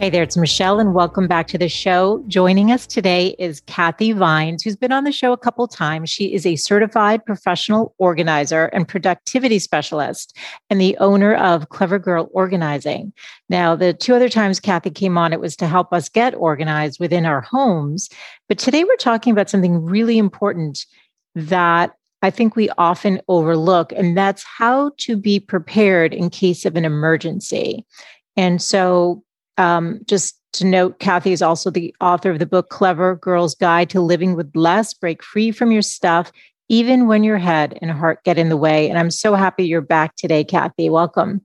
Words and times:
Hey 0.00 0.08
there, 0.08 0.22
it's 0.22 0.34
Michelle, 0.38 0.80
and 0.80 0.94
welcome 0.94 1.28
back 1.28 1.46
to 1.48 1.58
the 1.58 1.68
show. 1.68 2.24
Joining 2.26 2.72
us 2.72 2.86
today 2.86 3.36
is 3.38 3.60
Kathy 3.66 4.12
Vines, 4.12 4.62
who's 4.62 4.74
been 4.74 4.92
on 4.92 5.04
the 5.04 5.12
show 5.12 5.30
a 5.34 5.36
couple 5.36 5.68
times. 5.68 6.08
She 6.08 6.32
is 6.32 6.46
a 6.46 6.56
certified 6.56 7.22
professional 7.26 7.94
organizer 7.98 8.64
and 8.68 8.88
productivity 8.88 9.58
specialist 9.58 10.34
and 10.70 10.80
the 10.80 10.96
owner 11.00 11.34
of 11.34 11.68
Clever 11.68 11.98
Girl 11.98 12.30
Organizing. 12.32 13.12
Now, 13.50 13.76
the 13.76 13.92
two 13.92 14.14
other 14.14 14.30
times 14.30 14.58
Kathy 14.58 14.88
came 14.88 15.18
on, 15.18 15.34
it 15.34 15.40
was 15.40 15.54
to 15.56 15.66
help 15.66 15.92
us 15.92 16.08
get 16.08 16.34
organized 16.34 16.98
within 16.98 17.26
our 17.26 17.42
homes. 17.42 18.08
But 18.48 18.58
today 18.58 18.84
we're 18.84 18.96
talking 18.96 19.32
about 19.32 19.50
something 19.50 19.84
really 19.84 20.16
important 20.16 20.86
that 21.34 21.92
I 22.22 22.30
think 22.30 22.56
we 22.56 22.70
often 22.78 23.20
overlook, 23.28 23.92
and 23.92 24.16
that's 24.16 24.44
how 24.44 24.92
to 25.00 25.18
be 25.18 25.40
prepared 25.40 26.14
in 26.14 26.30
case 26.30 26.64
of 26.64 26.76
an 26.76 26.86
emergency. 26.86 27.84
And 28.34 28.62
so, 28.62 29.22
um, 29.60 30.00
just 30.06 30.40
to 30.54 30.64
note, 30.64 30.98
Kathy 30.98 31.32
is 31.32 31.42
also 31.42 31.70
the 31.70 31.94
author 32.00 32.30
of 32.30 32.38
the 32.38 32.46
book 32.46 32.70
Clever 32.70 33.16
Girl's 33.16 33.54
Guide 33.54 33.90
to 33.90 34.00
Living 34.00 34.34
with 34.34 34.50
Less 34.56 34.94
Break 34.94 35.22
Free 35.22 35.52
from 35.52 35.70
Your 35.70 35.82
Stuff, 35.82 36.32
even 36.68 37.06
when 37.06 37.22
your 37.22 37.38
head 37.38 37.78
and 37.82 37.90
heart 37.90 38.24
get 38.24 38.38
in 38.38 38.48
the 38.48 38.56
way. 38.56 38.88
And 38.88 38.98
I'm 38.98 39.10
so 39.10 39.34
happy 39.34 39.64
you're 39.64 39.82
back 39.82 40.16
today, 40.16 40.44
Kathy. 40.44 40.88
Welcome. 40.88 41.44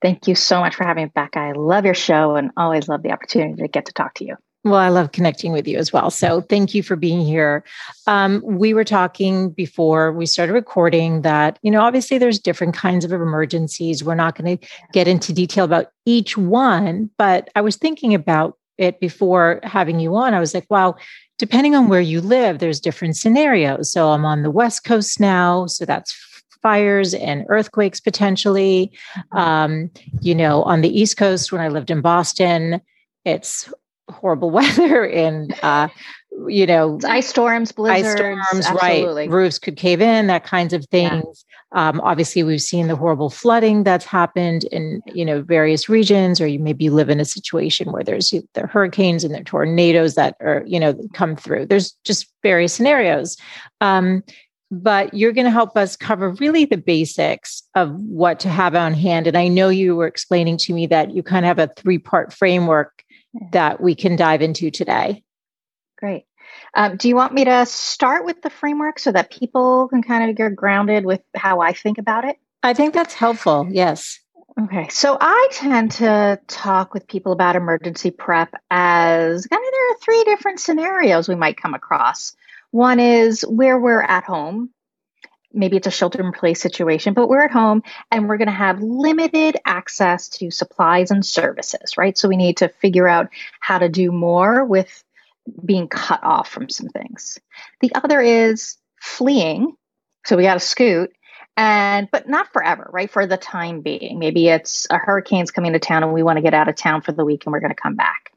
Thank 0.00 0.28
you 0.28 0.34
so 0.34 0.60
much 0.60 0.76
for 0.76 0.84
having 0.84 1.04
me 1.04 1.10
back. 1.14 1.36
I 1.36 1.52
love 1.52 1.84
your 1.84 1.94
show 1.94 2.36
and 2.36 2.52
always 2.56 2.88
love 2.88 3.02
the 3.02 3.12
opportunity 3.12 3.60
to 3.60 3.68
get 3.68 3.86
to 3.86 3.92
talk 3.92 4.14
to 4.14 4.24
you. 4.24 4.36
Well, 4.64 4.76
I 4.76 4.90
love 4.90 5.10
connecting 5.10 5.52
with 5.52 5.66
you 5.66 5.76
as 5.76 5.92
well. 5.92 6.10
So 6.10 6.40
thank 6.42 6.72
you 6.72 6.84
for 6.84 6.94
being 6.94 7.24
here. 7.24 7.64
Um, 8.06 8.40
we 8.44 8.74
were 8.74 8.84
talking 8.84 9.50
before 9.50 10.12
we 10.12 10.24
started 10.24 10.52
recording 10.52 11.22
that, 11.22 11.58
you 11.62 11.70
know, 11.70 11.80
obviously 11.82 12.16
there's 12.18 12.38
different 12.38 12.74
kinds 12.74 13.04
of 13.04 13.12
emergencies. 13.12 14.04
We're 14.04 14.14
not 14.14 14.36
going 14.36 14.58
to 14.58 14.66
get 14.92 15.08
into 15.08 15.32
detail 15.32 15.64
about 15.64 15.86
each 16.06 16.36
one, 16.36 17.10
but 17.18 17.50
I 17.56 17.60
was 17.60 17.74
thinking 17.74 18.14
about 18.14 18.56
it 18.78 19.00
before 19.00 19.58
having 19.64 19.98
you 19.98 20.14
on. 20.14 20.32
I 20.32 20.40
was 20.40 20.54
like, 20.54 20.66
wow, 20.70 20.94
depending 21.38 21.74
on 21.74 21.88
where 21.88 22.00
you 22.00 22.20
live, 22.20 22.60
there's 22.60 22.78
different 22.78 23.16
scenarios. 23.16 23.90
So 23.90 24.10
I'm 24.10 24.24
on 24.24 24.42
the 24.42 24.50
West 24.50 24.84
Coast 24.84 25.18
now. 25.18 25.66
So 25.66 25.84
that's 25.84 26.14
fires 26.62 27.14
and 27.14 27.44
earthquakes 27.48 28.00
potentially. 28.00 28.92
Mm-hmm. 29.16 29.38
Um, 29.38 29.90
you 30.20 30.36
know, 30.36 30.62
on 30.62 30.82
the 30.82 31.00
East 31.00 31.16
Coast, 31.16 31.50
when 31.50 31.60
I 31.60 31.66
lived 31.66 31.90
in 31.90 32.00
Boston, 32.00 32.80
it's 33.24 33.72
horrible 34.12 34.50
weather 34.58 35.06
and 35.06 35.54
uh, 35.62 35.88
you 36.48 36.66
know 36.66 36.98
ice 37.06 37.28
storms 37.28 37.72
blizzards 37.72 38.08
ice 38.08 38.16
storms 38.16 38.66
absolutely. 38.66 39.28
right 39.28 39.30
roofs 39.30 39.58
could 39.58 39.76
cave 39.76 40.00
in 40.00 40.26
that 40.28 40.44
kinds 40.44 40.72
of 40.72 40.84
things. 40.86 41.44
Yeah. 41.74 41.88
um, 41.88 42.00
obviously 42.00 42.42
we've 42.42 42.62
seen 42.62 42.88
the 42.88 42.96
horrible 42.96 43.28
flooding 43.28 43.84
that's 43.84 44.06
happened 44.06 44.64
in 44.64 45.02
you 45.06 45.24
know 45.24 45.42
various 45.42 45.88
regions 45.88 46.40
or 46.40 46.46
you 46.46 46.58
maybe 46.58 46.88
live 46.88 47.10
in 47.10 47.20
a 47.20 47.24
situation 47.24 47.92
where 47.92 48.02
there's 48.02 48.30
the 48.54 48.66
hurricanes 48.66 49.24
and 49.24 49.34
the 49.34 49.44
tornadoes 49.44 50.14
that 50.14 50.36
are 50.40 50.62
you 50.66 50.80
know 50.80 50.94
come 51.12 51.36
through. 51.36 51.66
There's 51.66 51.92
just 52.04 52.32
various 52.42 52.72
scenarios. 52.72 53.36
Um, 53.80 54.22
but 54.72 55.12
you're 55.12 55.32
going 55.32 55.44
to 55.44 55.50
help 55.50 55.76
us 55.76 55.96
cover 55.96 56.30
really 56.30 56.64
the 56.64 56.78
basics 56.78 57.62
of 57.74 57.94
what 58.00 58.40
to 58.40 58.48
have 58.48 58.74
on 58.74 58.94
hand. 58.94 59.26
And 59.26 59.36
i 59.36 59.46
know 59.46 59.68
you 59.68 59.94
were 59.94 60.06
explaining 60.06 60.56
to 60.58 60.72
me 60.72 60.86
that 60.86 61.14
you 61.14 61.22
kind 61.22 61.44
of 61.44 61.48
have 61.48 61.70
a 61.70 61.72
three 61.74 61.98
part 61.98 62.32
framework 62.32 63.04
that 63.52 63.80
we 63.80 63.94
can 63.94 64.16
dive 64.16 64.42
into 64.42 64.70
today. 64.70 65.24
Great. 65.98 66.26
Um, 66.74 66.96
do 66.96 67.08
you 67.08 67.16
want 67.16 67.32
me 67.32 67.44
to 67.44 67.66
start 67.66 68.24
with 68.24 68.42
the 68.42 68.50
framework 68.50 68.98
so 68.98 69.12
that 69.12 69.30
people 69.30 69.88
can 69.88 70.02
kind 70.02 70.28
of 70.28 70.36
get 70.36 70.56
grounded 70.56 71.04
with 71.04 71.22
how 71.34 71.60
I 71.60 71.72
think 71.72 71.98
about 71.98 72.24
it? 72.24 72.36
I 72.62 72.74
think 72.74 72.94
that's 72.94 73.14
helpful. 73.14 73.66
Yes. 73.70 74.18
Okay. 74.60 74.88
So 74.88 75.16
I 75.18 75.48
tend 75.52 75.92
to 75.92 76.38
talk 76.46 76.92
with 76.92 77.06
people 77.06 77.32
about 77.32 77.56
emergency 77.56 78.10
prep 78.10 78.54
as 78.70 79.46
kind 79.46 79.64
of 79.64 79.72
there 79.72 79.90
are 79.90 79.98
three 80.02 80.24
different 80.24 80.60
scenarios 80.60 81.28
we 81.28 81.34
might 81.34 81.56
come 81.56 81.74
across. 81.74 82.36
One 82.70 83.00
is 83.00 83.42
where 83.42 83.78
we're 83.78 84.02
at 84.02 84.24
home 84.24 84.70
maybe 85.54 85.76
it's 85.76 85.86
a 85.86 85.90
shelter 85.90 86.20
in 86.20 86.32
place 86.32 86.60
situation, 86.60 87.14
but 87.14 87.28
we're 87.28 87.44
at 87.44 87.50
home 87.50 87.82
and 88.10 88.28
we're 88.28 88.36
going 88.36 88.48
to 88.48 88.52
have 88.52 88.82
limited 88.82 89.56
access 89.64 90.28
to 90.28 90.50
supplies 90.50 91.10
and 91.10 91.24
services, 91.24 91.96
right? 91.96 92.16
So 92.16 92.28
we 92.28 92.36
need 92.36 92.58
to 92.58 92.68
figure 92.68 93.08
out 93.08 93.28
how 93.60 93.78
to 93.78 93.88
do 93.88 94.12
more 94.12 94.64
with 94.64 95.04
being 95.64 95.88
cut 95.88 96.22
off 96.22 96.48
from 96.48 96.68
some 96.68 96.88
things. 96.88 97.38
The 97.80 97.94
other 97.94 98.20
is 98.20 98.76
fleeing. 99.00 99.74
So 100.24 100.36
we 100.36 100.44
got 100.44 100.54
to 100.54 100.60
scoot 100.60 101.12
and 101.56 102.08
but 102.10 102.28
not 102.28 102.52
forever 102.52 102.88
right 102.92 103.10
for 103.10 103.26
the 103.26 103.36
time 103.36 103.82
being 103.82 104.18
maybe 104.18 104.48
it's 104.48 104.86
a 104.90 104.96
hurricane's 104.96 105.50
coming 105.50 105.74
to 105.74 105.78
town 105.78 106.02
and 106.02 106.12
we 106.12 106.22
want 106.22 106.38
to 106.38 106.42
get 106.42 106.54
out 106.54 106.68
of 106.68 106.74
town 106.74 107.02
for 107.02 107.12
the 107.12 107.24
week 107.24 107.44
and 107.44 107.52
we're 107.52 107.60
going 107.60 107.74
to 107.74 107.80
come 107.80 107.94
back 107.94 108.32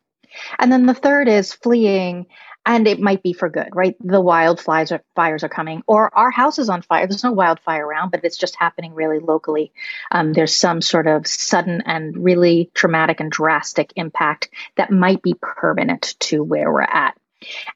and 0.59 0.72
then 0.72 0.86
the 0.86 0.94
third 0.94 1.28
is 1.30 1.53
fleeing 1.53 2.26
and 2.66 2.88
it 2.88 3.00
might 3.00 3.22
be 3.22 3.34
for 3.34 3.50
good, 3.50 3.70
right? 3.74 3.96
The 4.00 4.22
wildfires 4.22 4.92
are, 4.92 5.03
fires 5.16 5.44
are 5.44 5.50
coming, 5.50 5.84
or 5.88 6.16
our 6.18 6.31
house 6.31 6.58
is 6.58 6.70
on 6.70 6.81
fire. 6.81 7.08
There's 7.08 7.24
no 7.24 7.31
wildfire 7.31 7.86
around, 7.86 8.12
but 8.12 8.24
it's 8.24 8.38
just 8.38 8.56
happening 8.56 8.94
really 8.94 9.20
locally. 9.20 9.72
Um, 10.12 10.34
there's 10.34 10.56
some 10.56 10.81
sort 10.81 11.08
of 11.08 11.28
sudden 11.28 11.84
and 11.86 12.24
really 12.24 12.72
traumatic 12.74 13.20
and 13.20 13.31
drastic 13.31 13.94
impact 13.96 14.50
that 14.78 14.92
might 14.92 15.22
be 15.22 15.36
permanent 15.40 16.16
to 16.22 16.44
where 16.44 16.72
we're 16.72 16.81
at. 16.81 17.16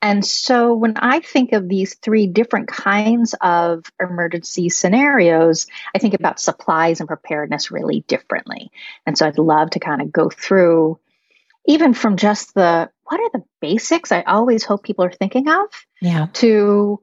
And 0.02 0.26
so 0.26 0.74
when 0.74 0.98
I 0.98 1.20
think 1.20 1.52
of 1.54 1.68
these 1.68 1.96
three 1.96 2.26
different 2.26 2.68
kinds 2.70 3.36
of 3.40 3.86
emergency 4.00 4.70
scenarios, 4.70 5.68
I 5.94 6.00
think 6.00 6.16
about 6.16 6.40
supplies 6.40 7.00
and 7.00 7.08
preparedness 7.08 7.70
really 7.70 8.02
differently. 8.08 8.72
And 9.06 9.18
so 9.18 9.28
I'd 9.28 9.38
love 9.38 9.72
to 9.72 9.80
kind 9.80 10.02
of 10.02 10.12
go 10.12 10.30
through 10.30 11.00
even 11.70 11.94
from 11.94 12.18
just 12.18 12.56
the 12.56 12.90
what 13.04 13.20
are 13.20 13.30
the 13.32 13.44
basics 13.62 14.12
I 14.12 14.24
always 14.24 14.66
hope 14.66 14.84
people 14.84 15.06
are 15.06 15.12
thinking 15.12 15.48
of? 15.48 15.68
Yeah. 16.02 16.28
To 16.34 17.00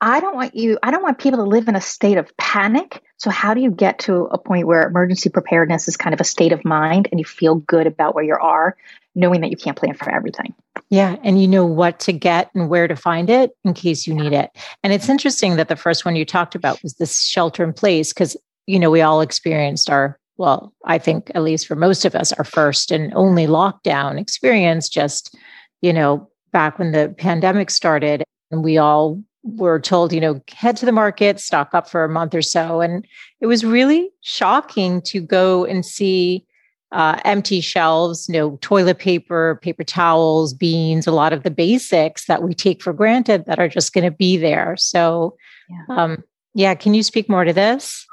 I 0.00 0.20
don't 0.20 0.34
want 0.34 0.56
you, 0.56 0.76
I 0.82 0.90
don't 0.90 1.02
want 1.02 1.18
people 1.18 1.38
to 1.38 1.48
live 1.48 1.68
in 1.68 1.76
a 1.76 1.80
state 1.80 2.18
of 2.18 2.36
panic. 2.36 3.02
So, 3.16 3.30
how 3.30 3.54
do 3.54 3.60
you 3.60 3.70
get 3.70 4.00
to 4.00 4.24
a 4.24 4.38
point 4.38 4.66
where 4.66 4.86
emergency 4.86 5.30
preparedness 5.30 5.86
is 5.86 5.96
kind 5.96 6.12
of 6.12 6.20
a 6.20 6.24
state 6.24 6.52
of 6.52 6.64
mind 6.64 7.08
and 7.10 7.20
you 7.20 7.24
feel 7.24 7.54
good 7.54 7.86
about 7.86 8.14
where 8.14 8.24
you 8.24 8.34
are, 8.34 8.76
knowing 9.14 9.40
that 9.42 9.50
you 9.50 9.56
can't 9.56 9.76
plan 9.76 9.94
for 9.94 10.10
everything? 10.10 10.52
Yeah. 10.90 11.16
And 11.22 11.40
you 11.40 11.46
know 11.46 11.64
what 11.64 12.00
to 12.00 12.12
get 12.12 12.50
and 12.54 12.68
where 12.68 12.88
to 12.88 12.96
find 12.96 13.30
it 13.30 13.52
in 13.64 13.72
case 13.72 14.06
you 14.06 14.14
need 14.14 14.32
it. 14.32 14.50
And 14.82 14.92
it's 14.92 15.08
interesting 15.08 15.56
that 15.56 15.68
the 15.68 15.76
first 15.76 16.04
one 16.04 16.16
you 16.16 16.24
talked 16.24 16.56
about 16.56 16.82
was 16.82 16.94
this 16.94 17.22
shelter 17.22 17.62
in 17.62 17.72
place 17.72 18.12
because, 18.12 18.36
you 18.66 18.80
know, 18.80 18.90
we 18.90 19.00
all 19.00 19.20
experienced 19.20 19.88
our 19.88 20.18
well, 20.36 20.72
I 20.84 20.98
think 20.98 21.30
at 21.34 21.42
least 21.42 21.66
for 21.66 21.76
most 21.76 22.04
of 22.04 22.14
us, 22.14 22.32
our 22.32 22.44
first 22.44 22.90
and 22.90 23.12
only 23.14 23.46
lockdown 23.46 24.18
experience, 24.18 24.88
just, 24.88 25.36
you 25.80 25.92
know, 25.92 26.28
back 26.52 26.78
when 26.78 26.92
the 26.92 27.14
pandemic 27.18 27.70
started 27.70 28.24
and 28.50 28.64
we 28.64 28.78
all 28.78 29.20
were 29.42 29.78
told, 29.78 30.12
you 30.12 30.20
know, 30.20 30.40
head 30.52 30.76
to 30.78 30.86
the 30.86 30.92
market, 30.92 31.38
stock 31.38 31.74
up 31.74 31.88
for 31.88 32.04
a 32.04 32.08
month 32.08 32.34
or 32.34 32.42
so. 32.42 32.80
And 32.80 33.06
it 33.40 33.46
was 33.46 33.64
really 33.64 34.10
shocking 34.22 35.02
to 35.02 35.20
go 35.20 35.64
and 35.64 35.84
see 35.84 36.46
uh, 36.92 37.20
empty 37.24 37.60
shelves, 37.60 38.28
you 38.28 38.34
know, 38.34 38.58
toilet 38.60 38.98
paper, 38.98 39.58
paper 39.62 39.84
towels, 39.84 40.54
beans, 40.54 41.06
a 41.06 41.12
lot 41.12 41.32
of 41.32 41.42
the 41.42 41.50
basics 41.50 42.26
that 42.26 42.42
we 42.42 42.54
take 42.54 42.82
for 42.82 42.92
granted 42.92 43.44
that 43.46 43.58
are 43.58 43.68
just 43.68 43.92
going 43.92 44.04
to 44.04 44.10
be 44.10 44.36
there. 44.36 44.76
So, 44.78 45.36
yeah. 45.68 45.96
Um, 45.96 46.24
yeah, 46.54 46.74
can 46.74 46.94
you 46.94 47.02
speak 47.02 47.28
more 47.28 47.44
to 47.44 47.52
this? 47.52 48.06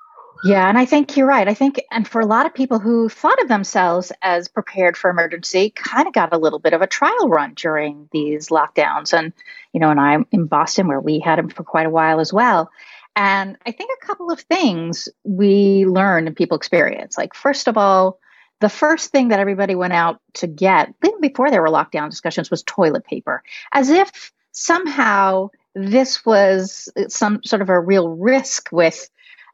Yeah, 0.43 0.67
and 0.67 0.77
I 0.77 0.85
think 0.85 1.15
you're 1.15 1.27
right. 1.27 1.47
I 1.47 1.53
think, 1.53 1.81
and 1.91 2.07
for 2.07 2.19
a 2.19 2.25
lot 2.25 2.47
of 2.47 2.53
people 2.53 2.79
who 2.79 3.09
thought 3.09 3.41
of 3.41 3.47
themselves 3.47 4.11
as 4.23 4.47
prepared 4.47 4.97
for 4.97 5.09
emergency, 5.09 5.69
kind 5.69 6.07
of 6.07 6.13
got 6.13 6.33
a 6.33 6.37
little 6.37 6.57
bit 6.57 6.73
of 6.73 6.81
a 6.81 6.87
trial 6.87 7.29
run 7.29 7.53
during 7.53 8.09
these 8.11 8.47
lockdowns. 8.47 9.15
And, 9.15 9.33
you 9.71 9.79
know, 9.79 9.91
and 9.91 9.99
I'm 9.99 10.25
in 10.31 10.47
Boston 10.47 10.87
where 10.87 10.99
we 10.99 11.19
had 11.19 11.37
them 11.37 11.49
for 11.49 11.63
quite 11.63 11.85
a 11.85 11.91
while 11.91 12.19
as 12.19 12.33
well. 12.33 12.71
And 13.15 13.57
I 13.67 13.71
think 13.71 13.91
a 13.91 14.05
couple 14.05 14.31
of 14.31 14.39
things 14.39 15.09
we 15.23 15.85
learned 15.85 16.27
and 16.27 16.35
people 16.35 16.57
experience. 16.57 17.17
Like, 17.17 17.35
first 17.35 17.67
of 17.67 17.77
all, 17.77 18.19
the 18.61 18.69
first 18.69 19.11
thing 19.11 19.27
that 19.27 19.39
everybody 19.39 19.75
went 19.75 19.93
out 19.93 20.21
to 20.35 20.47
get, 20.47 20.93
even 21.05 21.21
before 21.21 21.51
there 21.51 21.61
were 21.61 21.67
lockdown 21.67 22.09
discussions, 22.09 22.49
was 22.49 22.63
toilet 22.63 23.05
paper, 23.05 23.43
as 23.73 23.89
if 23.89 24.31
somehow 24.53 25.49
this 25.75 26.25
was 26.25 26.89
uh, 26.97 27.07
some 27.09 27.43
sort 27.43 27.61
of 27.61 27.69
a 27.69 27.79
real 27.79 28.09
risk 28.09 28.69
with 28.71 29.09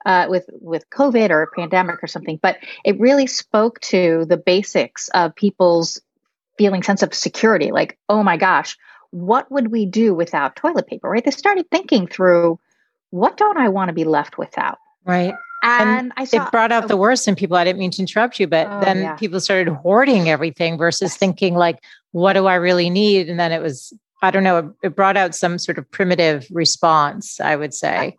uh, 0.07 0.25
with 0.29 0.49
with 0.61 0.89
COVID 0.89 1.29
or 1.29 1.43
a 1.43 1.51
pandemic 1.51 2.01
or 2.01 2.07
something, 2.07 2.39
but 2.41 2.57
it 2.83 2.99
really 2.99 3.27
spoke 3.27 3.79
to 3.81 4.25
the 4.25 4.37
basics 4.37 5.09
of 5.09 5.35
people's 5.35 6.01
feeling 6.57 6.81
sense 6.81 7.03
of 7.03 7.13
security. 7.13 7.71
Like, 7.71 7.99
oh 8.09 8.23
my 8.23 8.37
gosh, 8.37 8.77
what 9.11 9.51
would 9.51 9.67
we 9.71 9.85
do 9.85 10.15
without 10.15 10.55
toilet 10.55 10.87
paper? 10.87 11.09
Right? 11.09 11.23
They 11.23 11.31
started 11.31 11.69
thinking 11.69 12.07
through, 12.07 12.57
what 13.11 13.37
don't 13.37 13.57
I 13.57 13.69
want 13.69 13.89
to 13.89 13.93
be 13.93 14.05
left 14.05 14.37
without? 14.37 14.79
Right. 15.05 15.35
And, 15.63 15.89
and 15.89 16.13
I 16.17 16.25
saw, 16.25 16.45
it 16.45 16.51
brought 16.51 16.71
out 16.71 16.87
the 16.87 16.97
worst 16.97 17.27
in 17.27 17.35
people. 17.35 17.57
I 17.57 17.63
didn't 17.63 17.79
mean 17.79 17.91
to 17.91 18.01
interrupt 18.01 18.39
you, 18.39 18.47
but 18.47 18.67
oh, 18.67 18.79
then 18.81 19.01
yeah. 19.01 19.15
people 19.15 19.39
started 19.39 19.71
hoarding 19.73 20.29
everything 20.29 20.77
versus 20.77 21.11
yes. 21.11 21.17
thinking 21.17 21.55
like, 21.55 21.79
what 22.11 22.33
do 22.33 22.45
I 22.45 22.55
really 22.55 22.89
need? 22.89 23.27
And 23.27 23.39
then 23.39 23.51
it 23.51 23.61
was, 23.61 23.91
I 24.21 24.31
don't 24.31 24.43
know, 24.43 24.73
it 24.83 24.95
brought 24.95 25.17
out 25.17 25.35
some 25.35 25.57
sort 25.57 25.77
of 25.77 25.89
primitive 25.89 26.47
response, 26.51 27.41
I 27.41 27.55
would 27.55 27.73
say. 27.73 28.15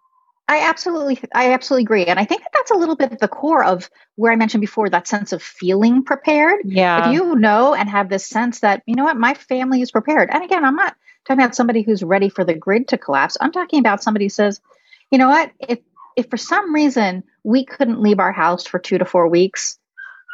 I 0.49 0.69
absolutely, 0.69 1.21
I 1.35 1.53
absolutely 1.53 1.85
agree, 1.85 2.07
and 2.07 2.19
I 2.19 2.25
think 2.25 2.43
that 2.43 2.53
that's 2.55 2.71
a 2.71 2.75
little 2.77 2.97
bit 2.97 3.13
at 3.13 3.19
the 3.19 3.29
core 3.29 3.63
of 3.63 3.91
where 4.17 4.33
I 4.33 4.37
mentioned 4.37 4.63
before 4.63 4.89
that 4.89 5.07
sense 5.07 5.33
of 5.33 5.43
feeling 5.43 6.03
prepared. 6.03 6.63
Yeah. 6.65 7.11
If 7.11 7.15
you 7.15 7.37
know 7.37 7.75
and 7.75 7.89
have 7.89 8.09
this 8.09 8.27
sense 8.27 8.61
that 8.61 8.83
you 8.87 8.95
know 8.95 9.05
what, 9.05 9.19
my 9.19 9.35
family 9.35 9.83
is 9.83 9.91
prepared, 9.91 10.31
and 10.33 10.43
again, 10.43 10.65
I'm 10.65 10.77
not 10.77 10.97
talking 11.27 11.43
about 11.43 11.55
somebody 11.55 11.83
who's 11.83 12.03
ready 12.03 12.31
for 12.31 12.45
the 12.45 12.55
grid 12.55 12.89
to 12.89 12.99
collapse. 12.99 13.37
I'm 13.41 13.53
talking 13.53 13.79
about 13.79 14.03
somebody 14.03 14.25
who 14.25 14.31
says, 14.31 14.61
you 15.11 15.19
know 15.19 15.29
what, 15.29 15.53
if 15.61 15.81
if 16.17 16.31
for 16.31 16.39
some 16.39 16.75
reason 16.75 17.23
we 17.45 17.65
couldn't 17.65 18.01
leave 18.01 18.19
our 18.19 18.33
house 18.33 18.67
for 18.67 18.79
two 18.79 18.99
to 18.99 19.05
four 19.05 19.29
weeks, 19.29 19.79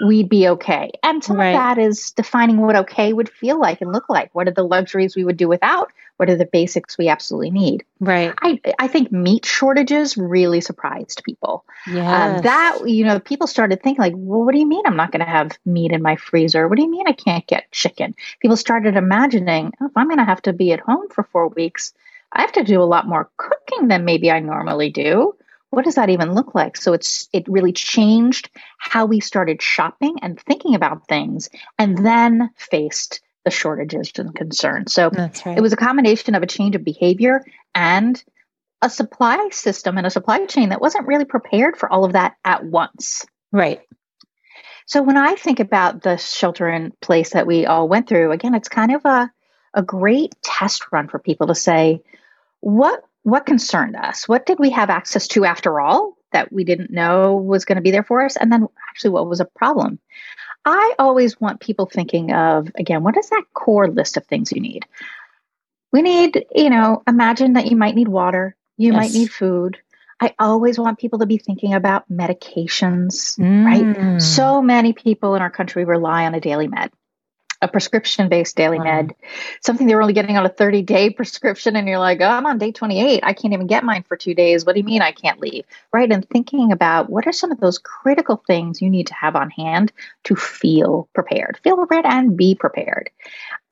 we'd 0.06 0.28
be 0.28 0.49
okay. 0.49 0.90
And 1.02 1.22
some 1.22 1.37
right. 1.37 1.49
of 1.49 1.55
that 1.55 1.78
is 1.78 2.12
defining 2.12 2.58
what 2.58 2.76
okay 2.76 3.12
would 3.12 3.28
feel 3.28 3.61
like 3.61 3.81
and 3.81 3.93
look 3.93 4.08
like. 4.08 4.34
What 4.34 4.49
are 4.49 4.52
the 4.52 4.64
luxuries 4.64 5.14
we 5.14 5.25
would 5.25 5.37
do 5.37 5.49
without? 5.49 5.93
What 6.16 6.31
are 6.31 6.37
the 6.37 6.46
basics 6.46 6.96
we 6.96 7.08
absolutely 7.08 7.50
need? 7.50 7.84
Right. 8.00 8.32
I, 8.40 8.61
I 8.78 8.88
think 8.88 9.11
meat 9.11 9.44
shortages 9.44 10.16
really 10.16 10.61
surprised 10.61 11.22
people. 11.25 11.64
Yeah. 11.87 12.37
Um, 12.37 12.43
that, 12.43 12.88
you 12.88 13.05
know, 13.05 13.19
people 13.19 13.46
started 13.46 13.82
thinking, 13.82 14.00
like, 14.00 14.14
well, 14.16 14.44
what 14.44 14.52
do 14.52 14.61
you 14.61 14.66
mean 14.66 14.82
I'm 14.87 14.96
not 14.96 15.11
going 15.11 15.25
to 15.25 15.31
have 15.31 15.58
meat 15.64 15.93
in 15.93 16.02
my 16.02 16.16
freezer? 16.16 16.69
What 16.69 16.76
do 16.76 16.82
you 16.82 16.90
mean 16.90 17.08
I 17.08 17.12
can't 17.12 17.46
get 17.46 17.70
chicken? 17.72 18.14
People 18.40 18.56
started 18.56 18.96
imagining, 18.96 19.72
oh, 19.81 19.87
if 19.87 19.93
I'm 19.96 20.08
going 20.08 20.19
to 20.19 20.25
have 20.25 20.43
to 20.43 20.52
be 20.52 20.72
at 20.72 20.81
home 20.81 21.08
for 21.11 21.25
four 21.25 21.49
weeks, 21.49 21.93
I 22.32 22.43
have 22.43 22.52
to 22.52 22.64
do 22.64 22.81
a 22.81 22.84
lot 22.84 23.08
more 23.08 23.31
cooking 23.37 23.88
than 23.88 24.05
maybe 24.05 24.31
I 24.31 24.40
normally 24.40 24.90
do 24.90 25.34
what 25.75 25.84
does 25.84 25.96
that 25.96 26.11
even 26.11 26.34
look 26.34 26.55
like 26.55 26.76
so 26.76 26.93
it's 26.93 27.28
it 27.32 27.49
really 27.49 27.72
changed 27.72 28.49
how 28.78 29.06
we 29.06 29.20
started 29.20 29.61
shopping 29.61 30.16
and 30.22 30.40
thinking 30.40 30.75
about 30.75 31.08
things 31.08 31.50
and 31.78 31.99
then 31.99 32.50
faced 32.56 33.20
the 33.44 33.50
shortages 33.50 34.12
and 34.17 34.35
concerns 34.35 34.93
so 34.93 35.11
right. 35.11 35.46
it 35.46 35.61
was 35.61 35.73
a 35.73 35.76
combination 35.76 36.35
of 36.35 36.43
a 36.43 36.46
change 36.46 36.75
of 36.75 36.85
behavior 36.85 37.44
and 37.75 38.23
a 38.82 38.91
supply 38.91 39.49
system 39.50 39.96
and 39.96 40.06
a 40.06 40.11
supply 40.11 40.44
chain 40.46 40.70
that 40.70 40.81
wasn't 40.81 41.06
really 41.06 41.25
prepared 41.25 41.76
for 41.76 41.91
all 41.91 42.05
of 42.05 42.12
that 42.12 42.35
at 42.44 42.64
once 42.64 43.26
right 43.52 43.81
so 44.87 45.02
when 45.02 45.17
i 45.17 45.35
think 45.35 45.61
about 45.61 46.02
the 46.02 46.17
shelter 46.17 46.69
in 46.69 46.93
place 47.00 47.31
that 47.31 47.46
we 47.46 47.67
all 47.67 47.88
went 47.88 48.08
through 48.08 48.32
again 48.32 48.55
it's 48.55 48.69
kind 48.69 48.94
of 48.94 49.05
a 49.05 49.31
a 49.76 49.82
great 49.82 50.35
test 50.43 50.93
run 50.93 51.08
for 51.08 51.19
people 51.19 51.49
to 51.49 51.55
say 51.55 52.00
what 52.61 53.05
what 53.25 53.47
concerned 53.47 53.97
us? 53.97 54.29
What 54.29 54.47
did 54.47 54.58
we 54.58 54.70
have 54.70 54.90
access 54.90 55.26
to 55.29 55.44
after 55.44 55.81
all 55.81 56.17
that 56.32 56.52
we 56.52 56.62
didn't 56.62 56.90
know 56.90 57.37
was 57.37 57.64
going 57.64 57.76
to 57.76 57.82
be 57.82 57.90
there 57.90 58.05
for 58.05 58.25
us? 58.25 58.37
And 58.37 58.52
then 58.52 58.69
actually, 58.88 59.11
what 59.11 59.29
was 59.29 59.40
a 59.40 59.47
problem? 59.47 59.99
I 60.64 60.94
always 60.99 61.40
want 61.40 61.61
people 61.61 61.87
thinking 61.87 62.32
of, 62.32 62.70
again, 62.75 63.02
what 63.02 63.16
is 63.16 63.28
that 63.31 63.44
core 63.52 63.88
list 63.88 64.16
of 64.16 64.25
things 64.26 64.52
you 64.52 64.61
need? 64.61 64.87
We 65.93 66.02
need, 66.02 66.46
you 66.55 66.70
know, 66.70 67.02
imagine 67.06 67.52
that 67.55 67.66
you 67.66 67.76
might 67.76 67.94
need 67.94 68.08
water, 68.08 68.56
you 68.76 68.93
yes. 68.93 68.96
might 68.96 69.12
need 69.12 69.31
food. 69.31 69.78
I 70.20 70.34
always 70.38 70.78
want 70.78 70.99
people 70.99 71.19
to 71.19 71.26
be 71.26 71.38
thinking 71.38 71.75
about 71.75 72.11
medications, 72.11 73.38
mm. 73.38 73.64
right? 73.64 74.22
So 74.22 74.62
many 74.62 74.93
people 74.93 75.34
in 75.34 75.43
our 75.43 75.50
country 75.50 75.84
rely 75.84 76.25
on 76.25 76.34
a 76.34 76.40
daily 76.40 76.69
med 76.69 76.90
a 77.64 77.69
prescription 77.69 78.28
based 78.28 78.56
daily 78.56 78.78
wow. 78.78 78.84
med, 78.84 79.14
something 79.62 79.87
they 79.87 79.94
were 79.94 80.02
only 80.02 80.12
getting 80.12 80.37
on 80.37 80.44
a 80.44 80.50
30 80.50 80.82
day 80.82 81.11
prescription. 81.19 81.75
And 81.75 81.88
you're 81.88 81.99
like, 81.99 82.20
oh, 82.20 82.28
I'm 82.28 82.46
on 82.46 82.58
day 82.58 82.70
28. 82.70 83.20
I 83.25 83.32
can't 83.32 83.55
even 83.55 83.66
get 83.66 83.84
mine 83.84 84.05
for 84.06 84.16
two 84.16 84.34
days. 84.34 84.64
What 84.64 84.75
do 84.75 84.81
you 84.81 84.84
mean 84.84 85.02
I 85.02 85.12
can't 85.12 85.40
leave? 85.40 85.64
Right. 85.93 86.12
And 86.12 86.28
thinking 86.28 86.70
about 86.70 87.11
what 87.11 87.26
are 87.26 87.32
some 87.32 87.50
of 87.50 87.61
those 87.61 87.78
critical 87.78 88.43
things 88.46 88.82
you 88.82 88.90
need 88.90 89.08
to 89.08 89.14
have 89.14 89.34
on 89.34 89.50
hand 89.50 89.93
to 90.25 90.37
feel 90.37 91.08
prepared, 91.14 91.58
feel 91.64 91.76
prepared 91.76 92.05
and 92.05 92.37
be 92.37 92.55
prepared. 92.55 93.11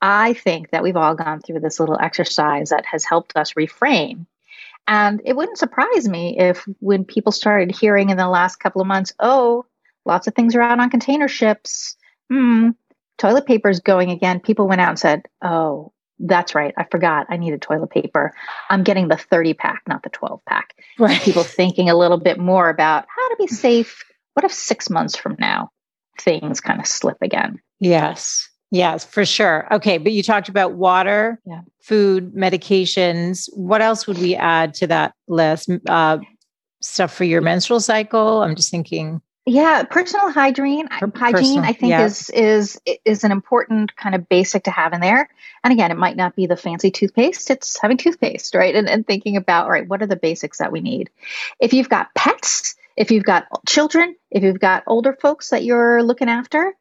I 0.01 0.33
think 0.33 0.71
that 0.71 0.83
we've 0.83 0.97
all 0.97 1.15
gone 1.15 1.39
through 1.39 1.61
this 1.61 1.79
little 1.79 1.97
exercise 1.99 2.69
that 2.69 2.85
has 2.85 3.05
helped 3.05 3.37
us 3.37 3.53
reframe. 3.53 4.25
And 4.87 5.21
it 5.23 5.35
wouldn't 5.35 5.57
surprise 5.57 6.09
me 6.09 6.37
if 6.37 6.67
when 6.79 7.05
people 7.05 7.31
started 7.31 7.73
hearing 7.73 8.09
in 8.09 8.17
the 8.17 8.27
last 8.27 8.57
couple 8.57 8.81
of 8.81 8.87
months, 8.87 9.13
oh, 9.19 9.65
lots 10.05 10.27
of 10.27 10.35
things 10.35 10.55
are 10.55 10.61
out 10.61 10.79
on 10.79 10.89
container 10.89 11.27
ships. 11.27 11.95
Hmm, 12.29 12.71
toilet 13.17 13.45
paper 13.45 13.69
is 13.69 13.79
going 13.79 14.09
again, 14.09 14.39
people 14.39 14.67
went 14.67 14.81
out 14.81 14.89
and 14.89 14.99
said, 14.99 15.23
oh, 15.43 15.91
that's 16.19 16.55
right. 16.55 16.73
I 16.77 16.85
forgot. 16.85 17.27
I 17.29 17.37
needed 17.37 17.61
toilet 17.61 17.89
paper. 17.89 18.33
I'm 18.69 18.83
getting 18.83 19.07
the 19.07 19.17
30 19.17 19.53
pack, 19.55 19.83
not 19.87 20.03
the 20.03 20.09
12 20.09 20.41
pack. 20.47 20.75
Right. 20.99 21.21
People 21.21 21.43
thinking 21.43 21.89
a 21.89 21.97
little 21.97 22.19
bit 22.19 22.39
more 22.39 22.69
about 22.69 23.05
how 23.07 23.29
to 23.29 23.35
be 23.39 23.47
safe. 23.47 24.03
What 24.33 24.45
if 24.45 24.53
six 24.53 24.89
months 24.89 25.15
from 25.15 25.35
now 25.39 25.69
things 26.19 26.61
kind 26.61 26.79
of 26.79 26.87
slip 26.87 27.17
again? 27.21 27.59
Yes. 27.79 28.49
Yes, 28.71 29.05
for 29.05 29.23
sure. 29.25 29.67
Okay. 29.71 29.97
But 29.99 30.13
you 30.13 30.23
talked 30.23 30.49
about 30.49 30.73
water, 30.73 31.39
yeah. 31.45 31.61
food, 31.81 32.33
medications. 32.33 33.47
What 33.53 33.81
else 33.81 34.07
would 34.07 34.17
we 34.17 34.35
add 34.35 34.73
to 34.75 34.87
that 34.87 35.13
list? 35.27 35.69
Uh, 35.87 36.17
stuff 36.81 37.13
for 37.13 37.23
your 37.23 37.41
menstrual 37.41 37.79
cycle. 37.79 38.41
I'm 38.41 38.55
just 38.55 38.71
thinking. 38.71 39.21
Yeah, 39.45 39.83
personal 39.83 40.31
hygiene, 40.31 40.87
hygiene, 40.89 41.59
I 41.59 41.73
think 41.73 41.89
yeah. 41.89 42.05
is 42.05 42.29
is 42.29 42.81
is 43.03 43.25
an 43.25 43.33
important 43.33 43.93
kind 43.97 44.15
of 44.15 44.29
basic 44.29 44.63
to 44.63 44.71
have 44.71 44.93
in 44.93 45.01
there. 45.01 45.29
And 45.65 45.73
again, 45.73 45.91
it 45.91 45.97
might 45.97 46.15
not 46.15 46.33
be 46.33 46.45
the 46.45 46.55
fancy 46.55 46.91
toothpaste; 46.91 47.51
it's 47.51 47.77
having 47.81 47.97
toothpaste, 47.97 48.55
right? 48.55 48.73
And, 48.73 48.87
and 48.87 49.05
thinking 49.05 49.35
about, 49.35 49.65
all 49.65 49.71
right, 49.71 49.87
what 49.87 50.01
are 50.01 50.07
the 50.07 50.15
basics 50.15 50.59
that 50.59 50.71
we 50.71 50.79
need? 50.79 51.09
If 51.59 51.73
you've 51.73 51.89
got 51.89 52.15
pets, 52.15 52.75
if 52.95 53.11
you've 53.11 53.25
got 53.25 53.47
children, 53.67 54.15
if 54.31 54.43
you've 54.43 54.61
got 54.61 54.83
older 54.87 55.11
folks 55.11 55.49
that 55.49 55.65
you're 55.65 56.01
looking 56.03 56.29
after, 56.29 56.73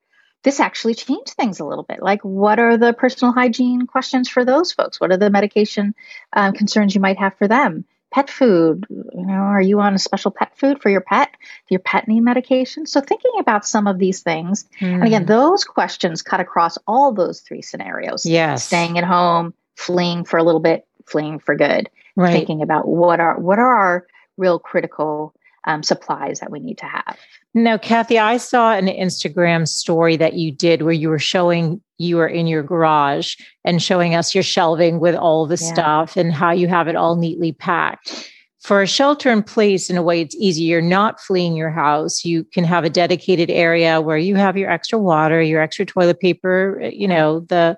this 0.44 0.60
actually 0.60 0.94
changed 0.94 1.30
things 1.30 1.58
a 1.58 1.64
little 1.64 1.84
bit. 1.84 2.00
Like, 2.00 2.22
what 2.22 2.60
are 2.60 2.76
the 2.76 2.92
personal 2.92 3.32
hygiene 3.32 3.88
questions 3.88 4.28
for 4.28 4.44
those 4.44 4.72
folks? 4.72 5.00
What 5.00 5.10
are 5.10 5.16
the 5.16 5.30
medication 5.30 5.96
um, 6.32 6.52
concerns 6.52 6.94
you 6.94 7.00
might 7.00 7.18
have 7.18 7.34
for 7.38 7.48
them? 7.48 7.86
Pet 8.12 8.30
food 8.30 8.86
you 8.90 9.26
know 9.26 9.32
are 9.32 9.60
you 9.60 9.80
on 9.80 9.94
a 9.94 9.98
special 9.98 10.30
pet 10.30 10.56
food 10.56 10.80
for 10.80 10.90
your 10.90 11.00
pet 11.00 11.30
do 11.32 11.74
your 11.74 11.80
pet 11.80 12.06
need 12.06 12.20
medication 12.20 12.86
so 12.86 13.00
thinking 13.00 13.32
about 13.40 13.66
some 13.66 13.86
of 13.86 13.98
these 13.98 14.20
things 14.20 14.66
mm. 14.80 14.94
and 14.94 15.04
again 15.04 15.22
hmm. 15.22 15.28
those 15.28 15.64
questions 15.64 16.22
cut 16.22 16.38
across 16.38 16.76
all 16.86 17.12
those 17.12 17.40
three 17.40 17.62
scenarios 17.62 18.26
yes 18.26 18.64
staying 18.64 18.98
at 18.98 19.04
home 19.04 19.54
fleeing 19.76 20.24
for 20.24 20.38
a 20.38 20.44
little 20.44 20.60
bit 20.60 20.86
fleeing 21.06 21.38
for 21.38 21.56
good 21.56 21.88
right. 22.14 22.32
thinking 22.32 22.62
about 22.62 22.86
what 22.86 23.18
are 23.18 23.38
what 23.40 23.58
are 23.58 23.74
our 23.74 24.06
real 24.36 24.58
critical 24.58 25.34
um, 25.64 25.82
supplies 25.82 26.40
that 26.40 26.50
we 26.50 26.60
need 26.60 26.78
to 26.78 26.86
have 26.86 27.16
now, 27.54 27.76
Kathy, 27.76 28.18
I 28.18 28.38
saw 28.38 28.72
an 28.72 28.86
Instagram 28.86 29.68
story 29.68 30.16
that 30.16 30.34
you 30.34 30.50
did 30.50 30.82
where 30.82 30.92
you 30.92 31.10
were 31.10 31.18
showing 31.18 31.82
you 31.98 32.16
were 32.16 32.28
in 32.28 32.46
your 32.46 32.62
garage 32.62 33.36
and 33.64 33.82
showing 33.82 34.14
us 34.14 34.34
your 34.34 34.42
shelving 34.42 35.00
with 35.00 35.14
all 35.14 35.46
the 35.46 35.58
yeah. 35.60 35.72
stuff 35.72 36.16
and 36.16 36.32
how 36.32 36.50
you 36.50 36.66
have 36.66 36.88
it 36.88 36.96
all 36.96 37.16
neatly 37.16 37.52
packed. 37.52 38.30
For 38.62 38.80
a 38.80 38.86
shelter 38.86 39.30
in 39.30 39.42
place, 39.42 39.90
in 39.90 39.96
a 39.96 40.02
way, 40.02 40.22
it's 40.22 40.36
easy. 40.36 40.62
You're 40.62 40.80
not 40.80 41.20
fleeing 41.20 41.54
your 41.54 41.70
house. 41.70 42.24
You 42.24 42.44
can 42.44 42.64
have 42.64 42.84
a 42.84 42.90
dedicated 42.90 43.50
area 43.50 44.00
where 44.00 44.16
you 44.16 44.36
have 44.36 44.56
your 44.56 44.70
extra 44.70 44.98
water, 44.98 45.42
your 45.42 45.60
extra 45.60 45.84
toilet 45.84 46.20
paper. 46.20 46.80
You 46.90 47.08
know, 47.08 47.40
the 47.40 47.76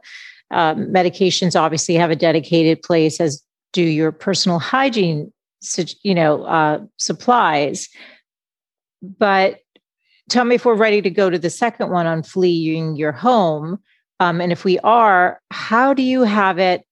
um, 0.51 0.87
medications 0.93 1.59
obviously 1.59 1.95
have 1.95 2.11
a 2.11 2.17
dedicated 2.17 2.83
place, 2.83 3.19
as 3.19 3.43
do 3.73 3.83
your 3.83 4.13
personal 4.13 4.59
hygiene, 4.59 5.33
you 6.03 6.15
know, 6.15 6.45
uh, 6.45 6.81
supplies. 6.99 7.89
But 9.03 9.61
tell 10.29 10.45
me 10.45 10.55
if 10.55 10.65
we're 10.65 10.75
ready 10.75 11.03
to 11.03 11.11
go 11.11 11.31
to 11.31 11.39
the 11.39 11.51
second 11.51 11.91
one 11.91 12.07
on 12.07 12.23
fleeing 12.23 12.97
your 12.97 13.13
home. 13.13 13.79
Um, 14.21 14.41
and 14.41 14.53
if 14.53 14.65
we 14.65 14.79
are, 14.81 15.41
how 15.51 15.93
do 15.93 16.03
you 16.03 16.23
have 16.23 16.59
it? 16.59 16.87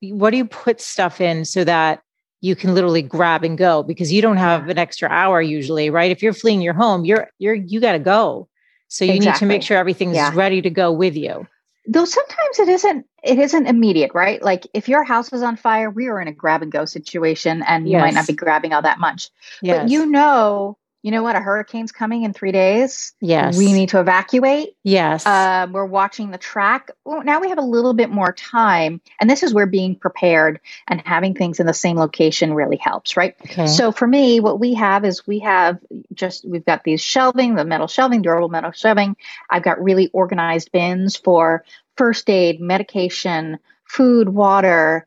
What 0.00 0.30
do 0.30 0.36
you 0.36 0.44
put 0.44 0.80
stuff 0.80 1.20
in 1.20 1.44
so 1.44 1.64
that 1.64 2.02
you 2.40 2.54
can 2.54 2.74
literally 2.74 3.02
grab 3.02 3.44
and 3.44 3.58
go? 3.58 3.82
Because 3.82 4.12
you 4.12 4.22
don't 4.22 4.36
have 4.36 4.68
an 4.68 4.78
extra 4.78 5.08
hour 5.08 5.42
usually, 5.42 5.90
right? 5.90 6.10
If 6.10 6.22
you're 6.22 6.32
fleeing 6.32 6.62
your 6.62 6.74
home, 6.74 7.04
you're 7.04 7.28
you're 7.38 7.54
you 7.54 7.80
got 7.80 7.92
to 7.92 7.98
go. 7.98 8.48
So 8.88 9.04
you 9.04 9.14
exactly. 9.14 9.30
need 9.30 9.38
to 9.38 9.46
make 9.46 9.62
sure 9.62 9.76
everything's 9.76 10.16
yeah. 10.16 10.32
ready 10.34 10.62
to 10.62 10.70
go 10.70 10.90
with 10.92 11.14
you. 11.14 11.46
Though 11.86 12.04
sometimes 12.04 12.58
it 12.58 12.68
isn't 12.68 13.06
it 13.22 13.38
isn't 13.38 13.66
immediate, 13.66 14.12
right? 14.14 14.42
Like 14.42 14.66
if 14.72 14.88
your 14.88 15.04
house 15.04 15.32
is 15.32 15.42
on 15.42 15.56
fire, 15.56 15.90
we 15.90 16.06
are 16.06 16.20
in 16.20 16.28
a 16.28 16.32
grab 16.32 16.62
and 16.62 16.72
go 16.72 16.84
situation 16.84 17.62
and 17.66 17.88
you 17.88 17.98
might 17.98 18.14
not 18.14 18.26
be 18.26 18.34
grabbing 18.34 18.72
all 18.72 18.82
that 18.82 18.98
much. 18.98 19.30
Yes. 19.62 19.82
But 19.82 19.90
you 19.90 20.06
know 20.06 20.78
you 21.02 21.12
know 21.12 21.22
what? 21.22 21.36
A 21.36 21.40
hurricane's 21.40 21.92
coming 21.92 22.24
in 22.24 22.32
three 22.32 22.50
days. 22.50 23.12
Yes. 23.20 23.56
We 23.56 23.72
need 23.72 23.90
to 23.90 24.00
evacuate. 24.00 24.74
Yes. 24.82 25.24
Uh, 25.24 25.68
we're 25.70 25.84
watching 25.84 26.30
the 26.30 26.38
track. 26.38 26.90
Well, 27.04 27.22
now 27.22 27.40
we 27.40 27.50
have 27.50 27.58
a 27.58 27.62
little 27.62 27.94
bit 27.94 28.10
more 28.10 28.32
time. 28.32 29.00
And 29.20 29.30
this 29.30 29.42
is 29.42 29.54
where 29.54 29.66
being 29.66 29.94
prepared 29.94 30.60
and 30.88 31.00
having 31.04 31.34
things 31.34 31.60
in 31.60 31.66
the 31.66 31.74
same 31.74 31.96
location 31.96 32.52
really 32.52 32.76
helps, 32.76 33.16
right? 33.16 33.36
Okay. 33.42 33.68
So 33.68 33.92
for 33.92 34.06
me, 34.06 34.40
what 34.40 34.58
we 34.58 34.74
have 34.74 35.04
is 35.04 35.26
we 35.26 35.38
have 35.40 35.78
just, 36.12 36.44
we've 36.44 36.64
got 36.64 36.82
these 36.82 37.00
shelving, 37.00 37.54
the 37.54 37.64
metal 37.64 37.86
shelving, 37.86 38.22
durable 38.22 38.48
metal 38.48 38.72
shelving. 38.72 39.16
I've 39.48 39.62
got 39.62 39.82
really 39.82 40.10
organized 40.12 40.72
bins 40.72 41.16
for 41.16 41.64
first 41.96 42.28
aid, 42.28 42.60
medication, 42.60 43.58
food, 43.84 44.28
water. 44.28 45.06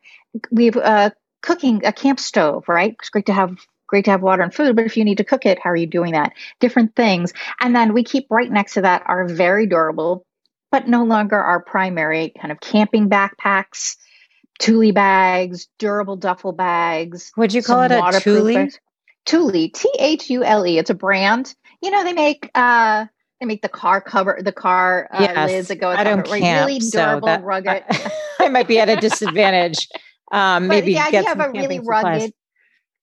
We've, 0.52 0.78
uh, 0.78 1.12
cooking 1.42 1.84
a 1.86 1.92
camp 1.92 2.20
stove, 2.20 2.70
right? 2.70 2.96
It's 3.00 3.10
great 3.10 3.26
to 3.26 3.34
have 3.34 3.58
great 3.92 4.06
to 4.06 4.12
have 4.12 4.22
water 4.22 4.42
and 4.42 4.54
food, 4.54 4.76
but 4.76 4.86
if 4.86 4.98
you 4.98 5.04
need 5.04 5.18
to 5.18 5.24
cook 5.24 5.46
it, 5.46 5.60
how 5.60 5.70
are 5.70 5.76
you 5.76 5.86
doing 5.86 6.14
that? 6.14 6.32
Different 6.60 6.96
things. 6.96 7.34
And 7.60 7.76
then 7.76 7.94
we 7.94 8.04
keep 8.04 8.26
right 8.32 8.50
next 8.50 8.74
to 8.76 8.82
that 8.82 9.04
our 9.06 9.28
very 9.28 9.68
durable, 9.68 10.26
but 10.72 10.88
no 10.88 11.04
longer 11.04 11.38
our 11.38 11.62
primary 11.62 12.34
kind 12.42 12.52
of 12.52 12.62
camping 12.62 13.10
backpacks, 13.10 13.98
Thule 14.60 14.94
bags, 14.94 15.68
durable 15.78 16.16
duffel 16.16 16.54
bags. 16.54 17.32
Would 17.36 17.54
you 17.54 17.62
call 17.62 17.82
it 17.82 17.92
a 17.92 18.20
Thule? 18.20 18.70
Thule, 19.26 19.70
T 19.70 19.90
H 20.00 20.30
U 20.30 20.44
L 20.44 20.66
E. 20.66 20.78
It's 20.78 20.90
a 20.90 20.96
brand. 20.96 21.54
You 21.82 21.92
know, 21.92 22.04
they 22.04 22.14
make 22.14 22.50
uh 22.56 23.06
they 23.40 23.46
make 23.46 23.62
the 23.62 23.70
car 23.70 24.00
cover, 24.00 24.40
the 24.42 24.52
car 24.52 25.10
uh, 25.12 25.18
yes. 25.20 25.50
lids 25.50 25.68
that 25.70 25.78
go. 25.78 25.90
I 25.90 26.04
don't 26.04 26.26
camp, 26.26 26.68
really 26.68 26.80
durable, 26.80 27.28
so 27.28 27.32
that, 27.32 27.44
rugged. 27.44 27.84
I, 27.90 28.12
I, 28.40 28.50
might 28.50 28.68
be 28.68 28.80
at 28.80 28.90
a 28.90 28.96
disadvantage. 28.96 29.90
Um, 30.34 30.70
maybe 30.70 30.94
the 30.94 31.00
idea 31.00 31.30
of 31.30 31.42
a 31.42 31.52
really 31.52 31.82
rugged, 31.82 32.22
supplies 32.22 32.32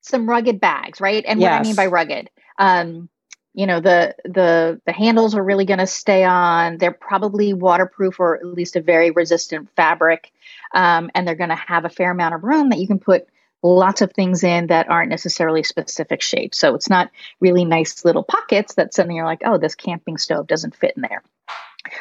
some 0.08 0.28
rugged 0.28 0.60
bags, 0.60 1.00
right? 1.00 1.24
And 1.26 1.40
yes. 1.40 1.50
what 1.50 1.60
I 1.60 1.62
mean 1.62 1.76
by 1.76 1.86
rugged, 1.86 2.30
um, 2.58 3.08
you 3.54 3.66
know, 3.66 3.80
the 3.80 4.14
the 4.24 4.80
the 4.84 4.92
handles 4.92 5.34
are 5.34 5.42
really 5.42 5.64
going 5.64 5.78
to 5.78 5.86
stay 5.86 6.24
on. 6.24 6.78
They're 6.78 6.92
probably 6.92 7.54
waterproof 7.54 8.20
or 8.20 8.36
at 8.36 8.46
least 8.46 8.76
a 8.76 8.80
very 8.80 9.10
resistant 9.10 9.68
fabric, 9.76 10.32
um, 10.74 11.10
and 11.14 11.26
they're 11.26 11.34
going 11.34 11.50
to 11.50 11.56
have 11.56 11.84
a 11.84 11.90
fair 11.90 12.10
amount 12.10 12.34
of 12.34 12.44
room 12.44 12.70
that 12.70 12.78
you 12.78 12.86
can 12.86 12.98
put 12.98 13.28
lots 13.62 14.02
of 14.02 14.12
things 14.12 14.44
in 14.44 14.68
that 14.68 14.88
aren't 14.88 15.10
necessarily 15.10 15.62
specific 15.62 16.22
shapes. 16.22 16.58
So 16.58 16.74
it's 16.74 16.88
not 16.88 17.10
really 17.40 17.64
nice 17.64 18.04
little 18.04 18.22
pockets 18.22 18.74
that 18.74 18.94
suddenly 18.94 19.16
you're 19.16 19.24
like, 19.24 19.42
oh, 19.44 19.58
this 19.58 19.74
camping 19.74 20.18
stove 20.18 20.46
doesn't 20.46 20.76
fit 20.76 20.94
in 20.96 21.02
there. 21.02 21.22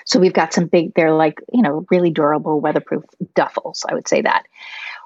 So 0.06 0.20
we've 0.20 0.34
got 0.34 0.54
some 0.54 0.68
big, 0.68 0.94
they're 0.94 1.14
like, 1.14 1.40
you 1.52 1.62
know, 1.62 1.86
really 1.90 2.12
durable, 2.12 2.60
weatherproof 2.60 3.04
duffels. 3.36 3.86
I 3.88 3.94
would 3.94 4.08
say 4.08 4.22
that. 4.22 4.44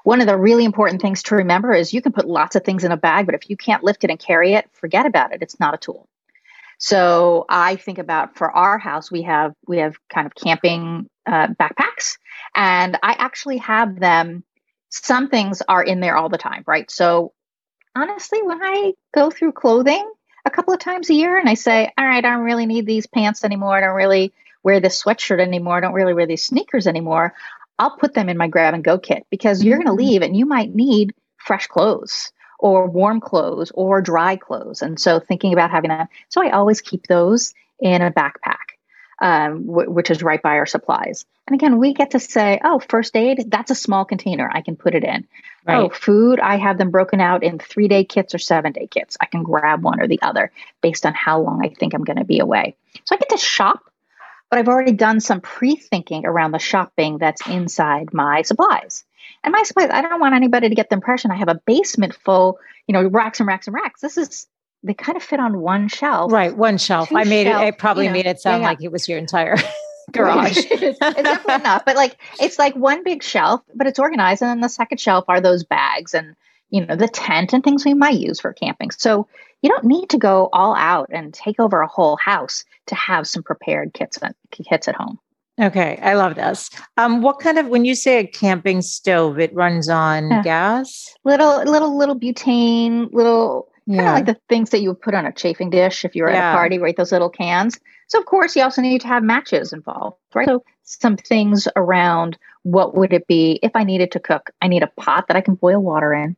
One 0.04 0.20
of 0.20 0.26
the 0.26 0.36
really 0.36 0.64
important 0.64 1.00
things 1.00 1.22
to 1.24 1.36
remember 1.36 1.72
is 1.72 1.92
you 1.92 2.02
can 2.02 2.12
put 2.12 2.26
lots 2.26 2.56
of 2.56 2.64
things 2.64 2.84
in 2.84 2.92
a 2.92 2.96
bag, 2.96 3.26
but 3.26 3.34
if 3.34 3.48
you 3.48 3.56
can't 3.56 3.84
lift 3.84 4.04
it 4.04 4.10
and 4.10 4.18
carry 4.18 4.54
it, 4.54 4.68
forget 4.72 5.06
about 5.06 5.32
it. 5.32 5.42
It's 5.42 5.60
not 5.60 5.74
a 5.74 5.78
tool. 5.78 6.08
So 6.78 7.44
I 7.48 7.76
think 7.76 7.98
about 7.98 8.36
for 8.36 8.50
our 8.50 8.76
house, 8.76 9.08
we 9.08 9.22
have 9.22 9.54
we 9.68 9.78
have 9.78 9.94
kind 10.12 10.26
of 10.26 10.34
camping 10.34 11.08
uh, 11.24 11.46
backpacks, 11.48 12.18
and 12.56 12.98
I 13.04 13.12
actually 13.12 13.58
have 13.58 14.00
them. 14.00 14.42
Some 14.88 15.28
things 15.28 15.62
are 15.62 15.82
in 15.82 16.00
there 16.00 16.16
all 16.16 16.28
the 16.28 16.38
time, 16.38 16.64
right? 16.66 16.90
So 16.90 17.32
honestly, 17.94 18.42
when 18.42 18.60
I 18.60 18.94
go 19.14 19.30
through 19.30 19.52
clothing 19.52 20.10
a 20.44 20.50
couple 20.50 20.74
of 20.74 20.80
times 20.80 21.08
a 21.08 21.14
year, 21.14 21.38
and 21.38 21.48
I 21.48 21.54
say, 21.54 21.92
"All 21.96 22.04
right, 22.04 22.16
I 22.16 22.20
don't 22.20 22.44
really 22.44 22.66
need 22.66 22.84
these 22.84 23.06
pants 23.06 23.44
anymore. 23.44 23.76
I 23.76 23.80
don't 23.80 23.94
really 23.94 24.32
wear 24.64 24.80
this 24.80 25.00
sweatshirt 25.00 25.40
anymore. 25.40 25.76
I 25.76 25.80
don't 25.80 25.94
really 25.94 26.14
wear 26.14 26.26
these 26.26 26.44
sneakers 26.44 26.88
anymore." 26.88 27.34
I'll 27.78 27.96
put 27.96 28.14
them 28.14 28.28
in 28.28 28.36
my 28.36 28.48
grab 28.48 28.74
and 28.74 28.84
go 28.84 28.98
kit 28.98 29.26
because 29.30 29.64
you're 29.64 29.78
going 29.78 29.86
to 29.86 29.92
mm-hmm. 29.92 30.10
leave 30.10 30.22
and 30.22 30.36
you 30.36 30.46
might 30.46 30.74
need 30.74 31.14
fresh 31.36 31.66
clothes 31.66 32.32
or 32.58 32.86
warm 32.86 33.20
clothes 33.20 33.72
or 33.74 34.00
dry 34.00 34.36
clothes. 34.36 34.82
And 34.82 34.98
so 34.98 35.18
thinking 35.18 35.52
about 35.52 35.70
having 35.70 35.88
that. 35.88 36.08
So 36.28 36.42
I 36.42 36.50
always 36.50 36.80
keep 36.80 37.06
those 37.06 37.54
in 37.80 38.02
a 38.02 38.12
backpack, 38.12 38.76
um, 39.20 39.66
w- 39.66 39.90
which 39.90 40.10
is 40.10 40.22
right 40.22 40.40
by 40.40 40.56
our 40.56 40.66
supplies. 40.66 41.26
And 41.48 41.56
again, 41.56 41.78
we 41.78 41.92
get 41.92 42.12
to 42.12 42.20
say, 42.20 42.60
oh, 42.62 42.78
first 42.78 43.16
aid, 43.16 43.46
that's 43.48 43.72
a 43.72 43.74
small 43.74 44.04
container. 44.04 44.48
I 44.50 44.60
can 44.60 44.76
put 44.76 44.94
it 44.94 45.02
in. 45.02 45.26
Right. 45.66 45.78
Oh, 45.78 45.88
food, 45.88 46.38
I 46.38 46.56
have 46.56 46.78
them 46.78 46.90
broken 46.90 47.20
out 47.20 47.42
in 47.42 47.58
three 47.58 47.88
day 47.88 48.04
kits 48.04 48.34
or 48.34 48.38
seven 48.38 48.72
day 48.72 48.86
kits. 48.86 49.16
I 49.20 49.26
can 49.26 49.42
grab 49.42 49.82
one 49.82 50.00
or 50.00 50.06
the 50.06 50.22
other 50.22 50.52
based 50.82 51.04
on 51.04 51.14
how 51.14 51.40
long 51.40 51.64
I 51.64 51.68
think 51.68 51.94
I'm 51.94 52.04
going 52.04 52.18
to 52.18 52.24
be 52.24 52.38
away. 52.38 52.76
So 53.04 53.16
I 53.16 53.18
get 53.18 53.30
to 53.30 53.38
shop 53.38 53.91
but 54.52 54.58
I've 54.58 54.68
already 54.68 54.92
done 54.92 55.20
some 55.20 55.40
pre 55.40 55.76
thinking 55.76 56.26
around 56.26 56.50
the 56.50 56.58
shopping 56.58 57.16
that's 57.16 57.40
inside 57.48 58.12
my 58.12 58.42
supplies. 58.42 59.02
And 59.42 59.50
my 59.50 59.62
supplies, 59.62 59.88
I 59.90 60.02
don't 60.02 60.20
want 60.20 60.34
anybody 60.34 60.68
to 60.68 60.74
get 60.74 60.90
the 60.90 60.94
impression 60.94 61.30
I 61.30 61.36
have 61.36 61.48
a 61.48 61.58
basement 61.64 62.14
full, 62.14 62.58
you 62.86 62.92
know, 62.92 63.08
racks 63.08 63.40
and 63.40 63.46
racks 63.46 63.66
and 63.66 63.72
racks. 63.72 64.02
This 64.02 64.18
is, 64.18 64.46
they 64.82 64.92
kind 64.92 65.16
of 65.16 65.22
fit 65.22 65.40
on 65.40 65.58
one 65.58 65.88
shelf. 65.88 66.30
Right, 66.30 66.54
one 66.54 66.76
shelf. 66.76 67.10
I 67.14 67.24
made 67.24 67.46
shelf, 67.46 67.62
it, 67.62 67.64
I 67.64 67.70
probably 67.70 68.04
you 68.04 68.10
know, 68.10 68.12
made 68.12 68.26
it 68.26 68.40
sound 68.40 68.60
yeah, 68.60 68.66
yeah. 68.66 68.70
like 68.72 68.82
it 68.82 68.92
was 68.92 69.08
your 69.08 69.16
entire 69.16 69.56
garage. 70.12 70.58
it's 70.58 70.98
definitely 70.98 71.64
not, 71.64 71.86
but 71.86 71.96
like 71.96 72.18
it's 72.38 72.58
like 72.58 72.76
one 72.76 73.04
big 73.04 73.22
shelf, 73.22 73.62
but 73.74 73.86
it's 73.86 73.98
organized. 73.98 74.42
And 74.42 74.50
then 74.50 74.60
the 74.60 74.68
second 74.68 75.00
shelf 75.00 75.24
are 75.28 75.40
those 75.40 75.64
bags 75.64 76.12
and, 76.12 76.36
you 76.72 76.84
know, 76.84 76.96
the 76.96 77.06
tent 77.06 77.52
and 77.52 77.62
things 77.62 77.84
we 77.84 77.94
might 77.94 78.18
use 78.18 78.40
for 78.40 78.52
camping. 78.52 78.90
So 78.90 79.28
you 79.60 79.68
don't 79.68 79.84
need 79.84 80.08
to 80.08 80.18
go 80.18 80.48
all 80.52 80.74
out 80.74 81.10
and 81.12 81.32
take 81.32 81.60
over 81.60 81.80
a 81.80 81.86
whole 81.86 82.16
house 82.16 82.64
to 82.86 82.94
have 82.94 83.28
some 83.28 83.42
prepared 83.42 83.92
kits 83.92 84.18
kits 84.50 84.88
at 84.88 84.96
home. 84.96 85.20
Okay, 85.60 85.98
I 86.02 86.14
love 86.14 86.34
this. 86.34 86.70
Um, 86.96 87.20
what 87.20 87.38
kind 87.38 87.58
of 87.58 87.68
when 87.68 87.84
you 87.84 87.94
say 87.94 88.20
a 88.20 88.26
camping 88.26 88.80
stove, 88.80 89.38
it 89.38 89.54
runs 89.54 89.90
on 89.90 90.30
yeah. 90.30 90.42
gas? 90.42 91.14
Little, 91.24 91.62
little, 91.62 91.96
little 91.96 92.18
butane, 92.18 93.12
little 93.12 93.68
yeah. 93.86 93.98
kind 93.98 94.08
of 94.08 94.14
like 94.14 94.26
the 94.26 94.40
things 94.48 94.70
that 94.70 94.80
you 94.80 94.88
would 94.88 95.02
put 95.02 95.14
on 95.14 95.26
a 95.26 95.32
chafing 95.32 95.68
dish 95.68 96.06
if 96.06 96.16
you 96.16 96.22
were 96.22 96.30
yeah. 96.30 96.52
at 96.52 96.54
a 96.54 96.56
party, 96.56 96.78
right? 96.78 96.96
Those 96.96 97.12
little 97.12 97.28
cans. 97.28 97.78
So 98.08 98.18
of 98.18 98.24
course, 98.24 98.56
you 98.56 98.62
also 98.62 98.80
need 98.80 99.02
to 99.02 99.08
have 99.08 99.22
matches 99.22 99.74
involved, 99.74 100.16
right? 100.34 100.48
So 100.48 100.64
some 100.84 101.18
things 101.18 101.68
around 101.76 102.38
what 102.62 102.94
would 102.94 103.12
it 103.12 103.26
be 103.26 103.60
if 103.62 103.72
I 103.74 103.84
needed 103.84 104.12
to 104.12 104.20
cook? 104.20 104.50
I 104.62 104.68
need 104.68 104.82
a 104.82 104.90
pot 104.96 105.28
that 105.28 105.36
I 105.36 105.42
can 105.42 105.54
boil 105.54 105.80
water 105.80 106.14
in. 106.14 106.34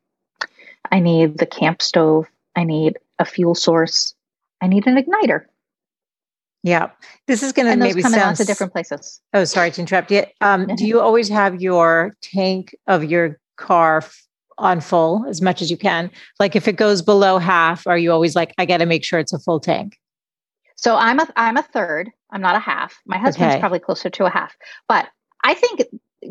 I 0.91 1.01
need 1.01 1.39
the 1.39 1.47
camp 1.47 1.83
stove. 1.83 2.27
I 2.57 2.65
need 2.65 2.99
a 3.19 3.25
fuel 3.25 3.55
source. 3.55 4.15
I 4.61 4.67
need 4.67 4.87
an 4.87 4.97
igniter. 4.97 5.47
Yeah, 6.63 6.91
this 7.27 7.43
is 7.43 7.53
going 7.53 7.71
to 7.71 7.77
maybe 7.77 8.01
come 8.01 8.13
sound 8.13 8.39
to 8.39 8.45
different 8.45 8.73
places. 8.73 9.21
Oh, 9.35 9.45
sorry 9.45 9.71
to 9.73 9.81
interrupt 9.83 10.11
you. 10.11 10.25
Um, 10.41 10.67
do 10.67 10.87
you 10.87 10.99
always 10.99 11.29
have 11.29 11.61
your 11.61 12.17
tank 12.23 12.75
of 12.87 13.05
your 13.05 13.39
car 13.57 14.03
on 14.57 14.81
full 14.81 15.27
as 15.29 15.43
much 15.43 15.61
as 15.61 15.71
you 15.71 15.77
can? 15.77 16.11
Like 16.41 16.57
if 16.57 16.67
it 16.67 16.77
goes 16.77 17.03
below 17.03 17.37
half, 17.37 17.87
are 17.87 17.99
you 17.99 18.11
always 18.13 18.35
like, 18.35 18.55
I 18.57 18.65
got 18.65 18.79
to 18.79 18.87
make 18.87 19.05
sure 19.05 19.19
it's 19.19 19.33
a 19.35 19.39
full 19.39 19.61
tank? 19.61 19.99
So 20.77 20.97
I'm 20.97 21.21
a 21.21 21.29
I'm 21.37 21.57
a 21.57 21.63
third. 21.63 22.11
I'm 22.31 22.41
not 22.41 22.57
a 22.57 22.61
half. 22.61 23.01
My 23.07 23.19
husband's 23.19 23.55
okay. 23.55 23.61
probably 23.61 23.79
closer 23.79 24.11
to 24.11 24.25
a 24.25 24.31
half. 24.31 24.57
But 24.89 25.09
I 25.45 25.55
think 25.55 25.83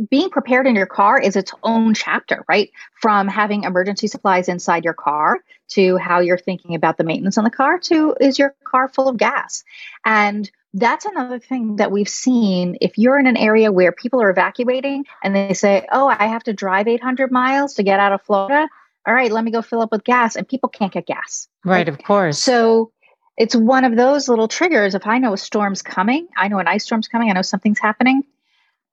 being 0.09 0.29
prepared 0.29 0.67
in 0.67 0.75
your 0.75 0.85
car 0.85 1.19
is 1.19 1.35
its 1.35 1.51
own 1.63 1.93
chapter, 1.93 2.43
right? 2.47 2.71
From 3.01 3.27
having 3.27 3.63
emergency 3.63 4.07
supplies 4.07 4.47
inside 4.47 4.83
your 4.83 4.93
car 4.93 5.39
to 5.69 5.97
how 5.97 6.19
you're 6.19 6.38
thinking 6.38 6.75
about 6.75 6.97
the 6.97 7.03
maintenance 7.03 7.38
on 7.38 7.43
the 7.43 7.50
car 7.50 7.79
to 7.79 8.15
is 8.19 8.39
your 8.39 8.55
car 8.63 8.88
full 8.89 9.07
of 9.07 9.17
gas? 9.17 9.63
And 10.05 10.50
that's 10.73 11.05
another 11.05 11.39
thing 11.39 11.77
that 11.77 11.91
we've 11.91 12.09
seen. 12.09 12.77
If 12.81 12.97
you're 12.97 13.19
in 13.19 13.27
an 13.27 13.38
area 13.38 13.71
where 13.71 13.91
people 13.91 14.21
are 14.21 14.29
evacuating 14.29 15.05
and 15.23 15.35
they 15.35 15.53
say, 15.53 15.88
Oh, 15.91 16.07
I 16.07 16.27
have 16.27 16.43
to 16.43 16.53
drive 16.53 16.88
800 16.88 17.31
miles 17.31 17.75
to 17.75 17.83
get 17.83 18.00
out 18.00 18.13
of 18.13 18.21
Florida. 18.23 18.67
All 19.05 19.13
right, 19.13 19.31
let 19.31 19.43
me 19.43 19.51
go 19.51 19.62
fill 19.62 19.81
up 19.81 19.91
with 19.91 20.03
gas. 20.03 20.35
And 20.35 20.47
people 20.47 20.69
can't 20.69 20.91
get 20.91 21.05
gas. 21.05 21.47
Right, 21.63 21.88
of 21.88 22.01
course. 22.01 22.39
So 22.39 22.91
it's 23.38 23.55
one 23.55 23.83
of 23.83 23.95
those 23.95 24.29
little 24.29 24.47
triggers. 24.47 24.95
If 24.95 25.05
I 25.07 25.17
know 25.17 25.33
a 25.33 25.38
storm's 25.38 25.81
coming, 25.81 26.27
I 26.38 26.47
know 26.47 26.59
an 26.59 26.67
ice 26.67 26.85
storm's 26.85 27.07
coming, 27.07 27.29
I 27.29 27.33
know 27.33 27.41
something's 27.41 27.79
happening. 27.79 28.23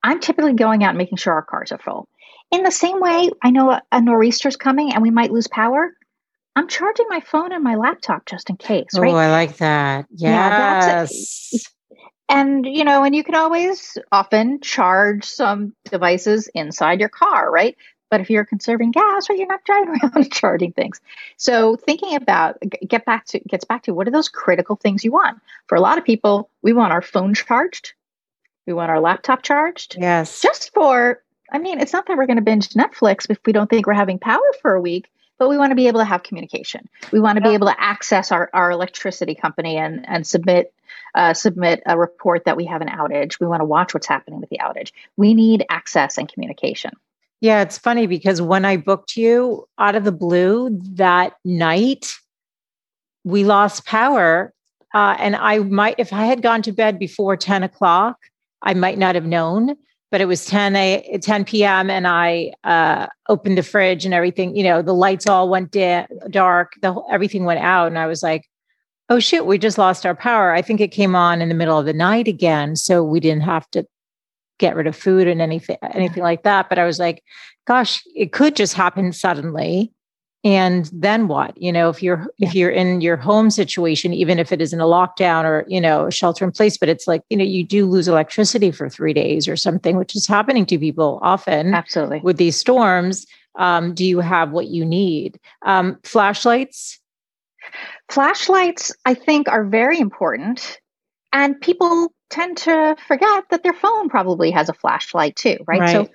I'm 0.02 0.20
typically 0.20 0.54
going 0.54 0.82
out 0.82 0.90
and 0.90 0.98
making 0.98 1.18
sure 1.18 1.34
our 1.34 1.42
cars 1.42 1.72
are 1.72 1.78
full. 1.78 2.08
In 2.50 2.62
the 2.62 2.70
same 2.70 3.00
way, 3.00 3.30
I 3.42 3.50
know 3.50 3.70
a, 3.70 3.82
a 3.92 4.00
nor'easter's 4.00 4.56
coming 4.56 4.92
and 4.92 5.02
we 5.02 5.10
might 5.10 5.32
lose 5.32 5.46
power. 5.46 5.94
I'm 6.56 6.68
charging 6.68 7.06
my 7.08 7.20
phone 7.20 7.52
and 7.52 7.62
my 7.62 7.76
laptop 7.76 8.26
just 8.26 8.50
in 8.50 8.56
case, 8.56 8.98
right? 8.98 9.12
Oh, 9.12 9.16
I 9.16 9.30
like 9.30 9.56
that. 9.58 10.06
Yes. 10.10 11.50
Yeah, 11.52 11.58
and 12.28 12.66
you 12.66 12.84
know, 12.84 13.04
and 13.04 13.14
you 13.14 13.24
can 13.24 13.34
always 13.34 13.98
often 14.10 14.60
charge 14.60 15.24
some 15.24 15.74
devices 15.90 16.48
inside 16.54 17.00
your 17.00 17.08
car, 17.08 17.50
right? 17.50 17.76
But 18.10 18.20
if 18.20 18.30
you're 18.30 18.44
conserving 18.44 18.90
gas, 18.90 19.30
or 19.30 19.32
right, 19.32 19.38
you're 19.38 19.48
not 19.48 19.64
driving 19.64 19.98
around 20.02 20.32
charging 20.32 20.72
things. 20.72 21.00
So 21.36 21.76
thinking 21.76 22.16
about 22.16 22.58
get 22.86 23.04
back 23.04 23.26
to 23.26 23.40
gets 23.40 23.64
back 23.64 23.84
to 23.84 23.94
what 23.94 24.08
are 24.08 24.12
those 24.12 24.28
critical 24.28 24.76
things 24.76 25.04
you 25.04 25.12
want? 25.12 25.40
For 25.66 25.76
a 25.76 25.80
lot 25.80 25.98
of 25.98 26.04
people, 26.04 26.50
we 26.62 26.72
want 26.72 26.92
our 26.92 27.02
phone 27.02 27.34
charged 27.34 27.94
we 28.70 28.74
want 28.74 28.90
our 28.90 29.00
laptop 29.00 29.42
charged. 29.42 29.96
Yes. 29.98 30.40
Just 30.40 30.72
for, 30.72 31.20
I 31.50 31.58
mean, 31.58 31.80
it's 31.80 31.92
not 31.92 32.06
that 32.06 32.16
we're 32.16 32.26
going 32.26 32.36
to 32.36 32.42
binge 32.42 32.68
Netflix 32.70 33.26
if 33.28 33.38
we 33.44 33.52
don't 33.52 33.68
think 33.68 33.84
we're 33.84 33.94
having 33.94 34.20
power 34.20 34.38
for 34.62 34.74
a 34.74 34.80
week, 34.80 35.10
but 35.40 35.48
we 35.48 35.58
want 35.58 35.72
to 35.72 35.74
be 35.74 35.88
able 35.88 35.98
to 35.98 36.04
have 36.04 36.22
communication. 36.22 36.88
We 37.10 37.18
want 37.18 37.36
to 37.36 37.42
be 37.42 37.48
able 37.48 37.66
to 37.66 37.74
access 37.80 38.30
our, 38.30 38.48
our 38.52 38.70
electricity 38.70 39.34
company 39.34 39.76
and, 39.76 40.08
and 40.08 40.24
submit 40.24 40.72
uh, 41.16 41.34
submit 41.34 41.82
a 41.86 41.98
report 41.98 42.44
that 42.44 42.56
we 42.56 42.64
have 42.66 42.80
an 42.80 42.88
outage. 42.88 43.40
We 43.40 43.48
want 43.48 43.60
to 43.60 43.64
watch 43.64 43.92
what's 43.92 44.06
happening 44.06 44.40
with 44.40 44.48
the 44.48 44.58
outage. 44.58 44.92
We 45.16 45.34
need 45.34 45.66
access 45.68 46.16
and 46.16 46.32
communication. 46.32 46.92
Yeah, 47.40 47.62
it's 47.62 47.78
funny 47.78 48.06
because 48.06 48.40
when 48.40 48.64
I 48.64 48.76
booked 48.76 49.16
you 49.16 49.66
out 49.76 49.96
of 49.96 50.04
the 50.04 50.12
blue 50.12 50.78
that 50.94 51.32
night, 51.44 52.14
we 53.24 53.42
lost 53.42 53.86
power. 53.86 54.52
Uh, 54.94 55.16
and 55.18 55.34
I 55.34 55.58
might, 55.58 55.96
if 55.98 56.12
I 56.12 56.26
had 56.26 56.42
gone 56.42 56.62
to 56.62 56.72
bed 56.72 56.98
before 56.98 57.36
10 57.36 57.64
o'clock, 57.64 58.18
I 58.62 58.74
might 58.74 58.98
not 58.98 59.14
have 59.14 59.26
known, 59.26 59.76
but 60.10 60.20
it 60.20 60.26
was 60.26 60.44
10 60.46 60.76
a 60.76 61.18
10 61.22 61.44
p.m. 61.44 61.90
and 61.90 62.06
I 62.06 62.52
uh, 62.64 63.06
opened 63.28 63.58
the 63.58 63.62
fridge 63.62 64.04
and 64.04 64.14
everything, 64.14 64.56
you 64.56 64.64
know, 64.64 64.82
the 64.82 64.94
lights 64.94 65.28
all 65.28 65.48
went 65.48 65.70
da- 65.70 66.06
dark, 66.30 66.72
the 66.82 66.92
whole, 66.92 67.06
everything 67.10 67.44
went 67.44 67.60
out. 67.60 67.86
And 67.86 67.98
I 67.98 68.06
was 68.06 68.22
like, 68.22 68.48
oh 69.08 69.18
shit, 69.18 69.46
we 69.46 69.58
just 69.58 69.78
lost 69.78 70.06
our 70.06 70.14
power. 70.14 70.52
I 70.52 70.62
think 70.62 70.80
it 70.80 70.92
came 70.92 71.16
on 71.16 71.40
in 71.40 71.48
the 71.48 71.54
middle 71.54 71.78
of 71.78 71.86
the 71.86 71.92
night 71.92 72.28
again. 72.28 72.76
So 72.76 73.02
we 73.02 73.20
didn't 73.20 73.42
have 73.42 73.70
to 73.70 73.86
get 74.58 74.76
rid 74.76 74.86
of 74.86 74.96
food 74.96 75.26
and 75.26 75.40
anything, 75.40 75.78
anything 75.94 76.22
like 76.22 76.42
that. 76.42 76.68
But 76.68 76.78
I 76.78 76.84
was 76.84 76.98
like, 76.98 77.22
gosh, 77.66 78.02
it 78.14 78.32
could 78.32 78.56
just 78.56 78.74
happen 78.74 79.12
suddenly 79.12 79.92
and 80.42 80.88
then 80.92 81.28
what? 81.28 81.60
You 81.60 81.72
know 81.72 81.90
if 81.90 82.02
you're 82.02 82.26
yeah. 82.38 82.48
if 82.48 82.54
you're 82.54 82.70
in 82.70 83.00
your 83.00 83.16
home 83.16 83.50
situation 83.50 84.14
even 84.14 84.38
if 84.38 84.52
it 84.52 84.60
isn't 84.62 84.80
a 84.80 84.84
lockdown 84.84 85.44
or 85.44 85.64
you 85.68 85.80
know 85.80 86.06
a 86.06 86.10
shelter 86.10 86.44
in 86.44 86.52
place 86.52 86.78
but 86.78 86.88
it's 86.88 87.06
like 87.06 87.22
you 87.28 87.36
know 87.36 87.44
you 87.44 87.64
do 87.64 87.86
lose 87.86 88.08
electricity 88.08 88.70
for 88.70 88.88
three 88.88 89.12
days 89.12 89.46
or 89.46 89.56
something 89.56 89.96
which 89.96 90.16
is 90.16 90.26
happening 90.26 90.64
to 90.66 90.78
people 90.78 91.18
often 91.22 91.74
absolutely. 91.74 92.20
with 92.20 92.38
these 92.38 92.56
storms 92.56 93.26
um, 93.56 93.94
do 93.94 94.04
you 94.04 94.20
have 94.20 94.52
what 94.52 94.68
you 94.68 94.84
need? 94.84 95.38
Um, 95.62 95.98
flashlights? 96.04 96.98
Flashlights 98.10 98.92
i 99.04 99.14
think 99.14 99.48
are 99.48 99.64
very 99.64 99.98
important. 99.98 100.78
And 101.32 101.60
people 101.60 102.12
tend 102.30 102.56
to 102.58 102.96
forget 103.06 103.44
that 103.50 103.62
their 103.62 103.72
phone 103.72 104.08
probably 104.08 104.50
has 104.50 104.68
a 104.68 104.72
flashlight 104.72 105.36
too 105.36 105.58
right, 105.66 105.80
right. 105.80 105.90
so 105.90 106.08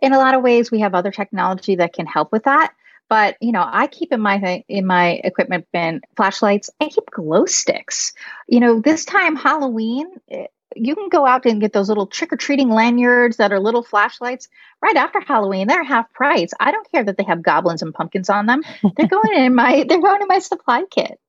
in 0.00 0.12
a 0.12 0.18
lot 0.18 0.34
of 0.34 0.42
ways 0.42 0.70
we 0.70 0.80
have 0.80 0.94
other 0.94 1.10
technology 1.10 1.74
that 1.76 1.94
can 1.94 2.06
help 2.06 2.30
with 2.30 2.44
that 2.44 2.72
but 3.12 3.36
you 3.42 3.52
know, 3.52 3.62
I 3.62 3.88
keep 3.88 4.10
in 4.10 4.22
my 4.22 4.64
in 4.68 4.86
my 4.86 5.20
equipment 5.22 5.66
bin 5.70 6.00
flashlights. 6.16 6.70
I 6.80 6.88
keep 6.88 7.10
glow 7.10 7.44
sticks. 7.44 8.14
You 8.48 8.58
know, 8.58 8.80
this 8.80 9.04
time 9.04 9.36
Halloween, 9.36 10.06
eh, 10.30 10.46
you 10.74 10.94
can 10.94 11.10
go 11.10 11.26
out 11.26 11.44
and 11.44 11.60
get 11.60 11.74
those 11.74 11.90
little 11.90 12.06
trick 12.06 12.32
or 12.32 12.38
treating 12.38 12.70
lanyards 12.70 13.36
that 13.36 13.52
are 13.52 13.60
little 13.60 13.82
flashlights 13.82 14.48
right 14.80 14.96
after 14.96 15.20
Halloween. 15.20 15.68
They're 15.68 15.84
half 15.84 16.10
price. 16.14 16.52
I 16.58 16.72
don't 16.72 16.90
care 16.90 17.04
that 17.04 17.18
they 17.18 17.24
have 17.24 17.42
goblins 17.42 17.82
and 17.82 17.92
pumpkins 17.92 18.30
on 18.30 18.46
them. 18.46 18.62
They're 18.96 19.08
going 19.08 19.34
in 19.34 19.54
my 19.54 19.84
they're 19.86 20.00
going 20.00 20.22
in 20.22 20.28
my 20.28 20.38
supply 20.38 20.84
kit. 20.90 21.20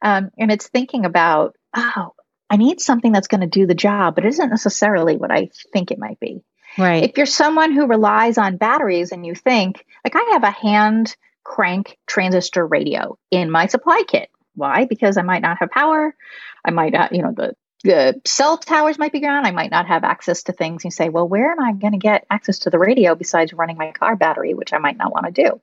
Um, 0.00 0.30
and 0.38 0.50
it's 0.50 0.68
thinking 0.68 1.04
about 1.04 1.54
oh, 1.76 2.14
I 2.48 2.56
need 2.56 2.80
something 2.80 3.12
that's 3.12 3.28
going 3.28 3.42
to 3.42 3.46
do 3.46 3.66
the 3.66 3.74
job, 3.74 4.14
but 4.14 4.24
it 4.24 4.28
isn't 4.28 4.48
necessarily 4.48 5.18
what 5.18 5.30
I 5.30 5.50
think 5.74 5.90
it 5.90 5.98
might 5.98 6.18
be. 6.18 6.40
Right. 6.78 7.04
If 7.04 7.16
you're 7.16 7.26
someone 7.26 7.72
who 7.72 7.86
relies 7.86 8.38
on 8.38 8.56
batteries 8.56 9.12
and 9.12 9.24
you 9.24 9.34
think, 9.34 9.84
like 10.04 10.14
I 10.14 10.30
have 10.32 10.44
a 10.44 10.50
hand 10.50 11.16
crank 11.44 11.96
transistor 12.06 12.66
radio 12.66 13.18
in 13.30 13.50
my 13.50 13.66
supply 13.66 14.02
kit. 14.06 14.28
Why? 14.54 14.84
Because 14.84 15.16
I 15.16 15.22
might 15.22 15.42
not 15.42 15.58
have 15.58 15.70
power. 15.70 16.14
I 16.64 16.70
might 16.70 16.92
not, 16.92 17.12
you 17.14 17.22
know, 17.22 17.32
the 17.32 17.54
the 17.84 18.20
cell 18.24 18.56
towers 18.58 18.98
might 18.98 19.12
be 19.12 19.20
gone. 19.20 19.46
I 19.46 19.52
might 19.52 19.70
not 19.70 19.86
have 19.86 20.02
access 20.02 20.44
to 20.44 20.52
things. 20.52 20.84
You 20.84 20.90
say, 20.90 21.08
well, 21.08 21.28
where 21.28 21.52
am 21.52 21.60
I 21.60 21.72
going 21.72 21.92
to 21.92 21.98
get 21.98 22.26
access 22.30 22.60
to 22.60 22.70
the 22.70 22.78
radio 22.78 23.14
besides 23.14 23.52
running 23.52 23.76
my 23.76 23.92
car 23.92 24.16
battery, 24.16 24.54
which 24.54 24.72
I 24.72 24.78
might 24.78 24.96
not 24.96 25.12
want 25.12 25.26
to 25.26 25.42
do? 25.42 25.60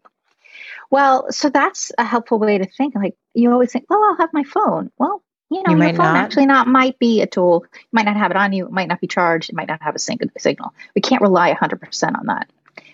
Well, 0.89 1.31
so 1.31 1.49
that's 1.49 1.91
a 1.97 2.05
helpful 2.05 2.39
way 2.39 2.59
to 2.59 2.65
think. 2.65 2.95
Like 2.95 3.15
you 3.33 3.51
always 3.51 3.71
think, 3.71 3.85
well, 3.89 4.03
I'll 4.03 4.17
have 4.17 4.29
my 4.31 4.43
phone. 4.43 4.91
Well, 4.97 5.23
you 5.49 5.63
know, 5.63 5.75
you 5.75 5.81
your 5.81 5.93
phone 5.93 6.13
not. 6.13 6.17
actually 6.17 6.45
not 6.45 6.67
might 6.67 6.97
be 6.99 7.21
a 7.21 7.27
tool. 7.27 7.65
You 7.73 7.87
might 7.91 8.05
not 8.05 8.17
have 8.17 8.31
it 8.31 8.37
on 8.37 8.53
you. 8.53 8.65
It 8.65 8.71
might 8.71 8.87
not 8.87 9.01
be 9.01 9.07
charged. 9.07 9.49
It 9.49 9.55
might 9.55 9.67
not 9.67 9.81
have 9.81 9.95
a 9.95 9.99
signal. 9.99 10.73
We 10.95 11.01
can't 11.01 11.21
rely 11.21 11.53
100% 11.53 12.17
on 12.17 12.25
that. 12.27 12.49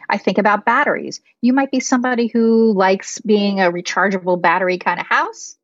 I 0.10 0.18
think 0.18 0.40
about 0.40 0.66
batteries. 0.66 1.22
You 1.42 1.54
might 1.54 1.72
be 1.72 1.80
somebody 1.80 2.28
who 2.28 2.74
likes 2.74 3.20
being 3.20 3.60
a 3.60 3.72
rechargeable 3.72 4.42
battery 4.42 4.80
kind 4.80 5.00
of 5.00 5.06
house. 5.06 5.56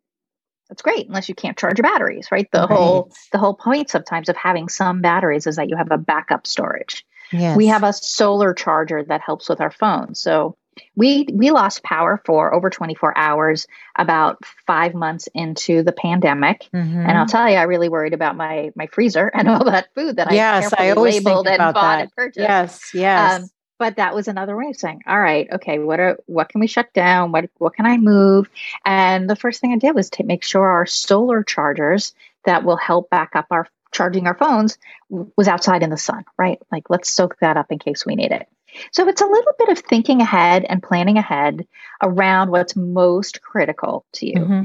That's 0.70 0.82
great, 0.82 1.08
unless 1.08 1.30
you 1.30 1.36
can't 1.36 1.58
charge 1.58 1.78
your 1.78 1.84
batteries, 1.84 2.32
right? 2.32 2.50
The 2.52 2.60
right. 2.60 2.70
whole 2.70 3.12
the 3.32 3.38
whole 3.38 3.54
point 3.54 3.90
sometimes 3.90 4.30
of 4.30 4.36
having 4.36 4.68
some 4.68 5.02
batteries 5.02 5.46
is 5.48 5.58
that 5.58 5.70
you 5.70 5.78
have 5.78 5.92
a 5.92 5.98
backup 5.98 6.48
storage. 6.48 7.06
Yes. 7.32 7.58
We 7.58 7.68
have 7.68 7.84
a 7.84 7.94
solar 7.94 8.54
charger 8.54 9.04
that 9.04 9.22
helps 9.22 9.50
with 9.50 9.62
our 9.62 9.72
phone. 9.72 10.16
So 10.16 10.58
we 10.96 11.28
we 11.32 11.52
lost 11.52 11.84
power 11.84 12.22
for 12.26 12.54
over 12.54 12.70
24 12.70 13.18
hours 13.18 13.68
about 13.98 14.44
five 14.66 14.94
months 14.94 15.28
into 15.34 15.84
the 15.84 15.92
pandemic. 15.92 16.68
Mm-hmm. 16.74 17.00
and 17.00 17.12
i'll 17.12 17.26
tell 17.26 17.50
you 17.50 17.56
i 17.56 17.64
really 17.64 17.90
worried 17.90 18.14
about 18.14 18.36
my 18.36 18.72
my 18.76 18.88
freezer 18.88 19.28
and 19.28 19.50
all 19.50 19.66
that 19.66 19.94
food 19.96 20.18
that 20.18 20.32
yes, 20.32 20.74
i 20.78 20.88
i 20.88 20.90
always 20.92 21.16
labeled 21.16 21.48
and 21.48 21.60
bought 21.60 21.74
that. 21.76 22.02
and 22.02 22.12
purchased. 22.12 22.40
Yes 22.40 22.90
yes. 22.94 23.42
Um, 23.42 23.50
but 23.78 23.98
that 23.98 24.16
was 24.16 24.28
another 24.28 24.56
way 24.56 24.70
of 24.70 24.76
saying 24.76 25.02
all 25.08 25.20
right 25.20 25.48
okay 25.52 25.80
what 25.80 26.00
are 26.00 26.18
what 26.26 26.50
can 26.50 26.62
we 26.62 26.68
shut 26.68 26.94
down? 26.94 27.32
What 27.32 27.50
what 27.58 27.76
can 27.76 27.86
i 27.86 27.98
move? 27.98 28.50
And 28.86 29.30
the 29.30 29.36
first 29.36 29.62
thing 29.62 29.74
i 29.74 29.78
did 29.78 29.96
was 29.96 30.10
to 30.12 30.24
make 30.24 30.44
sure 30.44 30.66
our 30.66 30.86
solar 30.86 31.44
chargers 31.44 32.14
that 32.46 32.64
will 32.64 32.78
help 32.78 33.10
back 33.10 33.32
up 33.36 33.48
our 33.52 33.68
charging 33.92 34.28
our 34.28 34.36
phones 34.36 34.78
was 35.10 35.48
outside 35.48 35.84
in 35.84 35.90
the 35.90 35.98
sun 35.98 36.26
right? 36.38 36.62
Like 36.72 36.90
let's 36.90 37.10
soak 37.10 37.38
that 37.40 37.58
up 37.58 37.72
in 37.72 37.80
case 37.80 38.06
we 38.06 38.16
need 38.16 38.32
it 38.32 38.48
so 38.92 39.08
it's 39.08 39.22
a 39.22 39.26
little 39.26 39.54
bit 39.58 39.70
of 39.70 39.80
thinking 39.80 40.22
ahead 40.22 40.66
and 40.68 40.84
planning 40.84 41.18
ahead 41.18 41.66
around 42.02 42.50
what's 42.50 42.76
most 42.76 43.42
critical 43.42 44.06
to 44.14 44.28
you 44.28 44.36
mm-hmm. 44.36 44.64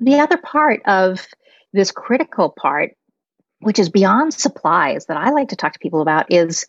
the 0.00 0.20
other 0.20 0.36
part 0.36 0.80
of 0.86 1.26
this 1.72 1.90
critical 1.90 2.50
part 2.50 2.92
which 3.60 3.78
is 3.78 3.88
beyond 3.88 4.32
supplies 4.32 5.06
that 5.06 5.16
i 5.16 5.30
like 5.30 5.48
to 5.48 5.56
talk 5.56 5.72
to 5.72 5.78
people 5.78 6.00
about 6.00 6.32
is 6.32 6.66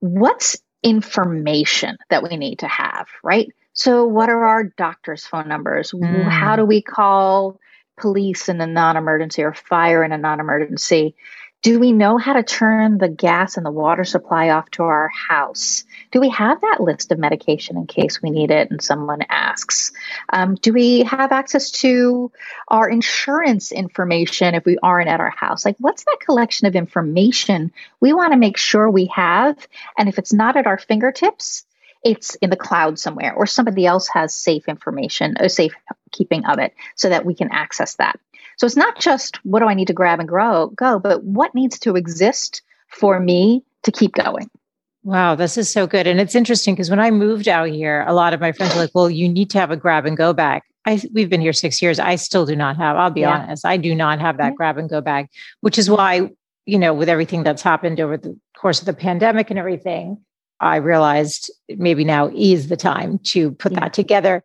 what's 0.00 0.58
information 0.82 1.96
that 2.10 2.22
we 2.22 2.36
need 2.36 2.60
to 2.60 2.68
have, 2.68 3.08
right? 3.22 3.48
So, 3.72 4.06
what 4.06 4.28
are 4.30 4.46
our 4.46 4.64
doctor's 4.64 5.26
phone 5.26 5.48
numbers? 5.48 5.90
Mm. 5.90 6.28
How 6.28 6.56
do 6.56 6.64
we 6.64 6.80
call 6.80 7.58
police 7.98 8.48
in 8.48 8.60
a 8.60 8.66
non 8.66 8.96
emergency 8.96 9.42
or 9.42 9.52
fire 9.52 10.02
in 10.04 10.12
a 10.12 10.18
non 10.18 10.40
emergency? 10.40 11.14
Do 11.62 11.80
we 11.80 11.92
know 11.92 12.16
how 12.16 12.34
to 12.34 12.42
turn 12.42 12.98
the 12.98 13.08
gas 13.08 13.56
and 13.56 13.66
the 13.66 13.72
water 13.72 14.04
supply 14.04 14.50
off 14.50 14.70
to 14.72 14.84
our 14.84 15.08
house? 15.08 15.84
Do 16.12 16.20
we 16.20 16.28
have 16.28 16.60
that 16.60 16.80
list 16.80 17.10
of 17.10 17.18
medication 17.18 17.76
in 17.76 17.86
case 17.86 18.22
we 18.22 18.30
need 18.30 18.50
it 18.50 18.70
and 18.70 18.80
someone 18.80 19.22
asks? 19.28 19.92
Um, 20.32 20.54
do 20.54 20.72
we 20.72 21.02
have 21.04 21.32
access 21.32 21.70
to 21.72 22.30
our 22.68 22.88
insurance 22.88 23.72
information 23.72 24.54
if 24.54 24.64
we 24.64 24.78
aren't 24.80 25.08
at 25.08 25.18
our 25.18 25.30
house? 25.30 25.64
Like, 25.64 25.76
what's 25.78 26.04
that 26.04 26.18
collection 26.24 26.68
of 26.68 26.76
information 26.76 27.72
we 28.00 28.12
want 28.12 28.32
to 28.32 28.38
make 28.38 28.58
sure 28.58 28.88
we 28.88 29.06
have? 29.06 29.66
And 29.98 30.08
if 30.08 30.18
it's 30.18 30.32
not 30.32 30.56
at 30.56 30.68
our 30.68 30.78
fingertips, 30.78 31.64
it's 32.04 32.36
in 32.36 32.50
the 32.50 32.56
cloud 32.56 33.00
somewhere 33.00 33.34
or 33.34 33.46
somebody 33.46 33.86
else 33.86 34.06
has 34.08 34.32
safe 34.32 34.68
information, 34.68 35.34
a 35.40 35.48
safe 35.48 35.74
keeping 36.12 36.44
of 36.44 36.60
it 36.60 36.74
so 36.94 37.08
that 37.08 37.24
we 37.24 37.34
can 37.34 37.50
access 37.50 37.96
that. 37.96 38.20
So 38.56 38.66
it's 38.66 38.76
not 38.76 38.98
just 38.98 39.38
what 39.44 39.60
do 39.60 39.66
I 39.66 39.74
need 39.74 39.86
to 39.88 39.92
grab 39.92 40.18
and 40.18 40.28
grow, 40.28 40.68
go, 40.68 40.98
but 40.98 41.24
what 41.24 41.54
needs 41.54 41.78
to 41.80 41.96
exist 41.96 42.62
for 42.88 43.20
me 43.20 43.62
to 43.82 43.92
keep 43.92 44.12
going. 44.14 44.50
Wow, 45.04 45.36
this 45.36 45.56
is 45.56 45.70
so 45.70 45.86
good. 45.86 46.06
And 46.06 46.20
it's 46.20 46.34
interesting 46.34 46.74
because 46.74 46.90
when 46.90 46.98
I 46.98 47.10
moved 47.10 47.46
out 47.46 47.68
here, 47.68 48.04
a 48.08 48.12
lot 48.12 48.34
of 48.34 48.40
my 48.40 48.50
friends 48.50 48.74
are 48.74 48.78
like, 48.78 48.90
well, 48.94 49.08
you 49.08 49.28
need 49.28 49.50
to 49.50 49.60
have 49.60 49.70
a 49.70 49.76
grab 49.76 50.04
and 50.04 50.16
go 50.16 50.32
bag. 50.32 50.62
I, 50.84 51.00
we've 51.12 51.30
been 51.30 51.40
here 51.40 51.52
six 51.52 51.80
years. 51.80 51.98
I 51.98 52.16
still 52.16 52.44
do 52.44 52.56
not 52.56 52.76
have, 52.76 52.96
I'll 52.96 53.10
be 53.10 53.20
yeah. 53.20 53.38
honest, 53.38 53.64
I 53.64 53.76
do 53.76 53.94
not 53.94 54.20
have 54.20 54.38
that 54.38 54.48
mm-hmm. 54.48 54.56
grab 54.56 54.78
and 54.78 54.90
go 54.90 55.00
bag, 55.00 55.28
which 55.60 55.78
is 55.78 55.88
why, 55.88 56.30
you 56.64 56.78
know, 56.78 56.92
with 56.92 57.08
everything 57.08 57.44
that's 57.44 57.62
happened 57.62 58.00
over 58.00 58.16
the 58.16 58.36
course 58.56 58.80
of 58.80 58.86
the 58.86 58.94
pandemic 58.94 59.50
and 59.50 59.58
everything, 59.58 60.18
I 60.58 60.76
realized 60.76 61.52
maybe 61.68 62.04
now 62.04 62.28
is 62.34 62.68
the 62.68 62.76
time 62.76 63.18
to 63.26 63.52
put 63.52 63.72
yeah. 63.72 63.80
that 63.80 63.92
together. 63.92 64.42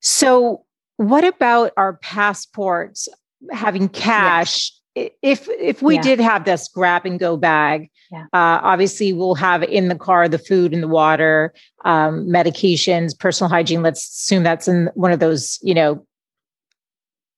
So, 0.00 0.64
what 0.96 1.24
about 1.24 1.72
our 1.76 1.94
passports? 1.94 3.08
Having 3.50 3.88
cash 3.88 4.72
if 4.94 5.48
if 5.48 5.80
we 5.82 5.94
yeah. 5.96 6.02
did 6.02 6.20
have 6.20 6.44
this 6.44 6.68
grab 6.68 7.06
and 7.06 7.18
go 7.18 7.36
bag 7.36 7.90
yeah. 8.10 8.24
uh, 8.32 8.60
obviously 8.62 9.12
we'll 9.12 9.34
have 9.34 9.62
in 9.62 9.88
the 9.88 9.94
car 9.94 10.28
the 10.28 10.38
food 10.38 10.74
and 10.74 10.82
the 10.82 10.88
water 10.88 11.52
um, 11.84 12.26
medications 12.26 13.18
personal 13.18 13.48
hygiene 13.48 13.82
let's 13.82 14.06
assume 14.06 14.42
that's 14.42 14.68
in 14.68 14.90
one 14.94 15.12
of 15.12 15.20
those 15.20 15.58
you 15.62 15.74
know 15.74 16.04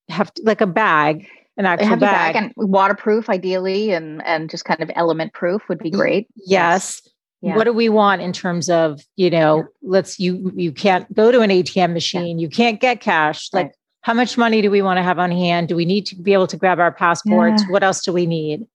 have 0.09 0.33
to, 0.33 0.43
like 0.43 0.61
a 0.61 0.67
bag 0.67 1.27
an 1.57 1.65
actual 1.65 1.87
have 1.87 1.99
bag. 1.99 2.33
bag. 2.33 2.43
and 2.43 2.69
waterproof 2.69 3.29
ideally 3.29 3.91
and 3.91 4.21
and 4.25 4.49
just 4.49 4.65
kind 4.65 4.81
of 4.81 4.91
element 4.95 5.33
proof 5.33 5.61
would 5.69 5.79
be 5.79 5.89
great 5.89 6.27
yes 6.35 7.07
yeah. 7.41 7.55
what 7.55 7.63
do 7.63 7.71
we 7.71 7.87
want 7.87 8.21
in 8.21 8.33
terms 8.33 8.69
of 8.69 8.99
you 9.15 9.29
know 9.29 9.65
let's 9.81 10.19
you 10.19 10.51
you 10.55 10.73
can't 10.73 11.11
go 11.13 11.31
to 11.31 11.39
an 11.39 11.49
atm 11.49 11.93
machine 11.93 12.37
you 12.37 12.49
can't 12.49 12.81
get 12.81 12.99
cash 12.99 13.49
like 13.53 13.67
right 13.67 13.75
how 14.05 14.13
much 14.13 14.37
money 14.37 14.61
do 14.61 14.69
we 14.69 14.83
want 14.83 14.97
to 14.99 15.03
have 15.03 15.17
on 15.17 15.31
hand? 15.31 15.67
Do 15.67 15.75
we 15.75 15.83
need 15.83 16.05
to 16.05 16.15
be 16.15 16.33
able 16.33 16.45
to 16.45 16.57
grab 16.57 16.79
our 16.79 16.91
passports? 16.91 17.63
Yeah. 17.63 17.71
What 17.71 17.81
else 17.81 18.03
do 18.03 18.13
we 18.13 18.27
need? 18.27 18.67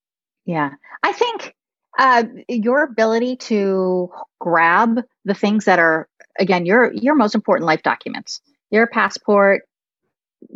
Yeah, 0.44 0.72
I 1.04 1.12
think 1.12 1.54
uh, 2.00 2.24
your 2.48 2.82
ability 2.82 3.36
to 3.36 4.10
grab 4.40 5.02
the 5.24 5.34
things 5.34 5.66
that 5.66 5.78
are 5.78 6.08
again 6.40 6.66
your 6.66 6.92
your 6.92 7.14
most 7.14 7.36
important 7.36 7.68
life 7.68 7.84
documents, 7.84 8.40
your 8.72 8.88
passport, 8.88 9.62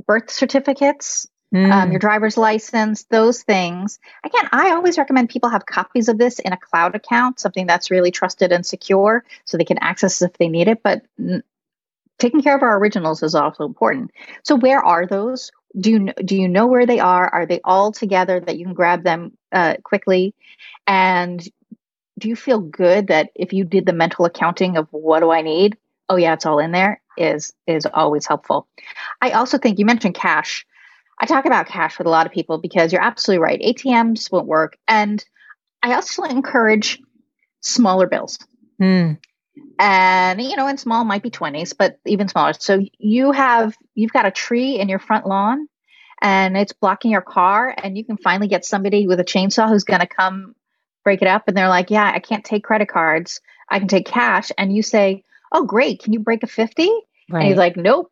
birth 0.09 0.29
certificates, 0.29 1.29
mm. 1.55 1.71
um, 1.71 1.93
your 1.93 2.01
driver's 2.01 2.37
license, 2.37 3.05
those 3.05 3.45
things. 3.45 4.01
Again, 4.25 4.49
I 4.51 4.73
always 4.73 4.99
recommend 4.99 5.29
people 5.29 5.51
have 5.51 5.67
copies 5.67 6.09
of 6.09 6.19
this 6.19 6.41
in 6.41 6.53
a 6.53 6.59
cloud 6.59 6.97
account, 6.97 7.39
something 7.39 7.69
that's 7.69 7.93
really 7.93 8.11
trusted 8.11 8.51
and 8.51 8.67
secure, 8.67 9.25
so 9.45 9.57
they 9.57 9.65
can 9.65 9.79
access 9.79 10.21
if 10.21 10.33
they 10.33 10.49
need 10.49 10.67
it. 10.67 10.83
But 10.83 11.03
taking 12.19 12.43
care 12.43 12.57
of 12.57 12.63
our 12.63 12.79
originals 12.79 13.23
is 13.23 13.35
also 13.35 13.65
important. 13.65 14.11
So 14.43 14.57
where 14.57 14.83
are 14.83 15.07
those? 15.07 15.51
Do 15.79 15.91
you 15.91 16.13
do 16.25 16.37
you 16.37 16.49
know 16.49 16.67
where 16.67 16.87
they 16.87 17.01
are? 17.01 17.29
Are 17.29 17.47
they 17.47 17.61
all 17.65 17.93
together 17.93 18.41
that 18.41 18.57
you 18.57 18.65
can 18.65 18.75
grab 18.75 19.03
them 19.03 19.37
uh, 19.51 19.77
quickly? 19.83 20.35
And 20.87 21.43
do 22.19 22.29
you 22.29 22.37
feel 22.37 22.61
good 22.61 23.09
that 23.09 23.31
if 23.35 23.53
you 23.53 23.65
did 23.65 23.87
the 23.87 23.93
mental 23.93 24.25
accounting 24.25 24.77
of 24.77 24.87
what 24.93 25.21
do 25.21 25.31
I 25.31 25.43
need? 25.43 25.77
Oh 26.09 26.17
yeah, 26.17 26.35
it's 26.35 26.47
all 26.47 26.61
in 26.61 26.71
there. 26.71 27.01
Is 27.17 27.53
is 27.67 27.87
always 27.87 28.27
helpful. 28.27 28.69
I 29.21 29.33
also 29.33 29.59
think 29.59 29.79
you 29.79 29.85
mentioned 29.85 30.15
cash. 30.15 30.67
I 31.21 31.27
talk 31.27 31.47
about 31.47 31.69
cash 31.69 31.99
with 31.99 32.07
a 32.07 32.11
lot 32.11 32.27
of 32.27 32.33
people 32.33 32.59
because 32.59 32.93
you're 32.93 33.03
absolutely 33.03 33.43
right. 33.43 33.61
ATMs 33.61 34.31
won't 34.31 34.47
work, 34.47 34.77
and 34.87 35.25
I 35.83 35.95
also 35.95 36.23
encourage 36.23 37.01
smaller 37.61 38.07
bills. 38.07 38.39
Mm 38.81 39.19
and 39.79 40.41
you 40.41 40.57
know 40.57 40.67
and 40.67 40.79
small 40.79 41.05
might 41.05 41.23
be 41.23 41.31
20s 41.31 41.75
but 41.77 41.99
even 42.07 42.29
smaller. 42.29 42.53
So 42.55 42.81
you 42.99 43.33
have 43.33 43.77
you've 43.95 44.13
got 44.13 44.27
a 44.27 44.31
tree 44.31 44.79
in 44.79 44.89
your 44.89 44.99
front 44.99 45.27
lawn 45.27 45.69
and 46.21 46.57
it's 46.57 46.73
blocking 46.73 47.11
your 47.11 47.21
car 47.21 47.75
and 47.77 47.97
you 47.97 48.05
can 48.05 48.17
finally 48.17 48.49
get 48.49 48.65
somebody 48.65 49.07
with 49.07 49.21
a 49.21 49.25
chainsaw 49.25 49.69
who's 49.69 49.85
going 49.85 50.01
to 50.01 50.07
come 50.07 50.55
break 51.03 51.23
it 51.23 51.29
up 51.29 51.45
and 51.47 51.57
they're 51.57 51.69
like 51.69 51.91
yeah 51.91 52.11
i 52.15 52.19
can't 52.19 52.45
take 52.45 52.65
credit 52.65 52.89
cards. 52.89 53.41
I 53.69 53.79
can 53.79 53.89
take 53.89 54.07
cash. 54.07 54.51
And 54.59 54.75
you 54.75 54.83
say 54.83 55.25
oh 55.53 55.65
great. 55.65 56.03
Can 56.03 56.13
you 56.13 56.21
break 56.21 56.43
a 56.43 56.47
50 56.47 56.83
right. 57.31 57.41
and 57.41 57.49
he's 57.49 57.57
like 57.57 57.77
nope 57.77 58.11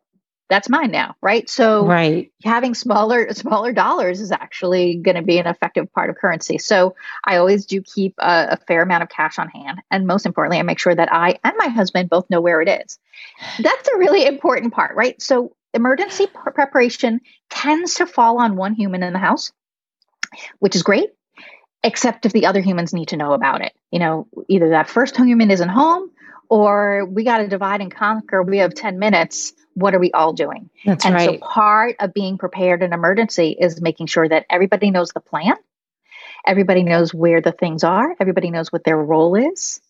that's 0.53 0.69
mine 0.69 0.91
now 0.91 1.15
right? 1.21 1.49
So 1.49 1.85
right. 1.87 2.31
having 2.43 2.75
smaller 2.75 3.33
smaller 3.33 3.71
dollars 3.71 4.21
is 4.21 4.31
actually 4.31 4.97
going 4.97 5.15
to 5.15 5.23
be 5.23 5.39
an 5.39 5.47
effective 5.47 5.91
part 5.91 6.11
of 6.11 6.15
currency. 6.17 6.59
So 6.59 6.95
i 7.25 7.37
always 7.37 7.65
do 7.65 7.81
keep 7.81 8.13
a, 8.19 8.49
a, 8.51 8.57
fair 8.67 8.83
amount 8.83 9.01
of 9.01 9.09
cash 9.09 9.39
on 9.39 9.49
hand. 9.49 9.81
And 9.89 10.05
most 10.05 10.27
importantly 10.27 10.59
i 10.59 10.61
make 10.61 10.79
sure 10.79 10.93
that 10.93 11.11
i 11.11 11.39
and 11.43 11.53
my 11.57 11.69
husband 11.69 12.09
both 12.09 12.29
know 12.29 12.39
where 12.39 12.61
it 12.61 12.69
is. 12.69 12.99
That's 13.59 13.87
a 13.89 13.97
really 13.97 14.25
important 14.25 14.73
part 14.73 14.95
right? 14.95 15.19
So 15.21 15.55
emergency 15.73 16.27
preparation 16.27 17.21
tends 17.49 17.95
to 17.95 18.05
fall 18.05 18.37
on 18.39 18.55
one 18.55 18.75
human 18.75 19.01
in 19.01 19.13
the 19.13 19.19
house 19.19 19.51
which 20.59 20.75
is 20.75 20.83
great 20.83 21.09
except 21.83 22.25
if 22.25 22.31
the 22.31 22.45
other 22.45 22.61
humans 22.61 22.93
need 22.93 23.09
to 23.09 23.17
know 23.17 23.33
about 23.33 23.61
it. 23.61 23.73
You 23.91 23.99
know 23.99 24.27
either 24.47 24.69
that 24.69 24.87
first 24.87 25.17
human 25.17 25.49
isn't 25.49 25.69
home 25.69 26.11
or 26.49 27.05
we 27.05 27.23
got 27.23 27.39
to 27.39 27.47
divide 27.47 27.81
and 27.81 27.93
conquer 27.93 28.41
we 28.43 28.59
have 28.59 28.73
10 28.73 28.99
minutes 28.99 29.53
what 29.75 29.95
are 29.95 29.99
we 29.99 30.11
all 30.11 30.33
doing? 30.33 30.69
That's 30.85 31.05
and 31.05 31.15
right. 31.15 31.39
so 31.41 31.45
part 31.45 31.95
of 31.99 32.13
being 32.13 32.37
prepared 32.37 32.83
in 32.83 32.93
emergency 32.93 33.55
is 33.59 33.81
making 33.81 34.07
sure 34.07 34.27
that 34.27 34.45
everybody 34.49 34.91
knows 34.91 35.09
the 35.09 35.19
plan, 35.19 35.55
everybody 36.45 36.83
knows 36.83 37.13
where 37.13 37.41
the 37.41 37.51
things 37.51 37.83
are, 37.83 38.15
everybody 38.19 38.51
knows 38.51 38.71
what 38.71 38.83
their 38.83 38.97
role 38.97 39.35
is. 39.35 39.81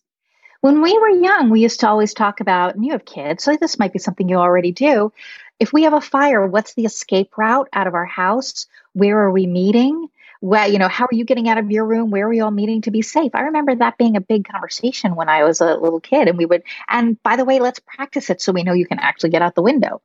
When 0.62 0.82
we 0.82 0.98
were 0.98 1.10
young, 1.10 1.50
we 1.50 1.62
used 1.62 1.82
to 1.82 1.89
always 1.89 2.13
talk 2.13 2.39
about, 2.39 2.76
and 2.76 2.86
you 2.86 2.94
have 2.94 3.04
kids, 3.04 3.44
so 3.44 3.58
this 3.58 3.78
might 3.78 3.92
be 3.92 4.00
something 4.00 4.30
you 4.30 4.38
already 4.38 4.72
do. 4.72 5.12
If 5.60 5.74
we 5.74 5.84
have 5.84 5.94
a 5.94 6.02
fire, 6.02 6.48
what's 6.48 6.74
the 6.74 6.86
escape 6.86 7.38
route 7.38 7.68
out 7.74 7.88
of 7.88 7.96
our 7.96 8.06
house? 8.06 8.68
Where 8.94 9.20
are 9.20 9.32
we 9.32 9.46
meeting? 9.46 10.08
Well, 10.43 10.69
you 10.69 10.77
know, 10.77 10.89
how 10.89 11.06
are 11.06 11.15
you 11.15 11.23
getting 11.23 11.47
out 11.47 11.58
of 11.58 11.71
your 11.71 11.86
room? 11.86 12.12
Where 12.12 12.27
are 12.27 12.29
we 12.29 12.41
all 12.41 12.51
meeting 12.51 12.82
to 12.82 12.91
be 12.91 13.01
safe? 13.01 13.32
I 13.34 13.43
remember 13.43 13.75
that 13.75 13.97
being 13.97 14.17
a 14.17 14.21
big 14.21 14.45
conversation 14.45 15.15
when 15.15 15.29
I 15.29 15.45
was 15.45 15.62
a 15.62 15.77
little 15.77 16.01
kid. 16.01 16.27
And 16.27 16.38
we 16.38 16.45
would, 16.45 16.63
and 16.89 17.21
by 17.23 17.38
the 17.38 17.45
way, 17.45 17.62
let's 17.62 17.79
practice 17.79 18.29
it 18.29 18.41
so 18.41 18.51
we 18.51 18.63
know 18.63 18.73
you 18.73 18.86
can 18.86 18.99
actually 18.99 19.29
get 19.29 19.41
out 19.41 19.56
the 19.56 19.62
window. 19.62 20.01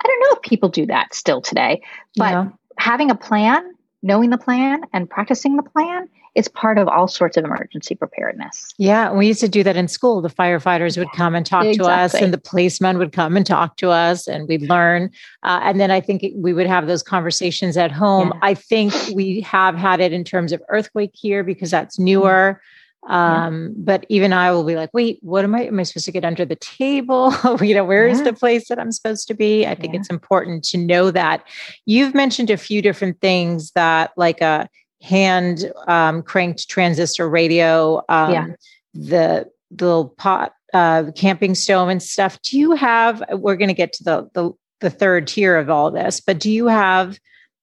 I 0.00 0.06
don't 0.06 0.20
know 0.20 0.36
if 0.36 0.42
people 0.42 0.68
do 0.68 0.86
that 0.86 1.14
still 1.14 1.40
today, 1.40 1.82
but 2.14 2.30
yeah. 2.30 2.48
having 2.78 3.10
a 3.10 3.16
plan, 3.16 3.74
knowing 4.04 4.30
the 4.30 4.38
plan, 4.38 4.82
and 4.92 5.10
practicing 5.10 5.56
the 5.56 5.64
plan 5.64 6.08
it's 6.34 6.48
part 6.48 6.78
of 6.78 6.88
all 6.88 7.08
sorts 7.08 7.36
of 7.36 7.44
emergency 7.44 7.94
preparedness. 7.94 8.72
Yeah, 8.78 9.12
we 9.12 9.26
used 9.26 9.40
to 9.40 9.48
do 9.48 9.62
that 9.64 9.76
in 9.76 9.86
school. 9.86 10.22
The 10.22 10.30
firefighters 10.30 10.96
would 10.96 11.12
come 11.12 11.34
and 11.34 11.44
talk 11.44 11.64
exactly. 11.64 11.84
to 11.84 11.90
us, 11.92 12.14
and 12.14 12.32
the 12.32 12.38
policemen 12.38 12.98
would 12.98 13.12
come 13.12 13.36
and 13.36 13.44
talk 13.44 13.76
to 13.78 13.90
us, 13.90 14.26
and 14.26 14.48
we'd 14.48 14.62
learn. 14.62 15.10
Uh, 15.42 15.60
and 15.62 15.78
then 15.78 15.90
I 15.90 16.00
think 16.00 16.24
we 16.34 16.52
would 16.52 16.66
have 16.66 16.86
those 16.86 17.02
conversations 17.02 17.76
at 17.76 17.92
home. 17.92 18.32
Yeah. 18.34 18.40
I 18.42 18.54
think 18.54 18.94
we 19.14 19.40
have 19.42 19.74
had 19.74 20.00
it 20.00 20.12
in 20.12 20.24
terms 20.24 20.52
of 20.52 20.62
earthquake 20.68 21.12
here 21.14 21.44
because 21.44 21.70
that's 21.70 21.98
newer. 21.98 22.60
Um, 23.08 23.62
yeah. 23.62 23.68
but 23.78 24.06
even 24.08 24.32
I 24.32 24.52
will 24.52 24.62
be 24.62 24.76
like, 24.76 24.90
wait, 24.94 25.18
what 25.22 25.44
am 25.44 25.54
I? 25.54 25.66
Am 25.66 25.78
I 25.78 25.82
supposed 25.82 26.06
to 26.06 26.12
get 26.12 26.24
under 26.24 26.44
the 26.44 26.56
table? 26.56 27.34
you 27.60 27.74
know, 27.74 27.84
where 27.84 28.06
yeah. 28.06 28.12
is 28.14 28.22
the 28.22 28.32
place 28.32 28.68
that 28.68 28.78
I'm 28.78 28.92
supposed 28.92 29.26
to 29.28 29.34
be? 29.34 29.66
I 29.66 29.74
think 29.74 29.94
it's 29.94 30.08
important 30.08 30.64
to 30.66 30.78
know 30.78 31.10
that. 31.10 31.46
You've 31.84 32.14
mentioned 32.14 32.48
a 32.48 32.56
few 32.56 32.80
different 32.80 33.20
things 33.20 33.72
that, 33.72 34.12
like 34.16 34.40
a 34.40 34.68
hand 35.02 35.70
um, 35.88 36.22
cranked 36.22 36.68
transistor 36.68 37.28
radio, 37.28 38.02
um, 38.08 38.32
yeah. 38.32 38.46
the, 38.94 39.50
the 39.70 39.84
little 39.84 40.08
pot 40.10 40.52
uh, 40.72 41.10
camping 41.14 41.54
stove 41.54 41.88
and 41.88 42.02
stuff. 42.02 42.40
Do 42.42 42.58
you 42.58 42.72
have? 42.72 43.22
We're 43.30 43.56
going 43.56 43.68
to 43.68 43.74
get 43.74 43.92
to 43.94 44.04
the, 44.04 44.30
the 44.34 44.52
the 44.80 44.90
third 44.90 45.28
tier 45.28 45.56
of 45.56 45.70
all 45.70 45.90
this, 45.90 46.20
but 46.20 46.38
do 46.38 46.50
you 46.50 46.66
have? 46.66 47.18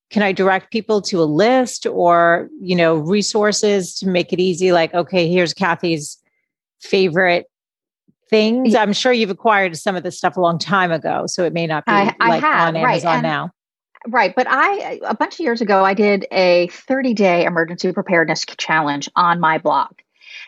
Can 0.09 0.23
I 0.23 0.31
direct 0.31 0.71
people 0.71 1.03
to 1.03 1.21
a 1.21 1.25
list 1.25 1.85
or 1.85 2.49
you 2.61 2.75
know 2.75 2.95
resources 2.95 3.95
to 3.95 4.07
make 4.07 4.33
it 4.33 4.39
easy? 4.39 4.71
Like, 4.71 4.93
okay, 4.93 5.29
here's 5.29 5.53
Kathy's 5.53 6.17
favorite 6.81 7.45
things. 8.29 8.75
I'm 8.75 8.93
sure 8.93 9.11
you've 9.11 9.29
acquired 9.29 9.77
some 9.77 9.95
of 9.95 10.03
this 10.03 10.17
stuff 10.17 10.37
a 10.37 10.41
long 10.41 10.57
time 10.57 10.91
ago, 10.91 11.25
so 11.27 11.43
it 11.43 11.53
may 11.53 11.67
not 11.67 11.85
be 11.85 11.91
I, 11.91 12.03
like 12.03 12.15
I 12.21 12.37
have, 12.37 12.67
on 12.69 12.75
Amazon 12.75 13.15
right. 13.15 13.21
now. 13.21 13.51
Right. 14.09 14.33
But 14.35 14.47
I, 14.49 14.99
a 15.05 15.15
bunch 15.15 15.35
of 15.35 15.39
years 15.41 15.61
ago, 15.61 15.83
I 15.83 15.93
did 15.93 16.25
a 16.31 16.67
30 16.67 17.13
day 17.13 17.45
emergency 17.45 17.91
preparedness 17.91 18.43
challenge 18.45 19.09
on 19.15 19.39
my 19.39 19.59
blog, 19.59 19.91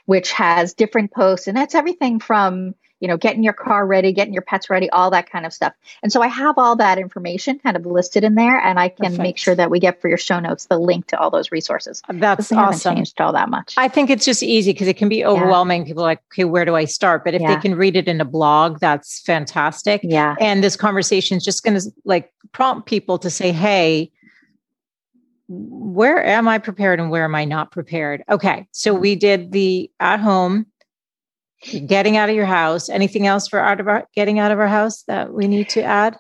which 0.06 0.32
has 0.34 0.74
different 0.74 1.12
posts. 1.12 1.48
And 1.48 1.56
that's 1.56 1.76
everything 1.76 2.20
from 2.20 2.74
you 3.02 3.08
know, 3.08 3.18
getting 3.18 3.44
your 3.44 3.52
car 3.52 3.86
ready, 3.86 4.14
getting 4.14 4.32
your 4.32 4.44
pets 4.44 4.70
ready, 4.70 4.90
all 4.92 5.10
that 5.10 5.30
kind 5.30 5.46
of 5.46 5.52
stuff. 5.52 5.74
And 6.04 6.14
so 6.14 6.22
I 6.22 6.28
have 6.28 6.58
all 6.58 6.76
that 6.78 7.00
information 7.00 7.60
kind 7.60 7.76
of 7.76 7.86
listed 7.86 8.24
in 8.24 8.36
there, 8.36 8.58
and 8.60 8.80
I 8.80 8.90
can 8.90 9.06
Perfect. 9.08 9.22
make 9.22 9.38
sure 9.38 9.56
that 9.56 9.70
we 9.70 9.80
get 9.80 10.00
for 10.00 10.08
your 10.08 10.20
show 10.20 10.40
notes 10.40 10.68
the 10.68 10.78
link 10.78 11.08
to 11.08 11.20
all 11.20 11.32
those 11.32 11.52
resources. 11.52 12.02
Uh, 12.08 12.14
that's 12.16 12.52
awesome. 12.52 12.96
changed 12.96 13.20
all 13.20 13.34
that 13.34 13.50
much. 13.50 13.74
I 13.76 13.88
think 13.88 14.10
it's 14.12 14.24
just 14.24 14.44
easy 14.44 14.72
because 14.72 14.88
it 14.88 14.98
can 14.98 15.10
be 15.10 15.26
overwhelming. 15.26 15.82
Yeah. 15.82 15.88
People 15.88 16.04
are 16.04 16.08
like, 16.08 16.22
okay, 16.32 16.46
where 16.46 16.64
do 16.64 16.76
I 16.76 16.86
start? 16.86 17.26
But 17.26 17.34
if 17.34 17.42
yeah. 17.42 17.56
they 17.56 17.60
can 17.60 17.76
read 17.76 17.96
it 17.96 18.08
in 18.08 18.22
a 18.22 18.26
blog, 18.26 18.80
that's 18.80 19.20
fantastic. 19.22 20.02
Yeah. 20.04 20.36
And 20.40 20.64
this 20.64 20.76
conversation 20.76 21.38
is 21.38 21.44
just 21.44 21.64
going 21.64 21.80
to 21.80 21.92
like 22.06 22.32
prompt 22.52 22.88
people 22.88 23.18
to 23.18 23.32
say, 23.32 23.52
hey, 23.52 24.12
where 25.48 26.24
am 26.24 26.48
I 26.48 26.60
prepared 26.60 27.00
and 27.00 27.10
where 27.10 27.26
am 27.26 27.36
I 27.36 27.46
not 27.46 27.72
prepared? 27.72 28.24
Okay. 28.30 28.68
So 28.72 28.94
we 28.94 29.16
did 29.16 29.52
the 29.52 29.92
at 30.00 30.20
home 30.20 30.66
getting 31.86 32.18
out 32.18 32.30
of 32.30 32.36
your 32.36 32.46
house. 32.46 32.90
Anything 32.90 33.28
else 33.28 33.48
for 33.48 33.60
out 33.60 33.80
of 33.80 33.88
our 33.88 34.08
getting 34.16 34.40
out 34.40 34.52
of 34.52 34.60
our 34.60 34.68
house 34.68 35.04
that 35.04 35.34
we 35.34 35.48
need 35.48 35.70
to 35.70 35.84
add? 35.84 36.18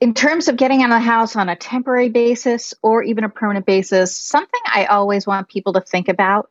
In 0.00 0.12
terms 0.12 0.48
of 0.48 0.56
getting 0.56 0.82
out 0.82 0.90
of 0.90 0.96
the 0.96 1.00
house 1.00 1.36
on 1.36 1.48
a 1.48 1.56
temporary 1.56 2.10
basis 2.10 2.74
or 2.82 3.02
even 3.02 3.24
a 3.24 3.30
permanent 3.30 3.64
basis, 3.64 4.14
something 4.14 4.60
I 4.66 4.84
always 4.84 5.26
want 5.26 5.48
people 5.48 5.72
to 5.72 5.80
think 5.80 6.08
about, 6.08 6.50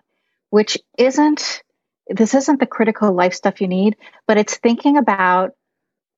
which 0.50 0.80
isn't 0.98 1.62
this 2.10 2.34
isn't 2.34 2.60
the 2.60 2.66
critical 2.66 3.14
life 3.14 3.34
stuff 3.34 3.62
you 3.62 3.68
need, 3.68 3.96
but 4.28 4.38
it's 4.38 4.58
thinking 4.58 4.98
about, 4.98 5.52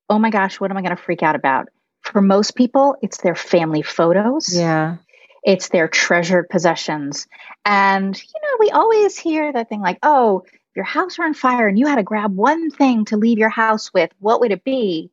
oh 0.09 0.19
my 0.19 0.29
gosh, 0.29 0.59
what 0.59 0.71
am 0.71 0.77
I 0.77 0.81
going 0.81 0.95
to 0.95 1.01
freak 1.01 1.21
out 1.21 1.35
about? 1.35 1.67
For 2.01 2.21
most 2.21 2.55
people, 2.55 2.95
it's 3.01 3.17
their 3.17 3.35
family 3.35 3.81
photos. 3.81 4.55
Yeah. 4.57 4.97
It's 5.43 5.69
their 5.69 5.87
treasured 5.87 6.49
possessions. 6.49 7.27
And, 7.65 8.15
you 8.17 8.41
know, 8.41 8.57
we 8.59 8.69
always 8.71 9.17
hear 9.17 9.51
that 9.51 9.69
thing 9.69 9.81
like, 9.81 9.99
oh, 10.01 10.43
your 10.75 10.85
house 10.85 11.17
were 11.17 11.25
on 11.25 11.33
fire 11.33 11.67
and 11.67 11.77
you 11.77 11.87
had 11.87 11.95
to 11.95 12.03
grab 12.03 12.35
one 12.35 12.71
thing 12.71 13.05
to 13.05 13.17
leave 13.17 13.37
your 13.37 13.49
house 13.49 13.93
with, 13.93 14.11
what 14.19 14.39
would 14.39 14.51
it 14.51 14.63
be? 14.63 15.11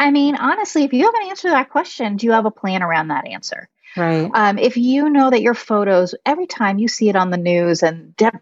I 0.00 0.10
mean, 0.10 0.36
honestly, 0.36 0.84
if 0.84 0.92
you 0.92 1.04
have 1.04 1.14
an 1.14 1.28
answer 1.28 1.48
to 1.48 1.52
that 1.52 1.70
question, 1.70 2.16
do 2.16 2.26
you 2.26 2.32
have 2.32 2.46
a 2.46 2.50
plan 2.50 2.82
around 2.82 3.08
that 3.08 3.26
answer? 3.26 3.68
Right. 3.96 4.30
Um, 4.32 4.58
if 4.58 4.76
you 4.76 5.08
know 5.08 5.30
that 5.30 5.40
your 5.40 5.54
photos, 5.54 6.14
every 6.24 6.46
time 6.46 6.78
you 6.78 6.88
see 6.88 7.08
it 7.08 7.16
on 7.16 7.30
the 7.30 7.36
news 7.36 7.82
and 7.82 8.14
de- 8.16 8.40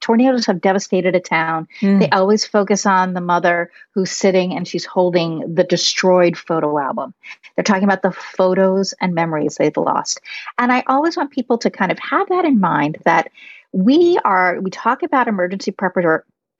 tornadoes 0.00 0.46
have 0.46 0.60
devastated 0.60 1.16
a 1.16 1.20
town, 1.20 1.66
mm. 1.80 1.98
they 1.98 2.10
always 2.10 2.46
focus 2.46 2.84
on 2.86 3.14
the 3.14 3.20
mother 3.20 3.70
who's 3.94 4.10
sitting 4.10 4.54
and 4.54 4.68
she's 4.68 4.84
holding 4.84 5.54
the 5.54 5.64
destroyed 5.64 6.36
photo 6.36 6.78
album. 6.78 7.14
They're 7.56 7.64
talking 7.64 7.84
about 7.84 8.02
the 8.02 8.12
photos 8.12 8.92
and 9.00 9.14
memories 9.14 9.56
they've 9.56 9.76
lost. 9.76 10.20
And 10.58 10.70
I 10.70 10.84
always 10.86 11.16
want 11.16 11.32
people 11.32 11.58
to 11.58 11.70
kind 11.70 11.90
of 11.90 11.98
have 11.98 12.28
that 12.28 12.44
in 12.44 12.60
mind 12.60 12.98
that 13.04 13.30
we 13.72 14.18
are 14.24 14.60
we 14.60 14.70
talk 14.70 15.02
about 15.02 15.28
emergency 15.28 15.74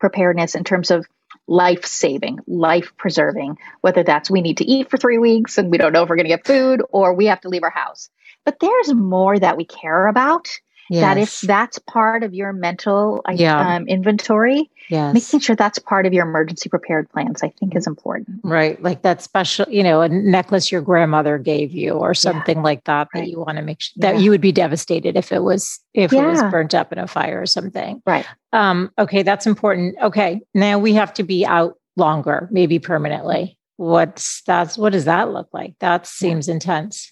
preparedness 0.01 0.55
in 0.55 0.65
terms 0.65 0.91
of 0.91 1.07
life 1.47 1.85
saving, 1.87 2.39
life 2.47 2.93
preserving, 2.97 3.59
whether 3.81 4.03
that's 4.03 4.31
we 4.31 4.41
need 4.41 4.59
to 4.59 4.65
eat 4.65 4.91
for 4.91 4.97
three 4.97 5.19
weeks 5.19 5.59
and 5.59 5.71
we 5.71 5.79
don't 5.79 5.93
know 5.93 6.03
if 6.03 6.09
we're 6.09 6.17
going 6.17 6.25
to 6.25 6.37
get 6.37 6.47
food 6.47 6.83
or 6.91 7.15
we 7.15 7.27
have 7.27 7.41
to 7.41 7.49
leave 7.49 7.63
our 7.63 7.71
house. 7.71 8.11
But 8.45 8.59
there's 8.61 8.93
more 8.93 9.39
that 9.39 9.57
we 9.57 9.65
care 9.65 10.07
about 10.07 10.49
Yes. 10.91 11.01
That 11.03 11.19
if 11.19 11.41
that's 11.43 11.79
part 11.79 12.23
of 12.23 12.35
your 12.35 12.53
mental 12.53 13.23
yeah. 13.33 13.77
um, 13.77 13.87
inventory, 13.89 14.71
yes. 14.91 15.15
making 15.15 15.41
sure 15.41 15.57
that's 15.57 15.79
part 15.79 16.07
of 16.07 16.13
your 16.13 16.27
emergency 16.27 16.69
prepared 16.69 17.09
plans, 17.11 17.43
I 17.43 17.49
think 17.49 17.75
is 17.77 17.87
important. 17.87 18.41
Right. 18.45 18.83
Like 18.83 19.03
that 19.03 19.23
special, 19.23 19.67
you 19.69 19.83
know, 19.83 20.03
a 20.03 20.09
necklace 20.09 20.71
your 20.71 20.83
grandmother 20.83 21.39
gave 21.39 21.73
you 21.73 21.93
or 21.93 22.15
something 22.15 22.59
yeah. 22.59 22.63
like 22.63 22.85
that, 22.85 23.09
right. 23.15 23.23
that 23.23 23.29
you 23.29 23.39
want 23.39 23.57
to 23.59 23.63
make 23.63 23.81
sure 23.81 23.93
that 23.99 24.17
yeah. 24.17 24.21
you 24.21 24.31
would 24.31 24.41
be 24.41 24.53
devastated 24.53 25.17
if 25.17 25.33
it 25.33 25.43
was, 25.43 25.81
if 25.95 26.13
it 26.13 26.23
was 26.23 26.43
burnt 26.45 26.75
up 26.75 26.93
in 26.93 26.99
a 26.99 27.07
fire 27.07 27.41
or 27.41 27.47
something. 27.47 28.03
Right. 28.05 28.27
Um, 28.53 28.91
okay. 28.99 29.23
That's 29.23 29.47
important. 29.47 29.97
Okay. 30.03 30.41
Now 30.55 30.79
we 30.79 30.95
have 30.95 31.15
to 31.15 31.23
be 31.23 31.47
out 31.47 31.79
longer, 31.97 32.49
maybe 32.51 32.79
permanently 32.79 33.57
what's 33.77 34.43
that's 34.43 34.79
what 34.79 34.93
does 34.93 35.07
that 35.07 35.33
look 35.33 35.49
like? 35.53 35.75
That 35.81 36.07
seems 36.07 36.49
intense. 36.49 37.12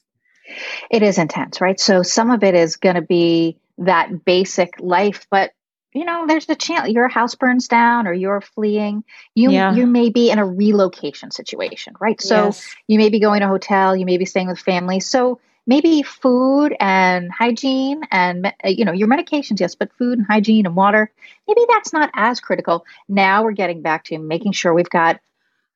It 0.91 1.03
is 1.03 1.19
intense, 1.19 1.61
right? 1.61 1.79
So 1.79 2.03
some 2.03 2.31
of 2.31 2.43
it 2.43 2.55
is 2.55 2.77
going 2.77 2.97
to 2.97 3.03
be 3.03 3.59
that 3.79 4.25
basic 4.25 4.75
life, 4.81 5.27
but 5.31 5.53
you 5.93 6.05
know, 6.05 6.27
there's 6.29 6.49
a 6.49 6.55
chance 6.55 6.89
your 6.91 7.09
house 7.09 7.35
burns 7.35 7.67
down 7.67 8.07
or 8.07 8.13
you're 8.13 8.41
fleeing. 8.41 9.03
You 9.35 9.51
yeah. 9.51 9.75
you 9.75 9.87
may 9.87 10.11
be 10.11 10.31
in 10.31 10.39
a 10.39 10.47
relocation 10.47 11.33
situation, 11.33 11.95
right? 12.01 12.21
So 12.21 12.47
yes. 12.47 12.77
you 12.87 12.99
may 12.99 13.09
be 13.09 13.19
going 13.19 13.41
to 13.41 13.47
a 13.47 13.49
hotel, 13.49 13.97
you 13.97 14.07
may 14.07 14.17
be 14.17 14.25
staying 14.25 14.47
with 14.47 14.61
family. 14.61 15.01
So 15.01 15.41
maybe 15.67 16.03
food 16.03 16.77
and 16.81 17.31
hygiene 17.31 18.03
and 18.11 18.47
uh, 18.47 18.69
you 18.69 18.85
know 18.85 18.93
your 18.93 19.09
medications 19.09 19.61
yes 19.61 19.75
but 19.75 19.93
food 19.93 20.19
and 20.19 20.27
hygiene 20.27 20.67
and 20.67 20.75
water 20.75 21.13
maybe 21.47 21.61
that's 21.69 21.93
not 21.93 22.11
as 22.15 22.41
critical 22.41 22.85
now 23.09 23.45
we're 23.45 23.53
getting 23.53 23.83
back 23.83 24.05
to 24.05 24.19
making 24.19 24.53
sure 24.53 24.73
we've 24.73 24.91
got 24.91 25.21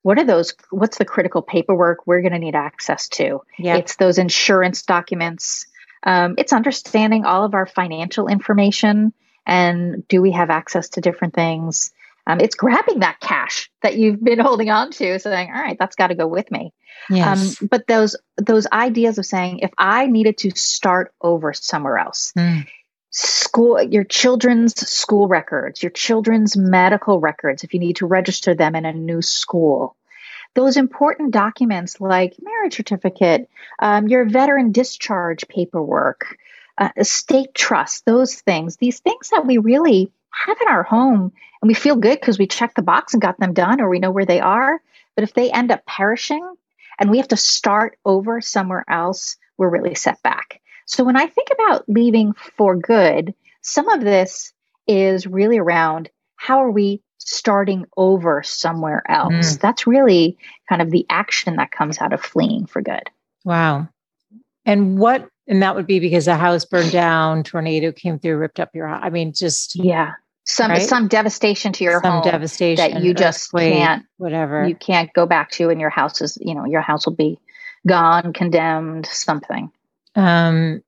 what 0.04 0.18
are 0.18 0.24
those 0.24 0.54
what's 0.70 0.98
the 0.98 1.04
critical 1.04 1.42
paperwork 1.42 2.06
we're 2.06 2.20
going 2.20 2.32
to 2.32 2.38
need 2.38 2.54
access 2.54 3.08
to 3.08 3.40
yeah. 3.58 3.76
it's 3.76 3.96
those 3.96 4.18
insurance 4.18 4.82
documents 4.82 5.66
um, 6.04 6.34
it's 6.38 6.52
understanding 6.52 7.24
all 7.24 7.44
of 7.44 7.54
our 7.54 7.66
financial 7.66 8.28
information 8.28 9.12
and 9.46 10.06
do 10.06 10.22
we 10.22 10.30
have 10.30 10.50
access 10.50 10.90
to 10.90 11.00
different 11.00 11.34
things 11.34 11.92
um, 12.26 12.40
it's 12.40 12.54
grabbing 12.54 13.00
that 13.00 13.18
cash 13.20 13.70
that 13.82 13.96
you've 13.96 14.22
been 14.22 14.38
holding 14.38 14.70
on 14.70 14.92
to 14.92 15.18
saying 15.18 15.50
all 15.52 15.60
right 15.60 15.78
that's 15.78 15.96
got 15.96 16.08
to 16.08 16.14
go 16.14 16.28
with 16.28 16.48
me 16.50 16.72
yes. 17.10 17.60
Um, 17.60 17.68
but 17.68 17.86
those 17.88 18.14
those 18.36 18.66
ideas 18.72 19.18
of 19.18 19.26
saying 19.26 19.60
if 19.60 19.72
i 19.78 20.06
needed 20.06 20.38
to 20.38 20.50
start 20.50 21.12
over 21.20 21.52
somewhere 21.52 21.98
else 21.98 22.32
mm. 22.38 22.66
School 23.16 23.80
your 23.82 24.04
children's 24.04 24.74
school 24.88 25.28
records 25.28 25.82
your 25.82 25.90
children's 25.90 26.56
medical 26.56 27.20
records 27.20 27.64
if 27.64 27.72
you 27.72 27.80
need 27.80 27.96
to 27.96 28.06
register 28.06 28.54
them 28.54 28.74
in 28.74 28.84
a 28.84 28.92
new 28.92 29.22
school 29.22 29.96
those 30.54 30.76
important 30.76 31.32
documents 31.32 32.00
like 32.00 32.34
marriage 32.42 32.76
certificate 32.76 33.48
um, 33.78 34.08
your 34.08 34.24
veteran 34.24 34.72
discharge 34.72 35.46
paperwork 35.48 36.36
uh, 36.78 36.88
estate 36.96 37.54
trust 37.54 38.04
those 38.04 38.34
things 38.40 38.76
these 38.76 39.00
things 39.00 39.30
that 39.30 39.46
we 39.46 39.58
really 39.58 40.10
have 40.32 40.56
in 40.60 40.68
our 40.68 40.82
home 40.82 41.32
and 41.64 41.68
we 41.68 41.74
feel 41.74 41.96
good 41.96 42.20
because 42.20 42.38
we 42.38 42.46
checked 42.46 42.76
the 42.76 42.82
box 42.82 43.14
and 43.14 43.22
got 43.22 43.40
them 43.40 43.54
done 43.54 43.80
or 43.80 43.88
we 43.88 43.98
know 43.98 44.10
where 44.10 44.26
they 44.26 44.38
are. 44.38 44.82
But 45.14 45.24
if 45.24 45.32
they 45.32 45.50
end 45.50 45.72
up 45.72 45.86
perishing 45.86 46.46
and 46.98 47.10
we 47.10 47.16
have 47.16 47.28
to 47.28 47.38
start 47.38 47.96
over 48.04 48.42
somewhere 48.42 48.84
else, 48.86 49.38
we're 49.56 49.70
really 49.70 49.94
set 49.94 50.22
back. 50.22 50.60
So 50.86 51.04
when 51.04 51.16
I 51.16 51.26
think 51.26 51.48
about 51.52 51.88
leaving 51.88 52.34
for 52.34 52.76
good, 52.76 53.34
some 53.62 53.88
of 53.88 54.02
this 54.02 54.52
is 54.86 55.26
really 55.26 55.58
around 55.58 56.10
how 56.36 56.58
are 56.62 56.70
we 56.70 57.02
starting 57.18 57.86
over 57.96 58.42
somewhere 58.42 59.02
else? 59.08 59.56
Mm. 59.56 59.60
That's 59.60 59.86
really 59.86 60.36
kind 60.68 60.82
of 60.82 60.90
the 60.90 61.06
action 61.08 61.56
that 61.56 61.70
comes 61.70 61.98
out 62.00 62.12
of 62.12 62.20
fleeing 62.20 62.66
for 62.66 62.82
good. 62.82 63.08
Wow. 63.44 63.88
And 64.66 64.98
what 64.98 65.28
and 65.46 65.62
that 65.62 65.74
would 65.74 65.86
be 65.86 66.00
because 66.00 66.24
the 66.24 66.36
house 66.36 66.64
burned 66.64 66.92
down, 66.92 67.42
tornado 67.42 67.92
came 67.92 68.18
through, 68.18 68.36
ripped 68.36 68.60
up 68.60 68.70
your 68.74 68.88
house. 68.88 69.00
I 69.02 69.10
mean, 69.10 69.32
just 69.34 69.76
yeah, 69.76 70.12
some 70.44 70.70
right? 70.70 70.82
some 70.82 71.08
devastation 71.08 71.72
to 71.74 71.84
your 71.84 72.00
some 72.02 72.12
home 72.12 72.22
devastation 72.22 72.92
that 72.92 73.02
you 73.02 73.12
just 73.12 73.50
can't 73.52 74.04
whatever 74.16 74.66
you 74.66 74.74
can't 74.74 75.12
go 75.12 75.26
back 75.26 75.50
to, 75.52 75.68
and 75.68 75.80
your 75.80 75.90
house 75.90 76.20
is 76.22 76.38
you 76.40 76.54
know 76.54 76.64
your 76.64 76.80
house 76.80 77.06
will 77.06 77.14
be 77.14 77.38
gone, 77.86 78.32
condemned, 78.32 79.06
something. 79.06 79.70
Um, 80.14 80.82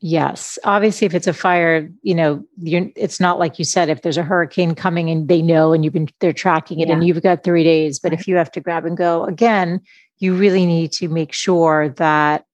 yes, 0.00 0.58
obviously, 0.64 1.06
if 1.06 1.14
it's 1.14 1.26
a 1.26 1.32
fire, 1.32 1.90
you 2.02 2.14
know, 2.14 2.44
you're, 2.58 2.88
it's 2.96 3.20
not 3.20 3.38
like 3.38 3.58
you 3.58 3.64
said. 3.64 3.88
If 3.88 4.02
there's 4.02 4.18
a 4.18 4.22
hurricane 4.22 4.74
coming 4.74 5.10
and 5.10 5.28
they 5.28 5.42
know, 5.42 5.72
and 5.72 5.84
you've 5.84 5.94
been 5.94 6.08
they're 6.20 6.32
tracking 6.32 6.80
it, 6.80 6.88
yeah. 6.88 6.94
and 6.94 7.06
you've 7.06 7.22
got 7.22 7.44
three 7.44 7.64
days. 7.64 7.98
But 7.98 8.12
right. 8.12 8.20
if 8.20 8.28
you 8.28 8.36
have 8.36 8.50
to 8.52 8.60
grab 8.60 8.84
and 8.84 8.96
go 8.96 9.24
again, 9.24 9.80
you 10.18 10.34
really 10.34 10.66
need 10.66 10.92
to 10.92 11.08
make 11.08 11.32
sure 11.32 11.90
that 11.96 12.44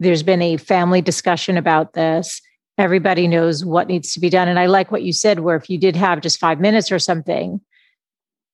there's 0.00 0.22
been 0.22 0.42
a 0.42 0.56
family 0.56 1.02
discussion 1.02 1.56
about 1.56 1.92
this. 1.94 2.40
Everybody 2.76 3.26
knows 3.26 3.64
what 3.64 3.88
needs 3.88 4.12
to 4.12 4.20
be 4.20 4.30
done. 4.30 4.46
And 4.48 4.58
I 4.58 4.66
like 4.66 4.92
what 4.92 5.02
you 5.02 5.12
said, 5.12 5.40
where 5.40 5.56
if 5.56 5.68
you 5.68 5.78
did 5.78 5.96
have 5.96 6.20
just 6.20 6.38
five 6.38 6.60
minutes 6.60 6.92
or 6.92 7.00
something, 7.00 7.60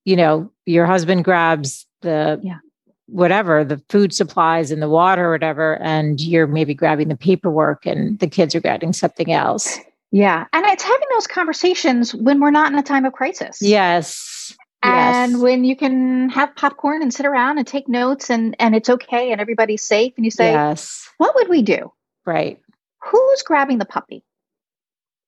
you 0.04 0.16
know, 0.16 0.50
your 0.64 0.86
husband 0.86 1.24
grabs 1.24 1.86
the 2.00 2.40
yeah. 2.42 2.58
Whatever, 3.06 3.64
the 3.64 3.82
food 3.88 4.14
supplies 4.14 4.70
and 4.70 4.80
the 4.80 4.88
water 4.88 5.28
or 5.28 5.32
whatever, 5.32 5.80
and 5.82 6.20
you're 6.20 6.46
maybe 6.46 6.74
grabbing 6.74 7.08
the 7.08 7.16
paperwork 7.16 7.86
and 7.86 8.18
the 8.18 8.28
kids 8.28 8.54
are 8.54 8.60
grabbing 8.60 8.92
something 8.92 9.32
else. 9.32 9.78
Yeah. 10.10 10.46
And 10.52 10.64
it's 10.66 10.82
having 10.82 11.08
those 11.12 11.26
conversations 11.26 12.14
when 12.14 12.40
we're 12.40 12.50
not 12.50 12.72
in 12.72 12.78
a 12.78 12.82
time 12.82 13.04
of 13.04 13.12
crisis. 13.12 13.58
Yes 13.60 14.56
and 14.84 15.32
yes. 15.32 15.40
when 15.40 15.64
you 15.64 15.74
can 15.74 16.28
have 16.28 16.54
popcorn 16.56 17.02
and 17.02 17.12
sit 17.12 17.24
around 17.24 17.58
and 17.58 17.66
take 17.66 17.88
notes 17.88 18.30
and 18.30 18.54
and 18.58 18.76
it's 18.76 18.90
okay 18.90 19.32
and 19.32 19.40
everybody's 19.40 19.82
safe 19.82 20.12
and 20.16 20.24
you 20.24 20.30
say 20.30 20.52
yes 20.52 21.08
what 21.18 21.34
would 21.34 21.48
we 21.48 21.62
do 21.62 21.90
right 22.26 22.60
who's 23.02 23.42
grabbing 23.42 23.78
the 23.78 23.84
puppy 23.84 24.22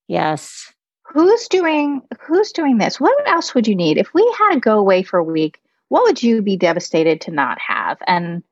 yes 0.07 0.71
who's 1.03 1.47
doing 1.47 2.01
who's 2.21 2.51
doing 2.51 2.77
this 2.77 2.99
what 2.99 3.27
else 3.27 3.55
would 3.55 3.67
you 3.67 3.75
need 3.75 3.97
if 3.97 4.13
we 4.13 4.35
had 4.37 4.53
to 4.53 4.59
go 4.59 4.77
away 4.77 5.01
for 5.01 5.17
a 5.17 5.23
week 5.23 5.59
what 5.89 6.03
would 6.03 6.21
you 6.21 6.41
be 6.41 6.57
devastated 6.57 7.21
to 7.21 7.31
not 7.31 7.59
have 7.59 7.97
and 8.07 8.43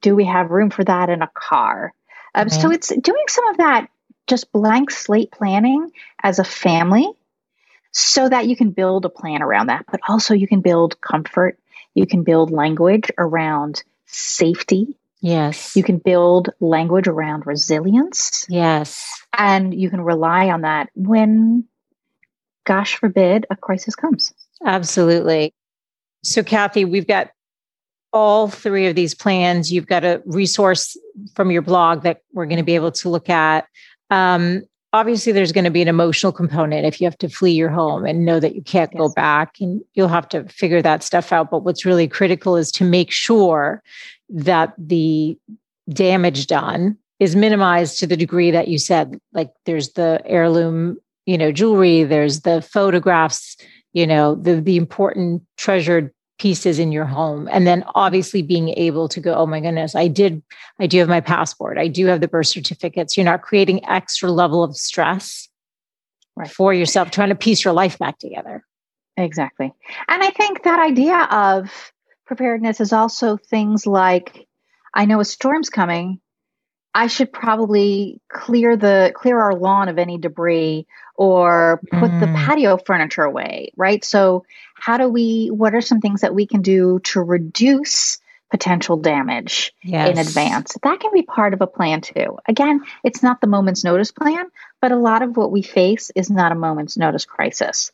do 0.00 0.14
we 0.14 0.24
have 0.24 0.50
room 0.50 0.70
for 0.70 0.84
that 0.84 1.08
in 1.08 1.22
a 1.22 1.30
car 1.34 1.92
um, 2.34 2.48
so 2.48 2.70
it's 2.70 2.88
doing 2.88 3.24
some 3.28 3.46
of 3.48 3.56
that 3.58 3.88
just 4.26 4.50
blank 4.52 4.90
slate 4.90 5.30
planning 5.30 5.90
as 6.22 6.38
a 6.38 6.44
family 6.44 7.06
so 7.94 8.28
that 8.28 8.48
you 8.48 8.56
can 8.56 8.70
build 8.70 9.04
a 9.04 9.08
plan 9.08 9.40
around 9.40 9.68
that, 9.68 9.86
but 9.90 10.00
also 10.08 10.34
you 10.34 10.48
can 10.48 10.60
build 10.60 11.00
comfort. 11.00 11.58
You 11.94 12.06
can 12.06 12.24
build 12.24 12.50
language 12.50 13.10
around 13.16 13.82
safety. 14.06 14.98
Yes. 15.20 15.76
You 15.76 15.84
can 15.84 15.98
build 15.98 16.50
language 16.60 17.06
around 17.06 17.46
resilience. 17.46 18.46
Yes. 18.48 19.06
And 19.32 19.72
you 19.72 19.90
can 19.90 20.00
rely 20.00 20.50
on 20.50 20.62
that 20.62 20.90
when, 20.94 21.64
gosh 22.64 22.96
forbid, 22.96 23.46
a 23.48 23.56
crisis 23.56 23.94
comes. 23.94 24.34
Absolutely. 24.64 25.54
So, 26.24 26.42
Kathy, 26.42 26.84
we've 26.84 27.06
got 27.06 27.30
all 28.12 28.48
three 28.48 28.86
of 28.86 28.94
these 28.94 29.14
plans. 29.14 29.72
You've 29.72 29.86
got 29.86 30.04
a 30.04 30.22
resource 30.24 30.96
from 31.34 31.50
your 31.50 31.62
blog 31.62 32.02
that 32.02 32.20
we're 32.32 32.46
going 32.46 32.58
to 32.58 32.64
be 32.64 32.74
able 32.74 32.92
to 32.92 33.08
look 33.08 33.28
at. 33.28 33.66
Um, 34.10 34.62
obviously 34.94 35.32
there's 35.32 35.52
going 35.52 35.64
to 35.64 35.70
be 35.70 35.82
an 35.82 35.88
emotional 35.88 36.32
component 36.32 36.86
if 36.86 37.00
you 37.00 37.04
have 37.04 37.18
to 37.18 37.28
flee 37.28 37.50
your 37.50 37.68
home 37.68 38.06
and 38.06 38.24
know 38.24 38.38
that 38.40 38.54
you 38.54 38.62
can't 38.62 38.92
yes. 38.92 38.98
go 38.98 39.08
back 39.12 39.56
and 39.60 39.82
you'll 39.94 40.08
have 40.08 40.28
to 40.28 40.44
figure 40.44 40.80
that 40.80 41.02
stuff 41.02 41.32
out 41.32 41.50
but 41.50 41.64
what's 41.64 41.84
really 41.84 42.08
critical 42.08 42.56
is 42.56 42.70
to 42.70 42.84
make 42.84 43.10
sure 43.10 43.82
that 44.30 44.72
the 44.78 45.36
damage 45.90 46.46
done 46.46 46.96
is 47.18 47.36
minimized 47.36 47.98
to 47.98 48.06
the 48.06 48.16
degree 48.16 48.50
that 48.52 48.68
you 48.68 48.78
said 48.78 49.18
like 49.32 49.50
there's 49.66 49.90
the 49.92 50.22
heirloom 50.24 50.96
you 51.26 51.36
know 51.36 51.50
jewelry 51.50 52.04
there's 52.04 52.42
the 52.42 52.62
photographs 52.62 53.56
you 53.94 54.06
know 54.06 54.34
the 54.34 54.60
the 54.60 54.76
important 54.76 55.42
treasured 55.56 56.12
pieces 56.38 56.80
in 56.80 56.90
your 56.90 57.04
home. 57.04 57.48
And 57.52 57.64
then 57.64 57.84
obviously 57.94 58.42
being 58.42 58.70
able 58.70 59.08
to 59.08 59.20
go 59.20 59.34
oh 59.34 59.46
my 59.46 59.60
goodness 59.60 59.94
i 59.94 60.08
did 60.08 60.42
i 60.78 60.86
do 60.86 60.98
have 60.98 61.08
my 61.08 61.20
passport. 61.20 61.78
I 61.78 61.88
do 61.88 62.06
have 62.06 62.20
the 62.20 62.28
birth 62.28 62.48
certificates. 62.48 63.16
You're 63.16 63.24
not 63.24 63.42
creating 63.42 63.86
extra 63.88 64.30
level 64.30 64.62
of 64.62 64.76
stress 64.76 65.48
right. 66.36 66.50
for 66.50 66.74
yourself 66.74 67.10
trying 67.10 67.30
to 67.30 67.34
piece 67.34 67.64
your 67.64 67.72
life 67.72 67.98
back 67.98 68.18
together. 68.18 68.64
Exactly. 69.16 69.72
And 70.08 70.22
i 70.22 70.30
think 70.30 70.64
that 70.64 70.80
idea 70.80 71.16
of 71.30 71.92
preparedness 72.26 72.80
is 72.80 72.92
also 72.92 73.36
things 73.36 73.86
like 73.86 74.46
i 74.92 75.04
know 75.04 75.20
a 75.20 75.24
storm's 75.24 75.70
coming 75.70 76.20
I 76.94 77.08
should 77.08 77.32
probably 77.32 78.20
clear 78.28 78.76
the 78.76 79.12
clear 79.14 79.40
our 79.40 79.54
lawn 79.54 79.88
of 79.88 79.98
any 79.98 80.16
debris 80.16 80.86
or 81.16 81.80
put 81.90 82.10
mm. 82.10 82.20
the 82.20 82.26
patio 82.26 82.76
furniture 82.76 83.24
away, 83.24 83.72
right? 83.76 84.04
So 84.04 84.44
how 84.74 84.96
do 84.96 85.08
we 85.08 85.48
what 85.48 85.74
are 85.74 85.80
some 85.80 86.00
things 86.00 86.20
that 86.20 86.34
we 86.34 86.46
can 86.46 86.62
do 86.62 87.00
to 87.00 87.20
reduce 87.20 88.18
potential 88.50 88.96
damage 88.96 89.74
yes. 89.82 90.10
in 90.10 90.18
advance? 90.18 90.76
That 90.82 91.00
can 91.00 91.10
be 91.12 91.22
part 91.22 91.52
of 91.52 91.60
a 91.60 91.66
plan 91.66 92.00
too. 92.00 92.38
Again, 92.46 92.82
it's 93.02 93.22
not 93.22 93.40
the 93.40 93.48
moment's 93.48 93.82
notice 93.82 94.12
plan, 94.12 94.46
but 94.80 94.92
a 94.92 94.96
lot 94.96 95.22
of 95.22 95.36
what 95.36 95.50
we 95.50 95.62
face 95.62 96.12
is 96.14 96.30
not 96.30 96.52
a 96.52 96.56
moment's 96.56 96.96
notice 96.96 97.24
crisis. 97.24 97.90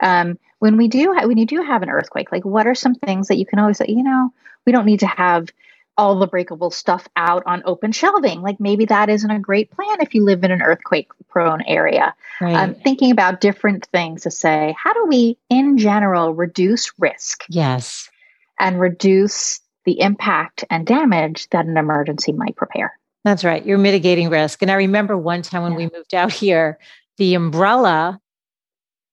Um, 0.00 0.36
when 0.58 0.76
we 0.76 0.88
do 0.88 1.14
when 1.14 1.38
you 1.38 1.46
do 1.46 1.62
have 1.62 1.82
an 1.82 1.90
earthquake, 1.90 2.32
like 2.32 2.44
what 2.44 2.66
are 2.66 2.74
some 2.74 2.96
things 2.96 3.28
that 3.28 3.38
you 3.38 3.46
can 3.46 3.60
always 3.60 3.78
say, 3.78 3.86
you 3.88 4.02
know, 4.02 4.32
we 4.66 4.72
don't 4.72 4.86
need 4.86 5.00
to 5.00 5.06
have 5.06 5.48
all 5.96 6.18
the 6.18 6.26
breakable 6.26 6.70
stuff 6.70 7.06
out 7.16 7.42
on 7.46 7.62
open 7.64 7.92
shelving. 7.92 8.40
Like 8.40 8.58
maybe 8.58 8.86
that 8.86 9.10
isn't 9.10 9.30
a 9.30 9.38
great 9.38 9.70
plan 9.70 10.00
if 10.00 10.14
you 10.14 10.24
live 10.24 10.42
in 10.42 10.50
an 10.50 10.62
earthquake 10.62 11.08
prone 11.28 11.62
area. 11.62 12.14
Right. 12.40 12.54
Um, 12.54 12.74
thinking 12.74 13.10
about 13.10 13.40
different 13.40 13.86
things 13.86 14.22
to 14.22 14.30
say, 14.30 14.74
how 14.82 14.92
do 14.94 15.06
we, 15.06 15.36
in 15.50 15.78
general, 15.78 16.34
reduce 16.34 16.92
risk? 16.98 17.44
Yes. 17.48 18.08
And 18.58 18.80
reduce 18.80 19.60
the 19.84 20.00
impact 20.00 20.64
and 20.70 20.86
damage 20.86 21.48
that 21.50 21.66
an 21.66 21.76
emergency 21.76 22.32
might 22.32 22.56
prepare. 22.56 22.98
That's 23.24 23.44
right. 23.44 23.64
You're 23.64 23.78
mitigating 23.78 24.30
risk. 24.30 24.62
And 24.62 24.70
I 24.70 24.74
remember 24.74 25.16
one 25.16 25.42
time 25.42 25.62
when 25.62 25.72
yeah. 25.72 25.78
we 25.78 25.90
moved 25.94 26.14
out 26.14 26.32
here, 26.32 26.78
the 27.18 27.34
umbrella, 27.34 28.20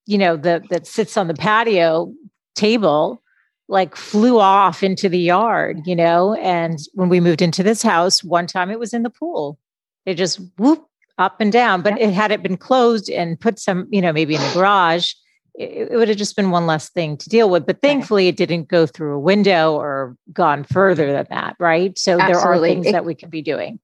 you 0.06 0.18
know, 0.18 0.36
the 0.36 0.64
that 0.70 0.88
sits 0.88 1.18
on 1.18 1.28
the 1.28 1.34
patio 1.34 2.14
table 2.56 3.22
like 3.70 3.96
flew 3.96 4.40
off 4.40 4.84
into 4.84 5.08
the 5.08 5.20
yard, 5.20 5.82
you 5.86 5.96
know. 5.96 6.34
And 6.34 6.80
when 6.94 7.08
we 7.08 7.20
moved 7.20 7.42
into 7.42 7.64
this 7.64 7.82
house, 7.82 8.24
one 8.24 8.48
time 8.48 8.72
it 8.72 8.80
was 8.80 8.94
in 8.94 9.04
the 9.04 9.10
pool. 9.10 9.58
It 10.06 10.16
just 10.16 10.42
whoop 10.58 10.86
up 11.20 11.40
and 11.40 11.52
down. 11.52 11.82
But 11.82 12.02
it 12.02 12.12
had 12.12 12.32
it 12.32 12.42
been 12.42 12.58
closed 12.58 13.10
and 13.10 13.40
put 13.40 13.60
some, 13.60 13.88
you 13.92 14.02
know, 14.02 14.12
maybe 14.12 14.36
in 14.36 14.42
the 14.42 14.52
garage, 14.54 15.14
it, 15.54 15.92
it 15.92 15.96
would 15.96 16.08
have 16.08 16.18
just 16.18 16.36
been 16.36 16.50
one 16.50 16.66
less 16.66 16.90
thing 16.90 17.16
to 17.18 17.30
deal 17.30 17.50
with. 17.50 17.68
But 17.68 17.82
thankfully, 17.82 18.28
it 18.28 18.38
didn't 18.38 18.70
go 18.70 18.88
through 18.88 19.14
a 19.14 19.20
window 19.20 19.76
or 19.76 20.18
gone 20.34 20.64
further 20.64 21.14
than 21.14 21.28
that, 21.30 21.56
right? 21.60 21.98
So 21.98 22.20
Absolutely. 22.20 22.34
there 22.34 22.42
are 22.42 22.60
things 22.60 22.88
it, 22.88 22.92
that 22.94 23.06
we 23.06 23.14
can 23.14 23.30
be 23.30 23.44
doing 23.44 23.80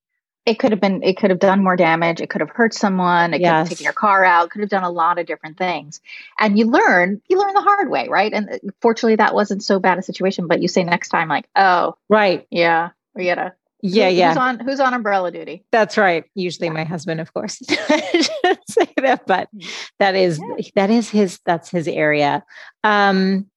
it 0.45 0.59
could 0.59 0.71
have 0.71 0.79
been 0.79 1.01
it 1.01 1.17
could 1.17 1.31
have 1.31 1.39
done 1.39 1.63
more 1.63 1.75
damage. 1.75 2.21
It 2.21 2.29
could 2.29 2.41
have 2.41 2.51
hurt 2.51 2.73
someone. 2.73 3.33
It 3.33 3.41
yes. 3.41 3.49
could 3.49 3.57
have 3.57 3.69
taken 3.69 3.83
your 3.83 3.93
car 3.93 4.23
out. 4.23 4.51
Could 4.51 4.61
have 4.61 4.69
done 4.69 4.83
a 4.83 4.91
lot 4.91 5.17
of 5.17 5.25
different 5.25 5.57
things. 5.57 6.01
And 6.39 6.57
you 6.57 6.65
learn 6.65 7.21
you 7.27 7.39
learn 7.39 7.53
the 7.53 7.61
hard 7.61 7.89
way 7.89 8.07
right? 8.07 8.31
And 8.31 8.49
uh, 8.49 8.57
fortunately 8.81 9.15
that 9.15 9.33
wasn't 9.33 9.63
so 9.63 9.79
bad 9.79 9.97
a 9.97 10.03
situation 10.03 10.47
but 10.47 10.61
you 10.61 10.67
say 10.67 10.83
next 10.83 11.09
time 11.09 11.29
like 11.29 11.47
oh 11.55 11.95
right. 12.09 12.45
yeah 12.51 12.91
we 13.15 13.25
gotta 13.25 13.53
yeah 13.81 14.09
who, 14.09 14.15
yeah 14.15 14.29
who's 14.29 14.37
on 14.37 14.59
who's 14.59 14.79
on 14.79 14.93
umbrella 14.93 15.31
duty? 15.31 15.65
That's 15.71 15.97
right. 15.97 16.25
Usually 16.35 16.67
yeah. 16.67 16.73
my 16.73 16.83
husband 16.83 17.19
of 17.21 17.33
course 17.33 17.57
say 17.65 18.87
that 18.97 19.23
but 19.25 19.49
mm. 19.55 19.67
that 19.97 20.15
is 20.15 20.39
yeah. 20.39 20.69
that 20.75 20.89
is 20.91 21.09
his 21.09 21.39
that's 21.45 21.69
his 21.69 21.87
area. 21.87 22.43
Um 22.83 23.47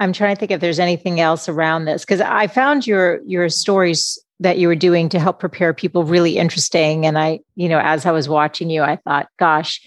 i'm 0.00 0.12
trying 0.12 0.34
to 0.34 0.40
think 0.40 0.50
if 0.50 0.60
there's 0.60 0.80
anything 0.80 1.20
else 1.20 1.48
around 1.48 1.84
this 1.84 2.02
because 2.04 2.20
i 2.20 2.48
found 2.48 2.86
your 2.86 3.20
your 3.24 3.48
stories 3.48 4.18
that 4.42 4.58
you 4.58 4.68
were 4.68 4.74
doing 4.74 5.08
to 5.10 5.18
help 5.18 5.40
prepare 5.40 5.72
people 5.72 6.04
really 6.04 6.36
interesting. 6.36 7.06
And 7.06 7.18
I, 7.18 7.40
you 7.54 7.68
know, 7.68 7.78
as 7.78 8.06
I 8.06 8.12
was 8.12 8.28
watching 8.28 8.70
you, 8.70 8.82
I 8.82 8.96
thought, 8.96 9.28
gosh, 9.38 9.80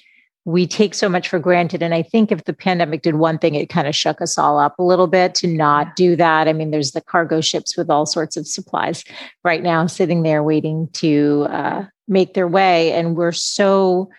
we 0.45 0.67
take 0.67 0.93
so 0.93 1.09
much 1.09 1.27
for 1.27 1.39
granted. 1.39 1.81
And 1.81 1.93
I 1.93 2.03
think 2.03 2.31
if 2.31 2.43
the 2.43 2.53
pandemic 2.53 3.01
did 3.01 3.15
one 3.15 3.39
thing, 3.39 3.55
it 3.55 3.67
kind 3.67 3.87
of 3.87 3.95
shook 3.95 4.21
us 4.21 4.37
all 4.37 4.59
up 4.59 4.77
a 4.77 4.83
little 4.83 5.07
bit 5.07 5.33
to 5.35 5.47
not 5.47 5.95
do 5.95 6.15
that. 6.15 6.47
I 6.47 6.53
mean, 6.53 6.69
there's 6.69 6.91
the 6.91 7.01
cargo 7.01 7.41
ships 7.41 7.75
with 7.75 7.89
all 7.89 8.05
sorts 8.05 8.37
of 8.37 8.47
supplies 8.47 9.03
right 9.43 9.63
now 9.63 9.87
sitting 9.87 10.21
there 10.21 10.43
waiting 10.43 10.87
to 10.93 11.47
uh, 11.49 11.85
make 12.07 12.35
their 12.35 12.47
way. 12.47 12.93
And 12.93 13.15
we're 13.17 13.31
so 13.31 14.09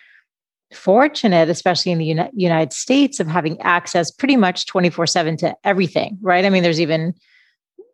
fortunate, 0.73 1.49
especially 1.49 1.93
in 1.93 1.99
the 1.99 2.07
Uni- 2.07 2.31
United 2.35 2.73
States, 2.73 3.21
of 3.21 3.29
having 3.29 3.61
access 3.61 4.11
pretty 4.11 4.37
much 4.37 4.67
24 4.67 5.07
7 5.07 5.37
to 5.39 5.57
everything, 5.63 6.19
right? 6.21 6.45
I 6.45 6.51
mean, 6.51 6.65
there's 6.65 6.81
even 6.81 7.15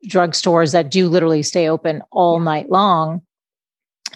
drugstores 0.07 0.73
that 0.73 0.91
do 0.91 1.09
literally 1.09 1.43
stay 1.43 1.69
open 1.69 2.03
all 2.11 2.41
night 2.41 2.71
long. 2.71 3.23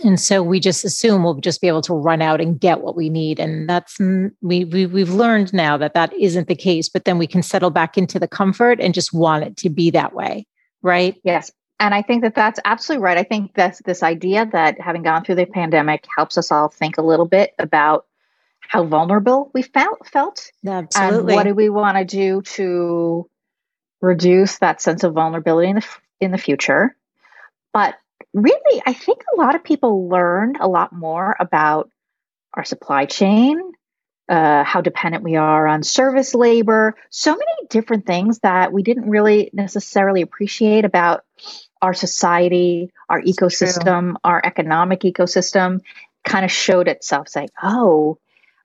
And 0.05 0.21
so 0.21 0.43
we 0.43 0.61
just 0.61 0.85
assume 0.85 1.25
we'll 1.25 1.41
just 1.41 1.61
be 1.61 1.69
able 1.69 1.83
to 1.83 1.95
run 1.95 2.21
out 2.21 2.41
and 2.41 2.61
get 2.61 2.83
what 2.83 2.97
we 2.97 3.09
need. 3.09 3.41
And 3.41 3.69
that's, 3.69 3.97
mm, 3.97 4.31
we, 4.43 4.65
we, 4.65 4.85
we've 4.85 5.11
learned 5.11 5.55
now 5.55 5.79
that 5.79 5.95
that 5.95 6.13
isn't 6.13 6.49
the 6.49 6.55
case, 6.55 6.89
but 6.89 7.05
then 7.05 7.17
we 7.17 7.27
can 7.27 7.43
settle 7.43 7.71
back 7.71 7.97
into 7.97 8.19
the 8.19 8.29
comfort 8.29 8.79
and 8.81 8.93
just 8.93 9.15
want 9.15 9.45
it 9.45 9.57
to 9.59 9.71
be 9.71 9.91
that 9.93 10.13
way. 10.13 10.47
Right. 10.83 11.17
Yes. 11.25 11.51
And 11.81 11.95
I 11.95 12.03
think 12.03 12.23
that 12.23 12.35
that's 12.35 12.61
absolutely 12.65 13.05
right. 13.05 13.19
I 13.19 13.23
think 13.23 13.53
that's 13.55 13.81
this 13.83 14.03
idea 14.03 14.47
that 14.53 14.81
having 14.81 15.03
gone 15.03 15.25
through 15.25 15.35
the 15.37 15.47
pandemic 15.47 16.05
helps 16.15 16.37
us 16.37 16.51
all 16.51 16.69
think 16.69 16.99
a 16.99 17.03
little 17.03 17.27
bit 17.27 17.53
about 17.59 18.07
how 18.61 18.85
vulnerable 18.85 19.51
we 19.55 19.63
felt 19.63 20.07
felt 20.07 20.51
Absolutely. 20.67 21.33
and 21.33 21.37
what 21.37 21.45
do 21.45 21.55
we 21.55 21.69
want 21.69 21.97
to 21.97 22.05
do 22.05 22.43
to 22.43 23.29
reduce 24.01 24.59
that 24.59 24.81
sense 24.81 25.05
of 25.05 25.15
vulnerability 25.15 25.71
in 25.71 25.77
the 25.77 25.87
in 26.21 26.31
the 26.31 26.39
future. 26.39 26.97
But 27.73 27.97
really, 28.33 28.83
I 28.87 28.93
think 28.93 29.23
a 29.33 29.41
lot 29.41 29.55
of 29.55 29.65
people 29.65 30.09
learned 30.09 30.59
a 30.61 30.69
lot 30.69 30.93
more 30.93 31.37
about 31.39 31.91
our 32.55 32.65
supply 32.65 33.07
chain, 33.07 33.61
uh, 34.29 34.65
how 34.65 34.81
dependent 34.81 35.23
we 35.23 35.37
are 35.37 35.67
on 35.67 35.83
service 35.83 36.35
labor, 36.35 36.97
so 37.11 37.33
many 37.33 37.69
different 37.69 38.07
things 38.07 38.39
that 38.41 38.73
we 38.73 38.83
didn't 38.83 39.09
really 39.09 39.51
necessarily 39.53 40.23
appreciate 40.23 40.85
about 40.85 41.25
our 41.83 41.95
society, 41.95 42.91
our 43.09 43.21
ecosystem, 43.21 44.15
our 44.25 44.41
economic 44.43 45.01
ecosystem 45.01 45.81
kind 46.25 46.45
of 46.45 46.51
showed 46.51 46.89
itself 46.89 47.29
saying, 47.29 47.51
oh, 47.63 48.19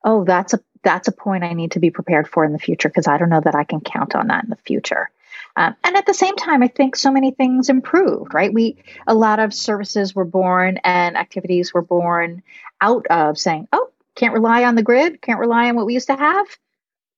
oh, 0.03 0.23
that's 0.23 0.53
a 0.53 0.59
that's 0.83 1.07
a 1.07 1.11
point 1.11 1.43
I 1.43 1.53
need 1.53 1.73
to 1.73 1.79
be 1.79 1.91
prepared 1.91 2.27
for 2.27 2.43
in 2.43 2.53
the 2.53 2.59
future 2.59 2.89
because 2.89 3.07
I 3.07 3.17
don't 3.17 3.29
know 3.29 3.41
that 3.41 3.55
I 3.55 3.63
can 3.63 3.81
count 3.81 4.15
on 4.15 4.27
that 4.27 4.43
in 4.43 4.49
the 4.49 4.55
future. 4.55 5.11
Um, 5.55 5.75
and 5.83 5.95
at 5.95 6.05
the 6.05 6.13
same 6.13 6.35
time, 6.35 6.63
I 6.63 6.67
think 6.67 6.95
so 6.95 7.11
many 7.11 7.31
things 7.31 7.69
improved, 7.69 8.33
right? 8.33 8.53
We, 8.53 8.77
a 9.07 9.13
lot 9.13 9.39
of 9.39 9.53
services 9.53 10.15
were 10.15 10.25
born 10.25 10.79
and 10.83 11.17
activities 11.17 11.73
were 11.73 11.81
born 11.81 12.43
out 12.79 13.05
of 13.07 13.37
saying, 13.37 13.67
oh, 13.73 13.89
can't 14.15 14.33
rely 14.33 14.63
on 14.63 14.75
the 14.75 14.83
grid, 14.83 15.21
can't 15.21 15.39
rely 15.39 15.69
on 15.69 15.75
what 15.75 15.85
we 15.85 15.93
used 15.93 16.07
to 16.07 16.15
have. 16.15 16.47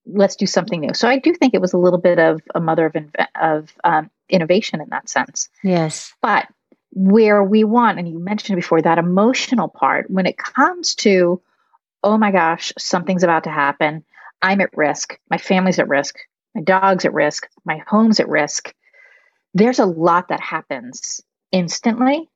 Let's 0.05 0.35
do 0.35 0.45
something 0.45 0.81
new. 0.81 0.93
So 0.93 1.07
I 1.07 1.19
do 1.19 1.33
think 1.33 1.53
it 1.53 1.61
was 1.61 1.73
a 1.73 1.77
little 1.77 1.99
bit 1.99 2.19
of 2.19 2.41
a 2.53 2.59
mother 2.59 2.87
of, 2.87 2.95
of 3.39 3.73
um, 3.83 4.09
innovation 4.29 4.81
in 4.81 4.89
that 4.89 5.09
sense. 5.09 5.49
Yes. 5.63 6.13
But 6.21 6.47
where 6.91 7.43
we 7.43 7.63
want, 7.63 7.99
and 7.99 8.07
you 8.07 8.19
mentioned 8.19 8.55
before, 8.55 8.81
that 8.81 8.97
emotional 8.97 9.67
part, 9.67 10.09
when 10.09 10.25
it 10.25 10.37
comes 10.37 10.95
to, 10.95 11.41
oh 12.03 12.17
my 12.17 12.31
gosh, 12.31 12.73
something's 12.77 13.23
about 13.23 13.45
to 13.45 13.49
happen. 13.49 14.03
I'm 14.41 14.59
at 14.59 14.75
risk. 14.75 15.17
My 15.29 15.37
family's 15.37 15.79
at 15.79 15.87
risk 15.87 16.17
my 16.55 16.61
dog's 16.61 17.05
at 17.05 17.13
risk, 17.13 17.47
my 17.65 17.81
home's 17.87 18.19
at 18.19 18.29
risk. 18.29 18.73
There's 19.53 19.79
a 19.79 19.85
lot 19.85 20.29
that 20.29 20.41
happens 20.41 21.21
instantly. 21.51 22.29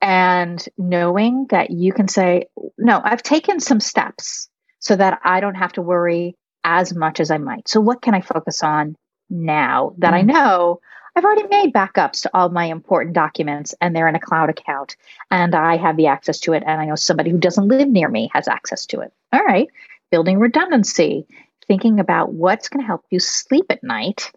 And 0.00 0.64
knowing 0.78 1.46
that 1.50 1.70
you 1.70 1.92
can 1.92 2.06
say, 2.06 2.46
no, 2.78 3.00
I've 3.02 3.22
taken 3.22 3.58
some 3.58 3.80
steps 3.80 4.48
so 4.78 4.94
that 4.94 5.20
I 5.24 5.40
don't 5.40 5.56
have 5.56 5.72
to 5.72 5.82
worry 5.82 6.36
as 6.62 6.94
much 6.94 7.18
as 7.18 7.30
I 7.32 7.38
might. 7.38 7.68
So, 7.68 7.80
what 7.80 8.00
can 8.00 8.14
I 8.14 8.20
focus 8.20 8.62
on 8.62 8.94
now 9.30 9.94
that. 9.98 10.14
I 10.14 10.22
mm. 10.22 10.26
know 10.26 10.80
I've 11.14 11.24
already 11.24 11.46
made 11.48 11.72
backups 11.72 12.22
to 12.22 12.30
all 12.32 12.48
my 12.48 12.66
important 12.66 13.14
documents 13.14 13.74
and 13.80 13.94
they're 13.94 14.08
in 14.08 14.14
a 14.14 14.20
cloud 14.20 14.50
account 14.50 14.96
and 15.30 15.54
I 15.54 15.76
have 15.76 15.96
the 15.96 16.06
access 16.06 16.40
to 16.40 16.52
it 16.52 16.62
and 16.66 16.80
I 16.80 16.86
know 16.86 16.94
somebody 16.94 17.30
who 17.30 17.38
doesn't 17.38 17.68
live 17.68 17.88
near 17.88 18.08
me 18.08 18.30
has 18.32 18.48
access 18.48 18.86
to 18.86 19.00
it. 19.00 19.12
All 19.32 19.44
right, 19.44 19.68
building 20.10 20.38
redundancy, 20.38 21.26
thinking 21.68 22.00
about 22.00 22.32
what's 22.32 22.68
going 22.68 22.80
to 22.80 22.86
help 22.86 23.04
you 23.10 23.20
sleep 23.20 23.66
at 23.70 23.84
night, 23.84 24.32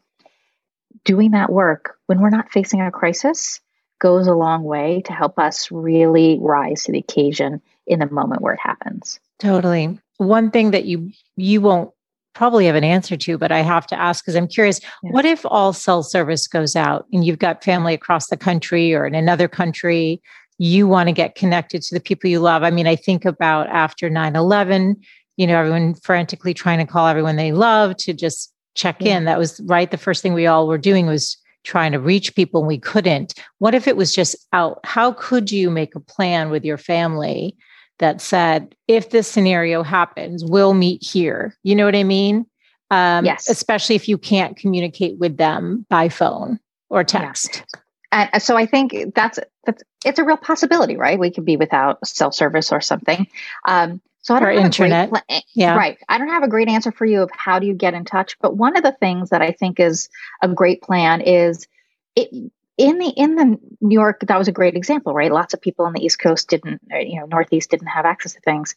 doing 1.06 1.32
that 1.32 1.52
work 1.52 1.98
when 2.06 2.20
we're 2.20 2.30
not 2.30 2.52
facing 2.52 2.82
a 2.82 2.92
crisis 2.92 3.60
goes 4.00 4.28
a 4.28 4.34
long 4.34 4.64
way 4.64 5.02
to 5.06 5.14
help 5.14 5.40
us 5.40 5.72
really 5.72 6.38
rise 6.42 6.84
to 6.84 6.92
the 6.92 7.00
occasion 7.00 7.62
in 7.88 8.00
the 8.00 8.10
moment 8.10 8.42
where 8.42 8.54
it 8.54 8.60
happens. 8.60 9.20
Totally. 9.40 9.98
One 10.18 10.52
thing 10.52 10.72
that 10.72 10.86
you 10.86 11.12
you 11.38 11.62
won't 11.62 11.92
probably 12.34 12.66
have 12.66 12.76
an 12.76 12.84
answer 12.84 13.18
to, 13.18 13.38
but 13.38 13.52
I 13.52 13.60
have 13.60 13.86
to 13.88 14.00
ask 14.00 14.24
because 14.24 14.36
I'm 14.36 14.48
curious. 14.48 14.82
Yeah. 15.04 15.12
What 15.12 15.26
if 15.26 15.46
all 15.46 15.74
cell 15.74 16.04
service 16.04 16.48
goes 16.48 16.76
out 16.76 17.06
and 17.12 17.26
you've 17.26 17.40
got 17.40 17.64
family 17.64 17.94
across 17.94 18.28
the 18.28 18.38
country 18.38 18.94
or 18.94 19.06
in 19.06 19.16
another 19.16 19.48
country? 19.48 20.22
You 20.58 20.88
want 20.88 21.10
to 21.10 21.14
get 21.14 21.36
connected 21.36 21.82
to 21.84 21.96
the 21.96 22.00
people 22.00 22.30
you 22.30 22.40
love. 22.40 22.64
I 22.64 22.72
mean, 22.72 22.88
I 22.88 22.96
think 22.96 23.26
about 23.26 23.68
after 23.68 24.10
9 24.10 24.36
11, 24.36 24.96
you 25.38 25.48
know, 25.48 25.58
everyone 25.58 25.96
frantically 25.96 26.54
trying 26.54 26.80
to 26.80 26.92
call 26.92 27.08
everyone 27.08 27.36
they 27.36 27.52
love 27.52 27.96
to 27.98 28.14
just 28.14 28.54
check 28.76 28.98
yeah. 29.00 29.18
in. 29.18 29.26
That 29.26 29.40
was 29.40 29.60
right. 29.66 29.90
The 29.90 29.98
first 29.98 30.22
thing 30.22 30.34
we 30.34 30.48
all 30.48 30.68
were 30.68 30.78
doing 30.78 31.08
was 31.08 31.38
trying 31.64 31.92
to 31.92 32.00
reach 32.00 32.36
people 32.36 32.62
and 32.62 32.68
we 32.68 32.80
couldn't. 32.80 33.34
What 33.60 33.76
if 33.76 33.88
it 33.88 33.98
was 33.98 34.14
just 34.14 34.36
out? 34.54 34.80
How 34.84 35.12
could 35.14 35.52
you 35.52 35.70
make 35.70 35.96
a 35.96 36.00
plan 36.00 36.50
with 36.50 36.66
your 36.66 36.78
family 36.78 37.56
that 38.00 38.20
said, 38.20 38.76
if 38.88 39.12
this 39.12 39.28
scenario 39.28 39.84
happens, 39.84 40.44
we'll 40.44 40.74
meet 40.74 41.04
here? 41.04 41.56
You 41.64 41.76
know 41.76 41.86
what 41.86 41.96
I 41.96 42.04
mean? 42.04 42.46
Um, 42.90 43.26
yes. 43.26 43.48
Especially 43.50 43.96
if 43.96 44.08
you 44.10 44.18
can't 44.18 44.58
communicate 44.58 45.18
with 45.20 45.38
them 45.38 45.86
by 45.90 46.10
phone 46.10 46.60
or 46.90 47.04
text. 47.04 47.64
Yeah. 48.12 48.30
And 48.34 48.44
so 48.44 48.58
I 48.58 48.66
think 48.66 48.94
that's 49.16 49.40
that's 49.64 49.84
it's 50.04 50.20
a 50.20 50.26
real 50.26 50.36
possibility, 50.36 50.98
right? 50.98 51.18
We 51.18 51.32
could 51.32 51.46
be 51.46 51.56
without 51.56 52.06
cell 52.06 52.32
service 52.32 52.72
or 52.72 52.82
something. 52.82 53.28
Um, 53.68 54.02
so 54.22 54.36
I 54.36 54.40
don't 54.40 54.56
have 54.56 54.66
internet. 54.66 55.08
A 55.08 55.12
great 55.12 55.26
pl- 55.28 55.36
eh, 55.38 55.42
yeah. 55.54 55.76
Right. 55.76 55.98
I 56.08 56.18
don't 56.18 56.30
have 56.30 56.44
a 56.44 56.48
great 56.48 56.70
answer 56.70 56.92
for 56.92 57.06
you 57.06 57.22
of 57.22 57.32
how 57.34 57.60
do 57.60 57.68
you 57.68 57.74
get 57.74 57.94
in 57.94 58.06
touch, 58.06 58.38
but 58.40 58.56
one 58.56 58.78
of 58.78 58.84
the 58.84 58.92
things 58.92 59.30
that 59.30 59.42
I 59.42 59.52
think 59.52 59.80
is 59.80 60.10
a 60.42 60.48
great 60.48 60.82
plan 60.82 61.22
is 61.22 61.68
it 62.16 62.30
in 62.78 62.98
the 62.98 63.10
in 63.10 63.36
the 63.36 63.60
New 63.82 64.00
York 64.00 64.22
that 64.22 64.38
was 64.38 64.48
a 64.48 64.54
great 64.54 64.76
example, 64.76 65.14
right? 65.14 65.32
Lots 65.32 65.54
of 65.54 65.62
people 65.62 65.86
on 65.86 65.94
the 65.94 66.04
East 66.04 66.20
Coast 66.20 66.50
didn't, 66.50 66.82
uh, 66.94 67.00
you 67.00 67.20
know, 67.20 67.26
Northeast 67.26 67.70
didn't 67.72 67.88
have 67.88 68.06
access 68.06 68.34
to 68.34 68.40
things. 68.42 68.76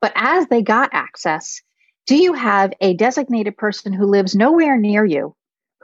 But 0.00 0.12
as 0.14 0.46
they 0.46 0.62
got 0.62 0.90
access, 0.92 1.62
do 2.06 2.16
you 2.16 2.32
have 2.34 2.72
a 2.80 2.94
designated 2.94 3.56
person 3.56 3.92
who 3.92 4.06
lives 4.06 4.34
nowhere 4.34 4.76
near 4.76 5.04
you 5.04 5.34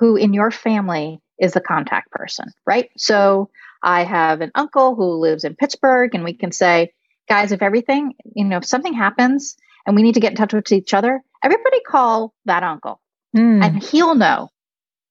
who 0.00 0.16
in 0.16 0.32
your 0.32 0.50
family 0.50 1.20
is 1.38 1.52
the 1.52 1.60
contact 1.60 2.10
person, 2.10 2.46
right? 2.66 2.90
So 2.96 3.50
I 3.82 4.04
have 4.04 4.40
an 4.40 4.50
uncle 4.54 4.94
who 4.94 5.16
lives 5.16 5.44
in 5.44 5.56
Pittsburgh 5.56 6.14
and 6.14 6.24
we 6.24 6.32
can 6.32 6.52
say, 6.52 6.92
guys, 7.30 7.52
if 7.52 7.62
everything, 7.62 8.14
you 8.34 8.44
know, 8.44 8.58
if 8.58 8.64
something 8.66 8.92
happens 8.92 9.56
and 9.86 9.94
we 9.94 10.02
need 10.02 10.14
to 10.14 10.20
get 10.20 10.32
in 10.32 10.36
touch 10.36 10.52
with 10.52 10.70
each 10.72 10.92
other, 10.92 11.22
everybody 11.42 11.80
call 11.80 12.34
that 12.44 12.64
uncle 12.64 13.00
mm. 13.34 13.64
and 13.64 13.82
he'll 13.82 14.16
know 14.16 14.50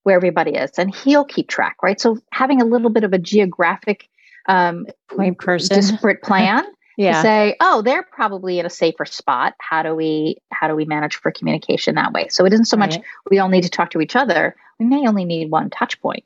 where 0.02 0.16
everybody 0.16 0.52
is 0.52 0.72
and 0.78 0.94
he'll 0.94 1.24
keep 1.24 1.48
track, 1.48 1.76
right? 1.82 1.98
So 1.98 2.18
having 2.30 2.60
a 2.60 2.66
little 2.66 2.90
bit 2.90 3.04
of 3.04 3.14
a 3.14 3.18
geographic 3.18 4.08
um, 4.46 4.86
point 5.08 5.38
person 5.38 5.76
disparate 5.76 6.22
plan 6.22 6.64
yeah. 6.98 7.12
to 7.12 7.22
say, 7.22 7.56
oh, 7.58 7.80
they're 7.80 8.02
probably 8.02 8.58
in 8.58 8.66
a 8.66 8.70
safer 8.70 9.06
spot. 9.06 9.54
How 9.58 9.82
do 9.82 9.94
we 9.94 10.36
how 10.52 10.68
do 10.68 10.74
we 10.74 10.84
manage 10.84 11.16
for 11.16 11.32
communication 11.32 11.94
that 11.94 12.12
way? 12.12 12.28
So 12.28 12.44
it 12.44 12.52
isn't 12.52 12.66
so 12.66 12.76
right. 12.76 12.90
much 12.92 13.04
we 13.30 13.38
all 13.38 13.48
need 13.48 13.62
to 13.62 13.70
talk 13.70 13.90
to 13.92 14.00
each 14.02 14.14
other. 14.14 14.56
We 14.78 14.84
may 14.86 15.06
only 15.06 15.24
need 15.24 15.50
one 15.50 15.70
touch 15.70 16.00
point. 16.02 16.24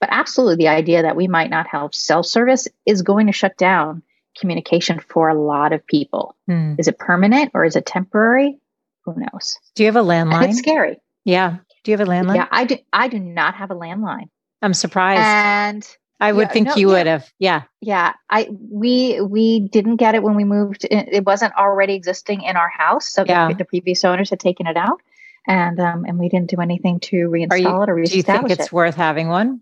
But 0.00 0.08
absolutely 0.10 0.56
the 0.56 0.68
idea 0.68 1.02
that 1.02 1.16
we 1.16 1.28
might 1.28 1.50
not 1.50 1.68
have 1.68 1.94
cell 1.94 2.24
service 2.24 2.66
is 2.84 3.02
going 3.02 3.26
to 3.26 3.32
shut 3.32 3.56
down 3.56 4.02
communication 4.38 5.00
for 5.00 5.28
a 5.28 5.34
lot 5.34 5.72
of 5.72 5.86
people. 5.86 6.36
Hmm. 6.46 6.74
Is 6.78 6.88
it 6.88 6.98
permanent 6.98 7.50
or 7.54 7.64
is 7.64 7.76
it 7.76 7.86
temporary? 7.86 8.58
Who 9.04 9.14
knows? 9.16 9.58
Do 9.74 9.84
you 9.84 9.86
have 9.86 9.96
a 9.96 10.06
landline? 10.06 10.50
It's 10.50 10.58
scary. 10.58 10.98
Yeah. 11.24 11.56
Do 11.84 11.90
you 11.90 11.96
have 11.96 12.06
a 12.06 12.10
landline? 12.10 12.36
Yeah, 12.36 12.48
I 12.50 12.64
do 12.64 12.78
I 12.92 13.08
do 13.08 13.18
not 13.18 13.54
have 13.54 13.70
a 13.70 13.74
landline. 13.74 14.28
I'm 14.62 14.74
surprised. 14.74 15.20
And 15.20 15.96
I 16.18 16.32
would 16.32 16.48
yeah, 16.48 16.52
think 16.52 16.66
no, 16.68 16.76
you 16.76 16.88
would 16.88 17.06
have. 17.06 17.30
Yeah. 17.38 17.62
Yeah. 17.80 18.14
I 18.28 18.48
we 18.50 19.20
we 19.20 19.60
didn't 19.60 19.96
get 19.96 20.14
it 20.14 20.22
when 20.22 20.34
we 20.34 20.44
moved. 20.44 20.86
It 20.90 21.24
wasn't 21.24 21.54
already 21.54 21.94
existing 21.94 22.42
in 22.42 22.56
our 22.56 22.68
house. 22.68 23.08
So 23.08 23.24
yeah. 23.26 23.48
the, 23.48 23.54
the 23.54 23.64
previous 23.64 24.04
owners 24.04 24.30
had 24.30 24.40
taken 24.40 24.66
it 24.66 24.76
out. 24.76 25.00
And 25.46 25.78
um 25.78 26.04
and 26.04 26.18
we 26.18 26.28
didn't 26.28 26.50
do 26.50 26.60
anything 26.60 27.00
to 27.00 27.16
reinstall 27.28 27.60
you, 27.60 27.82
it 27.82 27.88
or 27.88 27.94
reestablish 27.94 28.10
Do 28.10 28.16
you 28.16 28.22
think 28.22 28.50
it's 28.50 28.66
it. 28.66 28.72
worth 28.72 28.96
having 28.96 29.28
one? 29.28 29.60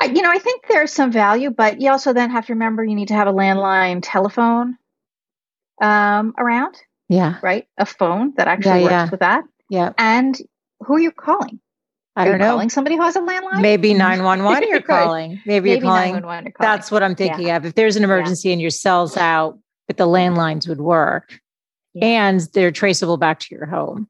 I, 0.00 0.06
you 0.06 0.22
know, 0.22 0.30
I 0.30 0.38
think 0.38 0.64
there's 0.66 0.92
some 0.92 1.12
value, 1.12 1.50
but 1.50 1.80
you 1.80 1.90
also 1.90 2.14
then 2.14 2.30
have 2.30 2.46
to 2.46 2.54
remember 2.54 2.82
you 2.82 2.94
need 2.94 3.08
to 3.08 3.14
have 3.14 3.28
a 3.28 3.32
landline 3.32 4.00
telephone 4.02 4.78
um, 5.80 6.34
around. 6.38 6.76
Yeah. 7.08 7.38
Right. 7.42 7.66
A 7.76 7.84
phone 7.84 8.32
that 8.36 8.48
actually 8.48 8.80
yeah, 8.80 8.82
works 8.82 8.92
yeah. 8.92 9.10
with 9.10 9.20
that. 9.20 9.44
Yeah. 9.68 9.92
And 9.98 10.40
who 10.80 10.94
are 10.94 11.00
you 11.00 11.10
calling? 11.10 11.60
I 12.16 12.24
don't 12.24 12.38
know. 12.38 12.52
Calling 12.52 12.70
somebody 12.70 12.96
who 12.96 13.02
has 13.02 13.16
a 13.16 13.20
landline? 13.20 13.60
Maybe 13.60 13.92
911 13.94 14.68
you're 14.68 14.80
calling. 14.80 15.40
Maybe, 15.44 15.70
Maybe 15.70 15.70
you're 15.70 15.80
calling. 15.80 16.20
calling. 16.22 16.52
That's 16.58 16.90
what 16.90 17.02
I'm 17.02 17.14
thinking 17.14 17.48
yeah. 17.48 17.56
of. 17.56 17.66
If 17.66 17.74
there's 17.74 17.96
an 17.96 18.04
emergency 18.04 18.52
and 18.52 18.60
your 18.60 18.70
cell's 18.70 19.16
out, 19.16 19.58
but 19.86 19.96
the 19.96 20.06
landlines 20.06 20.68
would 20.68 20.80
work 20.80 21.40
and 22.00 22.40
they're 22.52 22.70
traceable 22.70 23.16
back 23.16 23.40
to 23.40 23.54
your 23.54 23.66
home. 23.66 24.08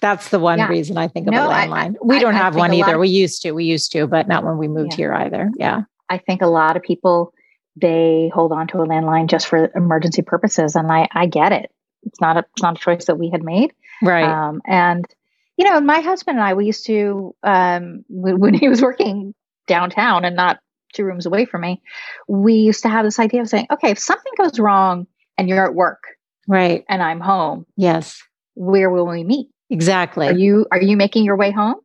Yeah. 0.00 0.14
That's 0.14 0.28
the 0.28 0.38
one 0.38 0.60
reason 0.68 0.96
I 0.96 1.08
think 1.08 1.26
of 1.26 1.32
no, 1.32 1.46
a 1.46 1.52
landline. 1.52 1.94
I, 1.96 1.98
we 2.02 2.18
don't 2.18 2.34
I, 2.34 2.38
have 2.38 2.56
I 2.56 2.58
one 2.58 2.72
either. 2.74 2.94
Of, 2.94 3.00
we 3.00 3.08
used 3.08 3.42
to. 3.42 3.52
We 3.52 3.64
used 3.64 3.92
to, 3.92 4.06
but 4.06 4.28
not 4.28 4.44
when 4.44 4.58
we 4.58 4.68
moved 4.68 4.94
here 4.94 5.12
either. 5.12 5.50
Yeah. 5.56 5.82
I 6.08 6.18
think 6.18 6.42
a 6.42 6.46
lot 6.46 6.76
of 6.76 6.82
people 6.82 7.32
they 7.76 8.30
hold 8.34 8.52
on 8.52 8.66
to 8.68 8.78
a 8.78 8.86
landline 8.86 9.28
just 9.28 9.46
for 9.46 9.70
emergency 9.76 10.22
purposes 10.22 10.74
and 10.74 10.90
I 10.90 11.08
I 11.12 11.26
get 11.26 11.52
it. 11.52 11.70
It's 12.04 12.20
not 12.20 12.36
a 12.36 12.40
it's 12.40 12.62
not 12.62 12.76
a 12.76 12.80
choice 12.80 13.06
that 13.06 13.18
we 13.18 13.30
had 13.30 13.42
made. 13.42 13.72
Right. 14.02 14.24
Um, 14.24 14.62
and 14.66 15.04
you 15.58 15.64
know, 15.64 15.80
my 15.80 16.00
husband 16.00 16.38
and 16.38 16.46
I, 16.46 16.54
we 16.54 16.66
used 16.66 16.86
to, 16.86 17.34
um, 17.42 18.04
when 18.08 18.54
he 18.54 18.68
was 18.68 18.80
working 18.80 19.34
downtown 19.66 20.24
and 20.24 20.36
not 20.36 20.60
two 20.94 21.04
rooms 21.04 21.26
away 21.26 21.44
from 21.44 21.62
me, 21.62 21.82
we 22.28 22.54
used 22.54 22.82
to 22.82 22.88
have 22.88 23.04
this 23.04 23.18
idea 23.18 23.42
of 23.42 23.48
saying, 23.48 23.66
okay, 23.70 23.90
if 23.90 23.98
something 23.98 24.32
goes 24.38 24.60
wrong 24.60 25.06
and 25.36 25.48
you're 25.48 25.66
at 25.66 25.74
work, 25.74 26.04
right, 26.46 26.84
and 26.88 27.02
I'm 27.02 27.20
home, 27.20 27.66
yes, 27.76 28.22
where 28.54 28.88
will 28.88 29.06
we 29.06 29.24
meet? 29.24 29.48
Exactly. 29.70 30.26
Are 30.26 30.34
you 30.34 30.66
are 30.70 30.82
you 30.82 30.96
making 30.96 31.24
your 31.24 31.36
way 31.36 31.50
home? 31.50 31.76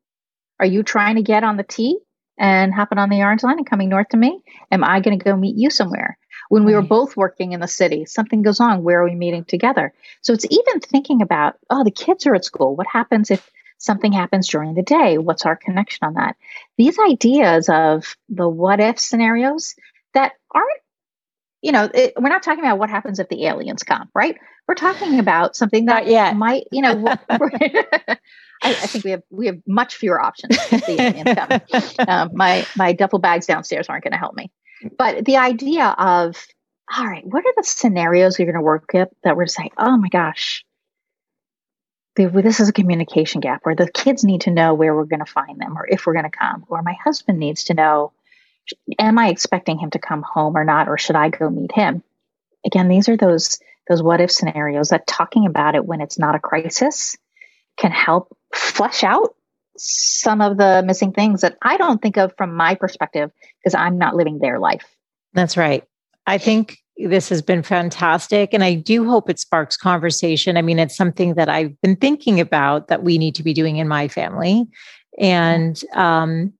Are 0.60 0.66
you 0.66 0.84
trying 0.84 1.16
to 1.16 1.22
get 1.22 1.44
on 1.44 1.58
the 1.58 1.64
T 1.64 2.00
and 2.38 2.74
hopping 2.74 2.98
on 2.98 3.10
the 3.10 3.22
orange 3.22 3.44
line 3.44 3.58
and 3.58 3.70
coming 3.70 3.90
north 3.90 4.10
to 4.10 4.18
me? 4.18 4.42
Am 4.72 4.84
I 4.84 5.02
going 5.02 5.18
to 5.18 5.24
go 5.24 5.36
meet 5.36 5.58
you 5.58 5.70
somewhere? 5.70 6.18
When 6.50 6.66
we 6.66 6.74
right. 6.74 6.82
were 6.82 6.88
both 6.88 7.18
working 7.18 7.52
in 7.52 7.60
the 7.60 7.68
city, 7.68 8.06
something 8.06 8.42
goes 8.42 8.60
on. 8.60 8.84
Where 8.84 9.02
are 9.02 9.06
we 9.06 9.16
meeting 9.16 9.46
together? 9.46 9.94
So 10.22 10.34
it's 10.34 10.46
even 10.50 10.80
thinking 10.80 11.22
about, 11.22 11.56
oh, 11.70 11.84
the 11.84 11.92
kids 11.92 12.26
are 12.26 12.36
at 12.36 12.46
school. 12.46 12.76
What 12.76 12.88
happens 12.88 13.32
if 13.32 13.50
something 13.84 14.14
happens 14.14 14.48
during 14.48 14.74
the 14.74 14.82
day. 14.82 15.18
What's 15.18 15.46
our 15.46 15.56
connection 15.56 16.08
on 16.08 16.14
that? 16.14 16.38
These 16.78 16.98
ideas 17.00 17.70
of 17.70 18.16
the 18.30 18.48
what 18.48 18.80
if 18.80 19.00
scenarios 19.00 19.76
that 20.14 20.34
aren't, 20.52 20.82
you 21.64 21.72
know, 21.72 21.90
it, 21.92 22.14
we're 22.20 22.30
not 22.30 22.44
talking 22.44 22.64
about 22.64 22.78
what 22.78 22.90
happens 22.90 23.20
if 23.20 23.30
the 23.30 23.46
aliens 23.46 23.84
come, 23.84 24.10
right? 24.14 24.38
We're 24.68 24.76
talking 24.76 25.18
about 25.18 25.56
something 25.56 25.86
that 25.86 26.06
might, 26.36 26.66
you 26.72 26.82
know, 26.82 27.08
I, 27.30 28.18
I, 28.62 28.74
think 28.74 29.06
we 29.06 29.12
have 29.12 29.24
we 29.30 29.46
have 29.48 29.60
much 29.66 29.96
fewer 29.96 30.22
options 30.22 30.58
if 30.72 30.86
the 30.86 31.02
aliens 31.02 31.40
come. 31.40 32.06
Um, 32.08 32.32
my 32.34 32.68
my 32.76 32.92
duffel 32.92 33.20
bags 33.20 33.46
downstairs 33.46 33.88
aren't 33.88 34.04
going 34.04 34.12
to 34.12 34.18
help 34.18 34.36
me. 34.36 34.52
But 34.98 35.24
the 35.24 35.38
idea 35.38 35.86
of 35.86 36.46
all 36.94 37.08
right, 37.08 37.26
what 37.26 37.46
are 37.46 37.54
the 37.56 37.64
scenarios 37.64 38.38
we're 38.38 38.46
going 38.46 38.56
to 38.56 38.62
work 38.62 38.86
with 38.94 39.10
that 39.24 39.38
we're 39.38 39.48
saying, 39.48 39.72
oh 39.78 39.96
my 39.96 40.10
gosh, 40.10 40.66
this 42.18 42.60
is 42.60 42.68
a 42.68 42.74
communication 42.74 43.40
gap 43.40 43.62
where 43.64 43.76
the 43.76 43.90
kids 43.90 44.26
need 44.26 44.42
to 44.42 44.52
know 44.52 44.74
where 44.74 44.94
we're 44.94 45.06
going 45.06 45.24
to 45.24 45.32
find 45.32 45.60
them 45.60 45.78
or 45.78 45.88
if 45.88 46.06
we're 46.06 46.14
going 46.14 46.30
to 46.30 46.38
come 46.38 46.66
or 46.68 46.82
my 46.82 46.96
husband 47.04 47.40
needs 47.40 47.66
to 47.66 47.74
know 47.74 48.12
am 49.00 49.18
i 49.18 49.30
expecting 49.30 49.78
him 49.78 49.90
to 49.90 50.00
come 50.00 50.24
home 50.24 50.56
or 50.56 50.64
not 50.64 50.88
or 50.88 50.98
should 50.98 51.16
i 51.16 51.30
go 51.30 51.50
meet 51.50 51.72
him 51.72 52.04
again 52.66 52.88
these 52.88 53.10
are 53.10 53.18
those 53.18 53.60
those 53.90 54.02
what 54.02 54.22
if 54.22 54.32
scenarios 54.32 54.90
that 54.90 55.06
talking 55.08 55.46
about 55.46 55.76
it 55.76 55.86
when 55.86 56.02
it's 56.02 56.20
not 56.20 56.36
a 56.36 56.40
crisis 56.40 57.18
can 57.78 57.92
help 57.92 58.36
flesh 58.54 59.04
out 59.04 59.36
some 59.78 60.40
of 60.42 60.58
the 60.58 60.84
missing 60.86 61.12
things 61.12 61.42
that 61.42 61.58
i 61.62 61.78
don't 61.78 62.02
think 62.02 62.18
of 62.18 62.34
from 62.38 62.56
my 62.56 62.76
perspective 62.76 63.32
because 63.60 63.76
i'm 63.76 63.98
not 63.98 64.16
living 64.16 64.40
their 64.40 64.60
life 64.60 64.86
that's 65.34 65.58
right 65.58 65.84
i 66.28 66.38
think 66.38 66.78
this 66.98 67.30
has 67.30 67.42
been 67.42 67.64
fantastic. 67.64 68.54
And 68.54 68.64
I 68.64 68.76
do 68.76 69.10
hope 69.10 69.30
it 69.30 69.40
sparks 69.40 69.76
conversation. 69.76 70.58
I 70.58 70.62
mean, 70.62 70.80
it's 70.80 70.96
something 70.96 71.34
that 71.36 71.50
I've 71.50 71.80
been 71.82 71.96
thinking 71.96 72.40
about 72.40 72.88
that 72.88 73.04
we 73.04 73.18
need 73.18 73.36
to 73.36 73.44
be 73.44 73.54
doing 73.54 73.78
in 73.78 73.88
my 73.88 74.08
family. 74.08 74.66
And 75.20 75.82
um, 75.96 76.54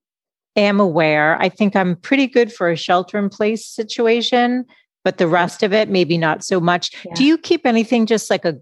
am 0.56 0.80
aware. 0.80 1.40
I 1.40 1.48
think 1.48 1.76
I'm 1.76 1.96
pretty 1.96 2.26
good 2.26 2.52
for 2.52 2.70
a 2.70 2.76
shelter 2.76 3.18
in 3.18 3.28
place 3.28 3.66
situation, 3.66 4.64
but 5.04 5.18
the 5.18 5.28
rest 5.28 5.62
of 5.62 5.72
it, 5.72 5.88
maybe 5.88 6.18
not 6.18 6.44
so 6.44 6.60
much. 6.60 6.90
Yeah. 7.04 7.14
Do 7.14 7.24
you 7.24 7.38
keep 7.38 7.66
anything 7.66 8.06
just 8.06 8.30
like 8.30 8.44
a 8.44 8.56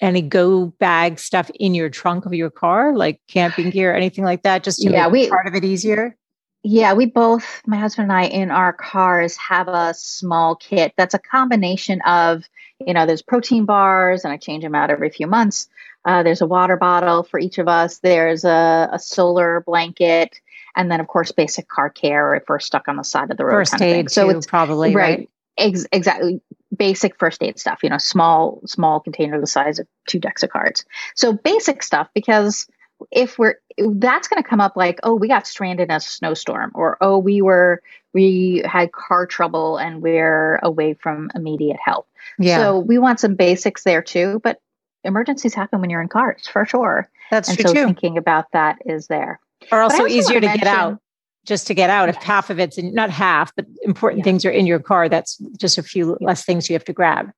any 0.00 0.20
go 0.20 0.66
bag 0.66 1.18
stuff 1.18 1.48
in 1.60 1.74
your 1.74 1.88
trunk 1.88 2.26
of 2.26 2.34
your 2.34 2.50
car, 2.50 2.94
like 2.94 3.20
camping 3.28 3.70
gear, 3.70 3.94
anything 3.94 4.24
like 4.24 4.42
that, 4.42 4.64
just 4.64 4.82
to 4.82 4.90
yeah, 4.90 5.04
make 5.04 5.12
we, 5.12 5.28
part 5.28 5.46
of 5.46 5.54
it 5.54 5.64
easier? 5.64 6.16
Yeah, 6.64 6.92
we 6.92 7.06
both, 7.06 7.62
my 7.66 7.76
husband 7.76 8.10
and 8.10 8.18
I, 8.18 8.24
in 8.24 8.50
our 8.50 8.72
cars 8.72 9.36
have 9.36 9.68
a 9.68 9.94
small 9.94 10.56
kit 10.56 10.92
that's 10.96 11.14
a 11.14 11.18
combination 11.18 12.00
of, 12.02 12.44
you 12.84 12.92
know, 12.92 13.06
there's 13.06 13.22
protein 13.22 13.64
bars, 13.64 14.24
and 14.24 14.32
I 14.32 14.36
change 14.36 14.64
them 14.64 14.74
out 14.74 14.90
every 14.90 15.10
few 15.10 15.26
months. 15.26 15.68
Uh, 16.04 16.22
there's 16.22 16.40
a 16.40 16.46
water 16.46 16.76
bottle 16.76 17.22
for 17.22 17.38
each 17.38 17.58
of 17.58 17.68
us. 17.68 17.98
There's 17.98 18.44
a, 18.44 18.88
a, 18.92 18.98
solar 18.98 19.60
blanket, 19.60 20.40
and 20.76 20.90
then 20.90 21.00
of 21.00 21.06
course 21.06 21.32
basic 21.32 21.68
car 21.68 21.90
care 21.90 22.34
if 22.34 22.44
we're 22.48 22.58
stuck 22.58 22.88
on 22.88 22.96
the 22.96 23.04
side 23.04 23.30
of 23.30 23.36
the 23.36 23.44
road. 23.44 23.52
First 23.52 23.80
aid, 23.80 24.10
so 24.10 24.30
too, 24.30 24.36
it's 24.36 24.46
probably 24.46 24.94
right. 24.94 25.18
right? 25.18 25.30
Ex- 25.58 25.86
exactly, 25.92 26.40
basic 26.76 27.18
first 27.18 27.42
aid 27.42 27.58
stuff. 27.58 27.80
You 27.82 27.90
know, 27.90 27.98
small 27.98 28.60
small 28.66 29.00
container 29.00 29.40
the 29.40 29.46
size 29.46 29.78
of 29.78 29.86
two 30.06 30.18
decks 30.18 30.42
of 30.42 30.50
cards. 30.50 30.84
So 31.14 31.32
basic 31.32 31.82
stuff 31.82 32.08
because 32.14 32.66
if 33.10 33.38
we're 33.38 33.56
that's 33.94 34.28
going 34.28 34.42
to 34.42 34.48
come 34.48 34.60
up 34.60 34.76
like 34.76 35.00
oh 35.02 35.14
we 35.14 35.28
got 35.28 35.46
stranded 35.46 35.88
in 35.88 35.96
a 35.96 36.00
snowstorm 36.00 36.70
or 36.74 36.96
oh 37.00 37.18
we 37.18 37.42
were 37.42 37.82
we 38.12 38.62
had 38.64 38.92
car 38.92 39.26
trouble 39.26 39.76
and 39.78 40.02
we're 40.02 40.56
away 40.62 40.94
from 40.94 41.30
immediate 41.34 41.78
help 41.84 42.06
yeah 42.38 42.58
so 42.58 42.78
we 42.78 42.98
want 42.98 43.18
some 43.18 43.34
basics 43.34 43.84
there 43.84 44.02
too 44.02 44.40
but 44.44 44.60
emergencies 45.04 45.54
happen 45.54 45.80
when 45.80 45.90
you're 45.90 46.02
in 46.02 46.08
cars 46.08 46.46
for 46.46 46.64
sure 46.64 47.08
that's 47.30 47.48
and 47.48 47.58
true 47.58 47.68
so 47.68 47.74
too. 47.74 47.84
thinking 47.86 48.18
about 48.18 48.50
that 48.52 48.78
is 48.84 49.06
there 49.08 49.40
or 49.70 49.82
also, 49.82 50.02
also 50.02 50.06
easier 50.06 50.40
to 50.40 50.46
mention, 50.46 50.64
get 50.64 50.76
out 50.76 50.98
just 51.44 51.66
to 51.66 51.74
get 51.74 51.90
out 51.90 52.08
if 52.08 52.16
half 52.16 52.50
of 52.50 52.58
it's 52.58 52.78
in, 52.78 52.94
not 52.94 53.10
half 53.10 53.54
but 53.54 53.66
important 53.82 54.20
yeah. 54.20 54.24
things 54.24 54.44
are 54.44 54.50
in 54.50 54.66
your 54.66 54.78
car 54.78 55.08
that's 55.08 55.36
just 55.58 55.78
a 55.78 55.82
few 55.82 56.16
less 56.20 56.44
things 56.44 56.68
you 56.68 56.74
have 56.74 56.84
to 56.84 56.92
grab 56.92 57.30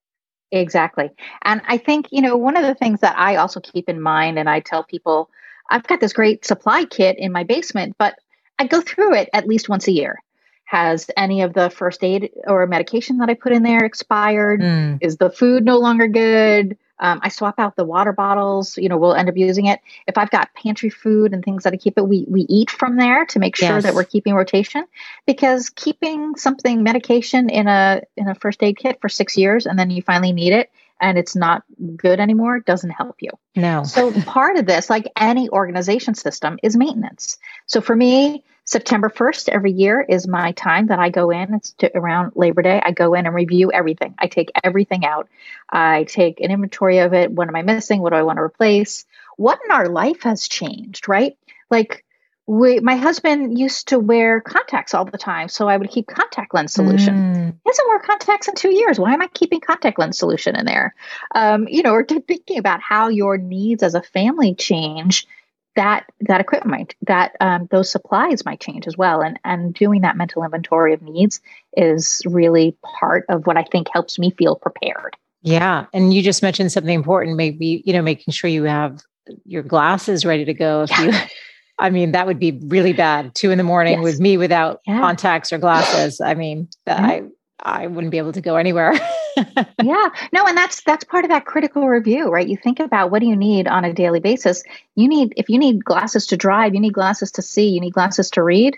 exactly 0.51 1.09
and 1.43 1.61
i 1.67 1.77
think 1.77 2.07
you 2.11 2.21
know 2.21 2.37
one 2.37 2.55
of 2.55 2.63
the 2.63 2.75
things 2.75 3.01
that 3.01 3.17
i 3.17 3.35
also 3.35 3.59
keep 3.59 3.89
in 3.89 4.01
mind 4.01 4.39
and 4.39 4.49
i 4.49 4.59
tell 4.59 4.83
people 4.83 5.29
I've 5.69 5.87
got 5.87 5.99
this 5.99 6.13
great 6.13 6.45
supply 6.45 6.85
kit 6.85 7.17
in 7.17 7.31
my 7.31 7.43
basement, 7.43 7.95
but 7.97 8.15
I 8.59 8.67
go 8.67 8.81
through 8.81 9.15
it 9.15 9.29
at 9.33 9.47
least 9.47 9.69
once 9.69 9.87
a 9.87 9.91
year. 9.91 10.17
Has 10.65 11.09
any 11.15 11.41
of 11.41 11.53
the 11.53 11.69
first 11.69 12.03
aid 12.03 12.31
or 12.47 12.65
medication 12.65 13.17
that 13.17 13.29
I 13.29 13.35
put 13.35 13.51
in 13.51 13.63
there 13.63 13.85
expired? 13.85 14.61
Mm. 14.61 14.97
Is 15.01 15.17
the 15.17 15.29
food 15.29 15.63
no 15.63 15.77
longer 15.77 16.07
good? 16.07 16.77
Um, 16.99 17.19
I 17.23 17.29
swap 17.29 17.59
out 17.59 17.75
the 17.75 17.83
water 17.83 18.13
bottles. 18.13 18.77
You 18.77 18.89
know, 18.89 18.97
we'll 18.97 19.15
end 19.15 19.29
up 19.29 19.37
using 19.37 19.65
it. 19.65 19.81
If 20.07 20.17
I've 20.17 20.29
got 20.29 20.53
pantry 20.53 20.89
food 20.89 21.33
and 21.33 21.43
things 21.43 21.63
that 21.63 21.73
I 21.73 21.77
keep 21.77 21.97
it, 21.97 22.07
we 22.07 22.25
we 22.27 22.41
eat 22.41 22.71
from 22.71 22.97
there 22.97 23.25
to 23.27 23.39
make 23.39 23.55
sure 23.55 23.69
yes. 23.69 23.83
that 23.83 23.93
we're 23.93 24.03
keeping 24.03 24.33
rotation. 24.33 24.85
Because 25.25 25.69
keeping 25.69 26.35
something 26.35 26.83
medication 26.83 27.49
in 27.49 27.67
a 27.67 28.01
in 28.15 28.27
a 28.27 28.35
first 28.35 28.63
aid 28.63 28.77
kit 28.77 29.01
for 29.01 29.09
six 29.09 29.37
years 29.37 29.65
and 29.65 29.77
then 29.77 29.89
you 29.89 30.01
finally 30.01 30.31
need 30.31 30.53
it, 30.53 30.71
and 31.05 31.19
it's 31.19 31.35
not 31.35 31.63
good 31.95 32.19
anymore 32.19 32.59
doesn't 32.61 32.89
help 32.89 33.17
you. 33.21 33.29
No. 33.55 33.83
So 33.83 34.11
part 34.23 34.57
of 34.57 34.65
this, 34.65 34.89
like 34.89 35.11
any 35.15 35.47
organization 35.49 36.15
system, 36.15 36.57
is 36.63 36.75
maintenance. 36.75 37.37
So 37.67 37.79
for 37.79 37.95
me, 37.95 38.43
September 38.63 39.09
1st 39.09 39.49
every 39.49 39.71
year 39.71 40.01
is 40.01 40.27
my 40.27 40.51
time 40.53 40.87
that 40.87 40.97
I 40.97 41.09
go 41.09 41.29
in. 41.29 41.53
It's 41.53 41.73
to, 41.73 41.95
around 41.95 42.31
Labor 42.35 42.63
Day. 42.63 42.81
I 42.83 42.89
go 42.89 43.13
in 43.13 43.27
and 43.27 43.35
review 43.35 43.71
everything. 43.71 44.15
I 44.17 44.25
take 44.25 44.51
everything 44.63 45.05
out. 45.05 45.29
I 45.69 46.05
take 46.05 46.39
an 46.41 46.49
inventory 46.49 46.97
of 46.97 47.13
it. 47.13 47.31
What 47.31 47.47
am 47.47 47.55
I 47.55 47.61
missing? 47.61 48.01
What 48.01 48.09
do 48.09 48.15
I 48.15 48.23
want 48.23 48.37
to 48.37 48.43
replace? 48.43 49.05
What 49.37 49.59
in 49.63 49.71
our 49.71 49.87
life 49.87 50.23
has 50.23 50.47
changed, 50.47 51.07
right? 51.07 51.37
Like 51.69 52.04
we, 52.47 52.79
my 52.79 52.95
husband 52.95 53.57
used 53.57 53.87
to 53.87 53.97
wear 53.97 54.39
contacts 54.39 54.93
all 54.93 55.05
the 55.05 55.17
time, 55.17 55.49
so 55.49 55.67
I 55.67 55.77
would 55.77 55.89
keep 55.89 56.07
contact 56.07 56.53
lens 56.53 56.73
solution. 56.73 57.15
Mm. 57.15 57.47
He 57.63 57.69
hasn't 57.69 57.87
worn 57.87 58.01
contacts 58.03 58.47
in 58.47 58.55
two 58.55 58.69
years. 58.69 58.99
Why 58.99 59.13
am 59.13 59.21
I 59.21 59.27
keeping 59.27 59.61
contact 59.61 59.97
lens 59.97 60.19
solution 60.19 60.55
in 60.55 60.65
there? 60.65 60.93
Um, 61.33 61.67
you 61.67 61.81
know, 61.81 61.93
or 61.93 62.05
thinking 62.05 62.59
about 62.59 62.81
how 62.81 63.07
your 63.07 63.37
needs 63.37 63.81
as 63.81 63.95
a 63.95 64.01
family 64.01 64.53
change. 64.53 65.27
That 65.75 66.05
that 66.21 66.39
equipment, 66.39 66.95
that 67.01 67.33
um, 67.41 67.67
those 67.69 67.91
supplies 67.91 68.45
might 68.45 68.61
change 68.61 68.87
as 68.87 68.95
well, 68.97 69.21
and 69.21 69.37
and 69.43 69.73
doing 69.73 70.01
that 70.01 70.15
mental 70.15 70.41
inventory 70.41 70.93
of 70.93 71.01
needs 71.01 71.41
is 71.75 72.21
really 72.25 72.77
part 72.81 73.25
of 73.27 73.45
what 73.45 73.57
I 73.57 73.63
think 73.63 73.89
helps 73.91 74.17
me 74.17 74.31
feel 74.31 74.55
prepared. 74.55 75.17
Yeah, 75.41 75.87
and 75.91 76.13
you 76.13 76.21
just 76.21 76.41
mentioned 76.41 76.71
something 76.71 76.95
important. 76.95 77.35
Maybe 77.35 77.83
you 77.85 77.91
know, 77.91 78.01
making 78.01 78.31
sure 78.31 78.49
you 78.49 78.63
have 78.63 79.01
your 79.43 79.63
glasses 79.63 80.25
ready 80.25 80.45
to 80.45 80.53
go 80.53 80.83
if 80.83 80.97
you 80.97 81.11
I 81.77 81.89
mean, 81.89 82.13
that 82.13 82.25
would 82.25 82.39
be 82.39 82.59
really 82.63 82.93
bad. 82.93 83.35
Two 83.35 83.51
in 83.51 83.57
the 83.57 83.63
morning 83.63 83.95
yes. 83.95 84.03
with 84.03 84.19
me 84.19 84.37
without 84.37 84.81
yeah. 84.87 84.99
contacts 84.99 85.51
or 85.51 85.57
glasses. 85.57 86.21
I 86.21 86.33
mean, 86.33 86.69
yeah. 86.87 86.95
I 86.95 87.23
I 87.59 87.87
wouldn't 87.87 88.11
be 88.11 88.17
able 88.17 88.31
to 88.33 88.41
go 88.41 88.55
anywhere. 88.55 88.93
yeah. 89.37 90.09
No, 90.31 90.45
and 90.45 90.57
that's 90.57 90.83
that's 90.83 91.03
part 91.03 91.25
of 91.25 91.31
that 91.31 91.45
critical 91.45 91.87
review, 91.87 92.29
right? 92.29 92.47
You 92.47 92.57
think 92.57 92.79
about 92.79 93.11
what 93.11 93.19
do 93.19 93.27
you 93.27 93.35
need 93.35 93.67
on 93.67 93.83
a 93.83 93.93
daily 93.93 94.19
basis. 94.19 94.63
You 94.95 95.07
need 95.07 95.33
if 95.35 95.49
you 95.49 95.57
need 95.57 95.83
glasses 95.83 96.27
to 96.27 96.37
drive, 96.37 96.73
you 96.73 96.79
need 96.79 96.93
glasses 96.93 97.31
to 97.33 97.41
see, 97.41 97.69
you 97.69 97.81
need 97.81 97.93
glasses 97.93 98.29
to 98.31 98.43
read. 98.43 98.77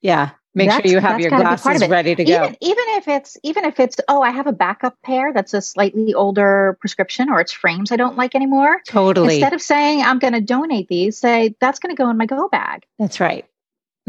Yeah. 0.00 0.30
Make 0.54 0.70
that's, 0.70 0.82
sure 0.82 0.92
you 0.92 1.00
have 1.00 1.20
your 1.20 1.30
glasses 1.30 1.86
ready 1.88 2.14
to 2.14 2.24
go. 2.24 2.32
Even, 2.32 2.56
even 2.60 2.84
if 2.88 3.08
it's 3.08 3.36
even 3.42 3.64
if 3.64 3.78
it's 3.78 3.96
oh, 4.08 4.22
I 4.22 4.30
have 4.30 4.46
a 4.46 4.52
backup 4.52 4.96
pair 5.02 5.32
that's 5.32 5.54
a 5.54 5.60
slightly 5.60 6.14
older 6.14 6.76
prescription 6.80 7.28
or 7.30 7.40
it's 7.40 7.52
frames 7.52 7.92
I 7.92 7.96
don't 7.96 8.16
like 8.16 8.34
anymore. 8.34 8.80
Totally. 8.86 9.34
Instead 9.34 9.52
of 9.52 9.62
saying 9.62 10.02
I'm 10.02 10.18
going 10.18 10.32
to 10.32 10.40
donate 10.40 10.88
these, 10.88 11.18
say 11.18 11.54
that's 11.60 11.78
going 11.78 11.94
to 11.94 12.02
go 12.02 12.08
in 12.10 12.16
my 12.16 12.26
go 12.26 12.48
bag. 12.48 12.86
That's 12.98 13.20
right. 13.20 13.44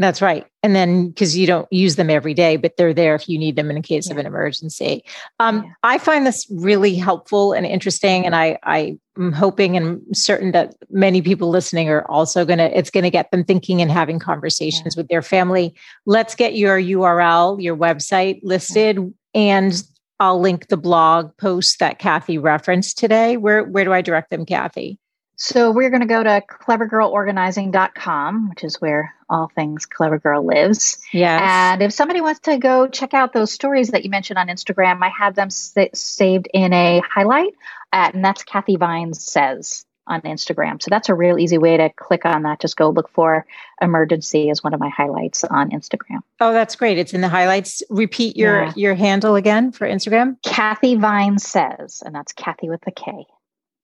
That's 0.00 0.22
right. 0.22 0.46
And 0.62 0.74
then 0.74 1.08
because 1.08 1.36
you 1.36 1.46
don't 1.46 1.70
use 1.70 1.96
them 1.96 2.08
every 2.08 2.32
day, 2.32 2.56
but 2.56 2.78
they're 2.78 2.94
there 2.94 3.14
if 3.14 3.28
you 3.28 3.38
need 3.38 3.54
them 3.54 3.70
in 3.70 3.76
a 3.76 3.82
case 3.82 4.06
yeah. 4.06 4.14
of 4.14 4.18
an 4.18 4.24
emergency. 4.24 5.04
Um, 5.38 5.62
yeah. 5.62 5.72
I 5.82 5.98
find 5.98 6.26
this 6.26 6.46
really 6.50 6.94
helpful 6.94 7.52
and 7.52 7.66
interesting. 7.66 8.24
And 8.24 8.34
I, 8.34 8.58
I 8.62 8.96
am 9.18 9.30
hoping 9.30 9.76
and 9.76 10.00
certain 10.16 10.52
that 10.52 10.74
many 10.88 11.20
people 11.20 11.50
listening 11.50 11.90
are 11.90 12.10
also 12.10 12.46
going 12.46 12.60
to, 12.60 12.76
it's 12.76 12.88
going 12.88 13.04
to 13.04 13.10
get 13.10 13.30
them 13.30 13.44
thinking 13.44 13.82
and 13.82 13.90
having 13.90 14.18
conversations 14.18 14.96
yeah. 14.96 15.00
with 15.00 15.08
their 15.08 15.20
family. 15.20 15.74
Let's 16.06 16.34
get 16.34 16.56
your 16.56 16.80
URL, 16.80 17.62
your 17.62 17.76
website 17.76 18.40
listed, 18.42 18.98
and 19.34 19.82
I'll 20.18 20.40
link 20.40 20.68
the 20.68 20.78
blog 20.78 21.36
post 21.36 21.78
that 21.80 21.98
Kathy 21.98 22.38
referenced 22.38 22.96
today. 22.96 23.36
Where, 23.36 23.64
where 23.64 23.84
do 23.84 23.92
I 23.92 24.00
direct 24.00 24.30
them, 24.30 24.46
Kathy? 24.46 24.98
So 25.42 25.70
we're 25.70 25.88
going 25.88 26.02
to 26.02 26.06
go 26.06 26.22
to 26.22 26.42
clevergirlorganizing.com, 26.46 28.50
which 28.50 28.62
is 28.62 28.78
where 28.78 29.14
all 29.30 29.50
things 29.54 29.86
Clever 29.86 30.18
Girl 30.18 30.44
lives. 30.44 30.98
Yes. 31.14 31.40
And 31.42 31.80
if 31.80 31.94
somebody 31.94 32.20
wants 32.20 32.40
to 32.40 32.58
go 32.58 32.88
check 32.88 33.14
out 33.14 33.32
those 33.32 33.50
stories 33.50 33.88
that 33.88 34.04
you 34.04 34.10
mentioned 34.10 34.38
on 34.38 34.48
Instagram, 34.48 35.02
I 35.02 35.08
have 35.08 35.34
them 35.34 35.48
sa- 35.48 35.86
saved 35.94 36.46
in 36.52 36.74
a 36.74 37.00
highlight, 37.00 37.54
at, 37.90 38.12
and 38.12 38.22
that's 38.22 38.42
Kathy 38.42 38.76
Vines 38.76 39.24
Says 39.24 39.86
on 40.06 40.20
Instagram. 40.22 40.82
So 40.82 40.90
that's 40.90 41.08
a 41.08 41.14
real 41.14 41.38
easy 41.38 41.56
way 41.56 41.78
to 41.78 41.88
click 41.88 42.26
on 42.26 42.42
that. 42.42 42.60
Just 42.60 42.76
go 42.76 42.90
look 42.90 43.08
for 43.08 43.46
emergency 43.80 44.50
as 44.50 44.62
one 44.62 44.74
of 44.74 44.80
my 44.80 44.90
highlights 44.90 45.42
on 45.44 45.70
Instagram. 45.70 46.18
Oh, 46.38 46.52
that's 46.52 46.76
great. 46.76 46.98
It's 46.98 47.14
in 47.14 47.22
the 47.22 47.30
highlights. 47.30 47.82
Repeat 47.88 48.36
your 48.36 48.64
yeah. 48.64 48.72
your 48.76 48.94
handle 48.94 49.36
again 49.36 49.72
for 49.72 49.88
Instagram. 49.88 50.36
Kathy 50.42 50.96
Vines 50.96 51.46
Says, 51.46 52.02
and 52.04 52.14
that's 52.14 52.34
Kathy 52.34 52.68
with 52.68 52.86
a 52.86 52.90
K. 52.90 53.24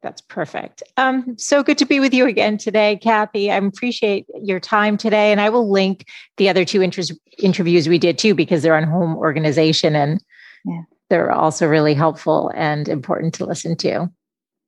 That's 0.02 0.20
perfect. 0.20 0.82
Um, 0.96 1.36
so 1.38 1.62
good 1.62 1.78
to 1.78 1.86
be 1.86 2.00
with 2.00 2.12
you 2.14 2.26
again 2.26 2.58
today, 2.58 2.96
Kathy. 2.96 3.50
I 3.50 3.56
appreciate 3.56 4.26
your 4.40 4.60
time 4.60 4.96
today, 4.96 5.32
and 5.32 5.40
I 5.40 5.48
will 5.48 5.70
link 5.70 6.06
the 6.36 6.48
other 6.48 6.64
two 6.64 6.82
inter- 6.82 7.02
interviews 7.38 7.88
we 7.88 7.98
did 7.98 8.18
too 8.18 8.34
because 8.34 8.62
they're 8.62 8.76
on 8.76 8.84
home 8.84 9.16
organization 9.16 9.96
and 9.96 10.22
yeah. 10.64 10.82
they're 11.08 11.32
also 11.32 11.66
really 11.66 11.94
helpful 11.94 12.52
and 12.54 12.88
important 12.88 13.34
to 13.34 13.46
listen 13.46 13.76
to. 13.78 14.10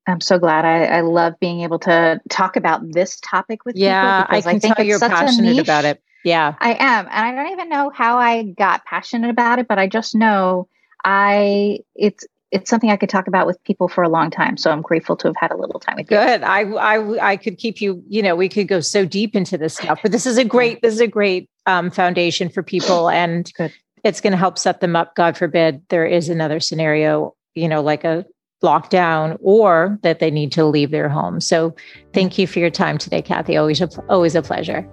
I'm 0.06 0.22
so 0.22 0.38
glad. 0.38 0.64
I, 0.64 0.86
I 0.86 1.00
love 1.02 1.34
being 1.38 1.60
able 1.60 1.78
to 1.80 2.18
talk 2.30 2.56
about 2.56 2.80
this 2.92 3.20
topic 3.20 3.66
with 3.66 3.76
yeah, 3.76 4.22
people. 4.22 4.34
Yeah, 4.34 4.38
I 4.38 4.40
can 4.40 4.56
I 4.56 4.58
think 4.58 4.76
tell 4.76 4.86
you're 4.86 4.98
passionate 4.98 5.58
about 5.58 5.84
it. 5.84 6.02
Yeah, 6.24 6.54
I 6.58 6.72
am, 6.72 7.06
and 7.06 7.14
I 7.14 7.32
don't 7.32 7.52
even 7.52 7.68
know 7.68 7.90
how 7.94 8.18
I 8.18 8.42
got 8.42 8.84
passionate 8.86 9.30
about 9.30 9.58
it, 9.58 9.68
but 9.68 9.78
I 9.78 9.86
just 9.86 10.14
know 10.14 10.68
I 11.04 11.80
it's 11.94 12.26
it's 12.50 12.70
something 12.70 12.90
I 12.90 12.96
could 12.96 13.08
talk 13.08 13.26
about 13.26 13.46
with 13.46 13.62
people 13.64 13.88
for 13.88 14.02
a 14.02 14.08
long 14.08 14.30
time. 14.30 14.56
So 14.56 14.70
I'm 14.70 14.80
grateful 14.80 15.16
to 15.16 15.28
have 15.28 15.36
had 15.36 15.50
a 15.50 15.56
little 15.56 15.80
time 15.80 15.96
with 15.96 16.06
Good. 16.06 16.14
you. 16.14 16.38
Good. 16.38 16.42
I, 16.42 16.60
I, 16.62 17.32
I 17.32 17.36
could 17.36 17.58
keep 17.58 17.80
you, 17.80 18.02
you 18.08 18.22
know, 18.22 18.34
we 18.36 18.48
could 18.48 18.68
go 18.68 18.80
so 18.80 19.04
deep 19.04 19.34
into 19.36 19.58
this 19.58 19.74
stuff, 19.74 20.00
but 20.02 20.12
this 20.12 20.26
is 20.26 20.38
a 20.38 20.44
great, 20.44 20.80
this 20.82 20.94
is 20.94 21.00
a 21.00 21.06
great 21.06 21.50
um, 21.66 21.90
foundation 21.90 22.48
for 22.48 22.62
people 22.62 23.10
and 23.10 23.52
Good. 23.56 23.72
it's 24.02 24.20
going 24.20 24.32
to 24.32 24.38
help 24.38 24.58
set 24.58 24.80
them 24.80 24.96
up. 24.96 25.14
God 25.14 25.36
forbid 25.36 25.82
there 25.90 26.06
is 26.06 26.28
another 26.28 26.60
scenario, 26.60 27.34
you 27.54 27.68
know, 27.68 27.82
like 27.82 28.04
a 28.04 28.24
lockdown 28.62 29.36
or 29.40 29.98
that 30.02 30.18
they 30.18 30.30
need 30.30 30.50
to 30.52 30.64
leave 30.64 30.90
their 30.90 31.08
home. 31.08 31.40
So 31.40 31.76
thank 32.12 32.38
you 32.38 32.46
for 32.46 32.58
your 32.58 32.70
time 32.70 32.98
today, 32.98 33.22
Kathy. 33.22 33.56
Always, 33.56 33.80
a, 33.80 33.88
always 34.08 34.34
a 34.34 34.42
pleasure. 34.42 34.88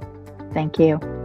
Thank 0.54 0.78
you. 0.78 1.25